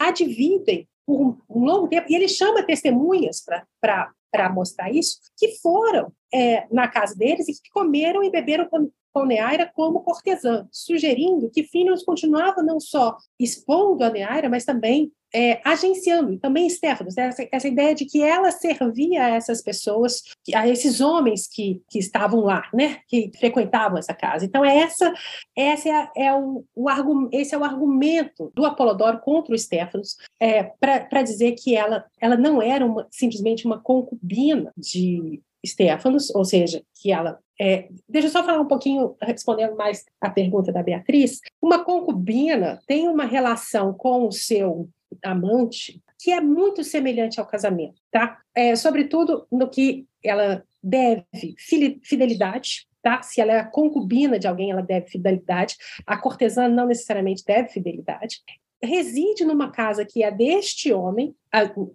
a 0.00 0.10
dividem 0.10 0.88
por 1.06 1.20
um, 1.20 1.36
um 1.50 1.64
longo 1.66 1.86
tempo, 1.86 2.06
e 2.10 2.14
ele 2.14 2.28
chama 2.28 2.62
testemunhas 2.62 3.44
para 3.78 4.48
mostrar 4.50 4.90
isso, 4.90 5.18
que 5.36 5.48
foram 5.58 6.10
é, 6.32 6.66
na 6.72 6.88
casa 6.88 7.14
deles 7.14 7.46
e 7.46 7.52
que 7.52 7.68
comeram 7.70 8.24
e 8.24 8.30
beberam 8.30 8.66
com, 9.14 9.24
Neaira 9.24 9.70
como 9.72 10.02
cortesã, 10.02 10.66
sugerindo 10.72 11.48
que 11.48 11.62
Phineas 11.62 12.02
continuava 12.02 12.62
não 12.62 12.80
só 12.80 13.16
expondo 13.38 14.02
a 14.02 14.10
Neaira, 14.10 14.50
mas 14.50 14.64
também 14.64 15.12
é, 15.32 15.60
agenciando, 15.64 16.38
também 16.38 16.70
Stefanos, 16.70 17.16
né, 17.16 17.26
essa, 17.26 17.48
essa, 17.50 17.66
ideia 17.66 17.92
de 17.92 18.04
que 18.04 18.22
ela 18.22 18.52
servia 18.52 19.24
a 19.24 19.30
essas 19.30 19.60
pessoas, 19.60 20.22
a 20.54 20.68
esses 20.68 21.00
homens 21.00 21.48
que, 21.48 21.82
que 21.90 21.98
estavam 21.98 22.40
lá, 22.40 22.68
né, 22.72 23.00
que 23.08 23.32
frequentavam 23.36 23.98
essa 23.98 24.14
casa. 24.14 24.44
Então, 24.44 24.64
essa, 24.64 25.12
essa 25.56 25.88
é, 25.88 26.26
é 26.26 26.34
o, 26.34 26.64
o 26.76 27.28
esse 27.32 27.52
é 27.52 27.58
o 27.58 27.64
argumento 27.64 28.52
do 28.54 28.64
Apolodoro 28.64 29.18
contra 29.18 29.52
o 29.52 29.58
Stefanos, 29.58 30.16
é, 30.38 30.62
para 30.62 31.22
dizer 31.22 31.52
que 31.52 31.74
ela, 31.74 32.04
ela 32.20 32.36
não 32.36 32.62
era 32.62 32.86
uma, 32.86 33.04
simplesmente 33.10 33.66
uma 33.66 33.80
concubina 33.80 34.72
de 34.76 35.42
Stefanos, 35.66 36.34
ou 36.34 36.44
seja, 36.44 36.82
que 37.00 37.12
ela 37.12 37.38
é, 37.60 37.88
deixa 38.08 38.28
eu 38.28 38.32
só 38.32 38.42
falar 38.42 38.60
um 38.60 38.66
pouquinho, 38.66 39.14
respondendo 39.22 39.76
mais 39.76 40.04
a 40.20 40.28
pergunta 40.28 40.72
da 40.72 40.82
Beatriz. 40.82 41.40
Uma 41.62 41.84
concubina 41.84 42.80
tem 42.86 43.08
uma 43.08 43.24
relação 43.24 43.94
com 43.94 44.26
o 44.26 44.32
seu 44.32 44.88
amante 45.24 46.02
que 46.18 46.30
é 46.30 46.40
muito 46.40 46.82
semelhante 46.82 47.38
ao 47.38 47.46
casamento, 47.46 48.00
tá? 48.10 48.38
É, 48.54 48.74
sobretudo 48.74 49.46
no 49.52 49.68
que 49.68 50.06
ela 50.24 50.64
deve 50.82 51.26
fidelidade, 52.02 52.86
tá? 53.02 53.20
Se 53.20 53.42
ela 53.42 53.52
é 53.52 53.64
concubina 53.64 54.38
de 54.38 54.48
alguém, 54.48 54.70
ela 54.70 54.80
deve 54.80 55.08
fidelidade. 55.08 55.76
A 56.06 56.16
cortesã 56.16 56.66
não 56.66 56.86
necessariamente 56.86 57.44
deve 57.46 57.68
fidelidade. 57.68 58.40
Reside 58.84 59.44
numa 59.44 59.70
casa 59.70 60.04
que 60.04 60.22
é 60.22 60.30
deste 60.30 60.92
homem, 60.92 61.34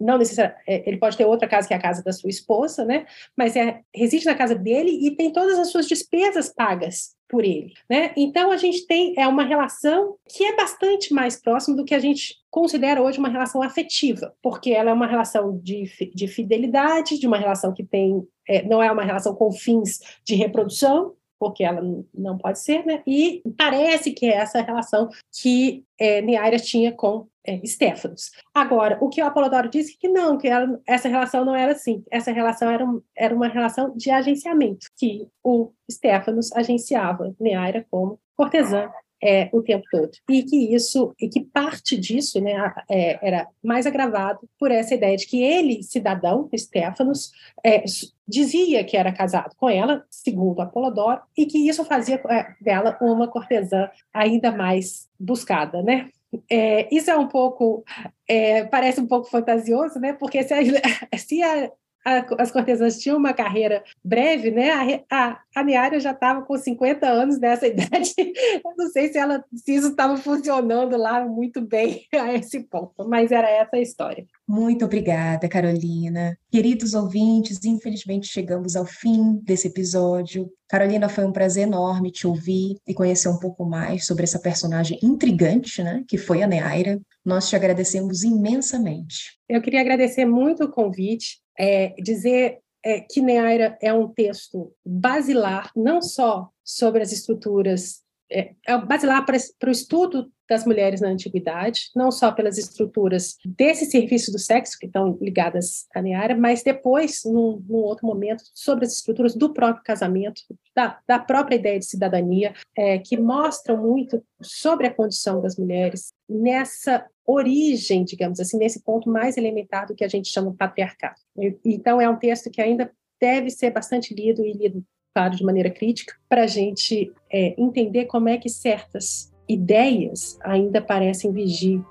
não 0.00 0.18
necessariamente, 0.18 0.62
é, 0.66 0.88
ele 0.88 0.98
pode 0.98 1.16
ter 1.16 1.24
outra 1.24 1.48
casa 1.48 1.68
que 1.68 1.74
é 1.74 1.76
a 1.76 1.80
casa 1.80 2.02
da 2.02 2.12
sua 2.12 2.30
esposa, 2.30 2.84
né? 2.84 3.06
Mas 3.36 3.56
é 3.56 3.80
reside 3.94 4.26
na 4.26 4.34
casa 4.34 4.54
dele 4.54 4.90
e 5.06 5.14
tem 5.16 5.32
todas 5.32 5.58
as 5.58 5.70
suas 5.70 5.86
despesas 5.86 6.48
pagas 6.48 7.14
por 7.28 7.44
ele, 7.44 7.74
né? 7.88 8.12
Então 8.16 8.50
a 8.50 8.56
gente 8.56 8.86
tem 8.86 9.14
é 9.16 9.26
uma 9.26 9.44
relação 9.44 10.16
que 10.28 10.44
é 10.44 10.56
bastante 10.56 11.14
mais 11.14 11.40
próxima 11.40 11.76
do 11.76 11.84
que 11.84 11.94
a 11.94 11.98
gente 11.98 12.36
considera 12.50 13.02
hoje 13.02 13.18
uma 13.18 13.28
relação 13.28 13.62
afetiva, 13.62 14.34
porque 14.42 14.72
ela 14.72 14.90
é 14.90 14.94
uma 14.94 15.06
relação 15.06 15.58
de, 15.62 15.84
de 16.14 16.26
fidelidade, 16.26 17.18
de 17.18 17.26
uma 17.26 17.38
relação 17.38 17.72
que 17.72 17.84
tem 17.84 18.26
é, 18.48 18.64
não 18.64 18.82
é 18.82 18.90
uma 18.90 19.04
relação 19.04 19.34
com 19.34 19.52
fins 19.52 20.00
de 20.24 20.34
reprodução, 20.34 21.14
porque 21.40 21.64
ela 21.64 21.80
não 22.14 22.36
pode 22.36 22.60
ser, 22.60 22.84
né? 22.84 23.02
E 23.06 23.42
parece 23.56 24.12
que 24.12 24.26
é 24.26 24.34
essa 24.34 24.60
relação 24.60 25.08
que 25.32 25.82
é, 25.98 26.20
Neaira 26.20 26.58
tinha 26.58 26.92
com 26.92 27.26
é, 27.46 27.58
Stefanos. 27.66 28.30
Agora, 28.54 28.98
o 29.00 29.08
que 29.08 29.22
o 29.22 29.26
Apolodoro 29.26 29.70
disse 29.70 29.96
que 29.98 30.06
não, 30.06 30.36
que 30.36 30.46
ela, 30.46 30.78
essa 30.86 31.08
relação 31.08 31.42
não 31.42 31.56
era 31.56 31.72
assim. 31.72 32.04
Essa 32.10 32.30
relação 32.30 32.70
era, 32.70 32.84
um, 32.84 33.00
era 33.16 33.34
uma 33.34 33.48
relação 33.48 33.96
de 33.96 34.10
agenciamento, 34.10 34.86
que 34.98 35.26
o 35.42 35.72
Stefanos 35.90 36.52
agenciava 36.52 37.34
Neaira 37.40 37.86
como 37.90 38.20
cortesã 38.36 38.90
é, 39.22 39.48
o 39.52 39.62
tempo 39.62 39.84
todo. 39.90 40.10
E 40.28 40.42
que 40.42 40.74
isso, 40.74 41.14
e 41.20 41.28
que 41.28 41.40
parte 41.40 41.96
disso 41.96 42.40
né, 42.40 42.72
é, 42.90 43.26
era 43.26 43.46
mais 43.62 43.86
agravado 43.86 44.40
por 44.58 44.70
essa 44.70 44.94
ideia 44.94 45.16
de 45.16 45.26
que 45.26 45.42
ele, 45.42 45.82
cidadão, 45.82 46.48
Stefanos, 46.56 47.30
é, 47.64 47.84
dizia 48.26 48.84
que 48.84 48.96
era 48.96 49.12
casado 49.12 49.54
com 49.56 49.68
ela, 49.68 50.04
segundo 50.10 50.60
Apolodoro, 50.60 51.20
e 51.36 51.46
que 51.46 51.68
isso 51.68 51.84
fazia 51.84 52.20
é, 52.28 52.54
dela 52.60 52.96
uma 53.00 53.28
cortesã 53.28 53.90
ainda 54.12 54.50
mais 54.50 55.08
buscada, 55.18 55.82
né? 55.82 56.08
É, 56.48 56.94
isso 56.94 57.10
é 57.10 57.18
um 57.18 57.26
pouco, 57.26 57.84
é, 58.28 58.64
parece 58.64 59.00
um 59.00 59.06
pouco 59.06 59.28
fantasioso, 59.28 59.98
né? 59.98 60.12
Porque 60.12 60.42
se 60.44 60.54
a, 60.54 60.60
se 61.18 61.42
a 61.42 61.70
as 62.04 62.50
cortesãs 62.50 62.98
tinham 62.98 63.18
uma 63.18 63.32
carreira 63.32 63.82
breve, 64.02 64.50
né? 64.50 65.04
A, 65.10 65.38
a, 65.54 65.62
a 65.62 65.98
já 65.98 66.12
estava 66.12 66.42
com 66.42 66.56
50 66.56 67.06
anos 67.06 67.38
nessa 67.38 67.66
idade. 67.68 68.14
Eu 68.16 68.74
não 68.76 68.88
sei 68.90 69.12
se, 69.12 69.18
ela, 69.18 69.44
se 69.54 69.74
isso 69.74 69.88
estava 69.88 70.16
funcionando 70.16 70.96
lá 70.96 71.24
muito 71.24 71.60
bem 71.60 72.06
a 72.14 72.34
esse 72.34 72.60
ponto, 72.60 73.08
mas 73.08 73.30
era 73.30 73.48
essa 73.48 73.76
a 73.76 73.80
história. 73.80 74.26
Muito 74.48 74.84
obrigada, 74.84 75.48
Carolina. 75.48 76.36
Queridos 76.50 76.94
ouvintes, 76.94 77.64
infelizmente 77.64 78.26
chegamos 78.26 78.74
ao 78.76 78.84
fim 78.84 79.40
desse 79.44 79.68
episódio. 79.68 80.50
Carolina, 80.68 81.08
foi 81.08 81.24
um 81.24 81.32
prazer 81.32 81.64
enorme 81.64 82.12
te 82.12 82.26
ouvir 82.26 82.76
e 82.86 82.94
conhecer 82.94 83.28
um 83.28 83.38
pouco 83.38 83.64
mais 83.64 84.06
sobre 84.06 84.22
essa 84.22 84.38
personagem 84.38 84.98
intrigante, 85.02 85.82
né, 85.82 86.04
que 86.06 86.16
foi 86.16 86.42
a 86.42 86.46
Neaira. 86.46 87.00
Nós 87.24 87.48
te 87.48 87.56
agradecemos 87.56 88.24
imensamente. 88.24 89.38
Eu 89.48 89.60
queria 89.60 89.80
agradecer 89.80 90.24
muito 90.24 90.64
o 90.64 90.70
convite 90.70 91.40
é, 91.58 91.94
dizer 91.98 92.60
é, 92.82 93.00
que 93.00 93.20
Neaira 93.20 93.76
é 93.80 93.92
um 93.92 94.08
texto 94.08 94.72
basilar, 94.84 95.70
não 95.76 96.00
só 96.00 96.48
sobre 96.64 97.02
as 97.02 97.12
estruturas, 97.12 98.02
é, 98.30 98.54
é 98.66 98.78
basilar 98.78 99.26
para, 99.26 99.36
para 99.58 99.68
o 99.68 99.72
estudo 99.72 100.30
das 100.50 100.66
mulheres 100.66 101.00
na 101.00 101.06
antiguidade, 101.06 101.90
não 101.94 102.10
só 102.10 102.32
pelas 102.32 102.58
estruturas 102.58 103.36
desse 103.44 103.86
serviço 103.86 104.32
do 104.32 104.38
sexo 104.38 104.76
que 104.80 104.86
estão 104.86 105.16
ligadas 105.20 105.86
à 105.94 106.02
Neara, 106.02 106.36
mas 106.36 106.64
depois, 106.64 107.20
num, 107.24 107.64
num, 107.68 107.78
outro 107.78 108.04
momento, 108.04 108.42
sobre 108.52 108.84
as 108.84 108.94
estruturas 108.94 109.36
do 109.36 109.54
próprio 109.54 109.84
casamento, 109.84 110.42
da, 110.74 110.98
da 111.06 111.20
própria 111.20 111.54
ideia 111.54 111.78
de 111.78 111.86
cidadania, 111.86 112.52
é, 112.76 112.98
que 112.98 113.16
mostram 113.16 113.76
muito 113.76 114.20
sobre 114.42 114.88
a 114.88 114.92
condição 114.92 115.40
das 115.40 115.56
mulheres 115.56 116.12
nessa 116.28 117.06
origem, 117.24 118.04
digamos 118.04 118.40
assim, 118.40 118.58
nesse 118.58 118.82
ponto 118.82 119.08
mais 119.08 119.36
elementar 119.36 119.86
do 119.86 119.94
que 119.94 120.02
a 120.02 120.08
gente 120.08 120.28
chama 120.28 120.50
de 120.50 120.56
patriarcado. 120.56 121.20
Então, 121.64 122.00
é 122.00 122.08
um 122.08 122.16
texto 122.16 122.50
que 122.50 122.60
ainda 122.60 122.90
deve 123.20 123.50
ser 123.50 123.70
bastante 123.70 124.12
lido 124.12 124.44
e 124.44 124.52
lido, 124.52 124.84
claro, 125.14 125.36
de 125.36 125.44
maneira 125.44 125.70
crítica, 125.70 126.12
para 126.28 126.42
a 126.42 126.48
gente 126.48 127.12
é, 127.32 127.54
entender 127.56 128.06
como 128.06 128.28
é 128.28 128.36
que 128.36 128.48
certas 128.48 129.29
ideias 129.50 130.38
ainda 130.42 130.80
parecem 130.80 131.32
vigir 131.32 131.84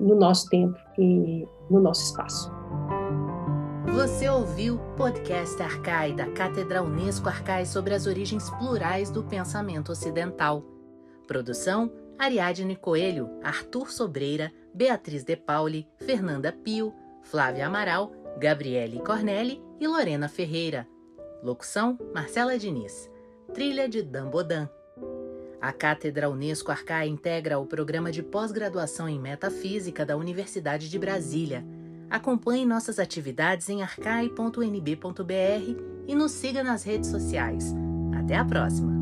no 0.00 0.14
nosso 0.14 0.48
tempo 0.48 0.78
e 0.98 1.46
no 1.70 1.80
nosso 1.80 2.02
espaço. 2.04 2.50
Você 3.92 4.28
ouviu 4.28 4.78
Podcast 4.96 5.62
Arcai 5.62 6.14
da 6.14 6.30
Cátedra 6.30 6.82
Unesco 6.82 7.28
Arcai 7.28 7.66
sobre 7.66 7.92
as 7.92 8.06
origens 8.06 8.48
plurais 8.50 9.10
do 9.10 9.22
pensamento 9.22 9.92
ocidental. 9.92 10.64
Produção: 11.26 11.92
Ariadne 12.18 12.74
Coelho, 12.74 13.28
Arthur 13.42 13.90
Sobreira, 13.90 14.50
Beatriz 14.74 15.22
De 15.24 15.36
Pauli, 15.36 15.86
Fernanda 15.98 16.50
Pio, 16.50 16.94
Flávia 17.22 17.66
Amaral, 17.66 18.10
Gabriele 18.38 19.00
Cornelli 19.00 19.62
e 19.78 19.86
Lorena 19.86 20.28
Ferreira. 20.28 20.88
Locução: 21.42 21.98
Marcela 22.14 22.56
Diniz. 22.56 23.10
Trilha 23.52 23.86
de 23.86 24.02
Dan 24.02 24.30
Bodan. 24.30 24.68
A 25.62 25.72
Cátedra 25.72 26.28
Unesco 26.28 26.72
Arcai 26.72 27.06
integra 27.06 27.56
o 27.56 27.64
programa 27.64 28.10
de 28.10 28.20
pós-graduação 28.20 29.08
em 29.08 29.16
Metafísica 29.16 30.04
da 30.04 30.16
Universidade 30.16 30.90
de 30.90 30.98
Brasília. 30.98 31.64
Acompanhe 32.10 32.66
nossas 32.66 32.98
atividades 32.98 33.68
em 33.68 33.80
arcai.nb.br 33.80 34.42
e 36.08 36.14
nos 36.16 36.32
siga 36.32 36.64
nas 36.64 36.82
redes 36.82 37.10
sociais. 37.10 37.72
Até 38.18 38.34
a 38.34 38.44
próxima! 38.44 39.01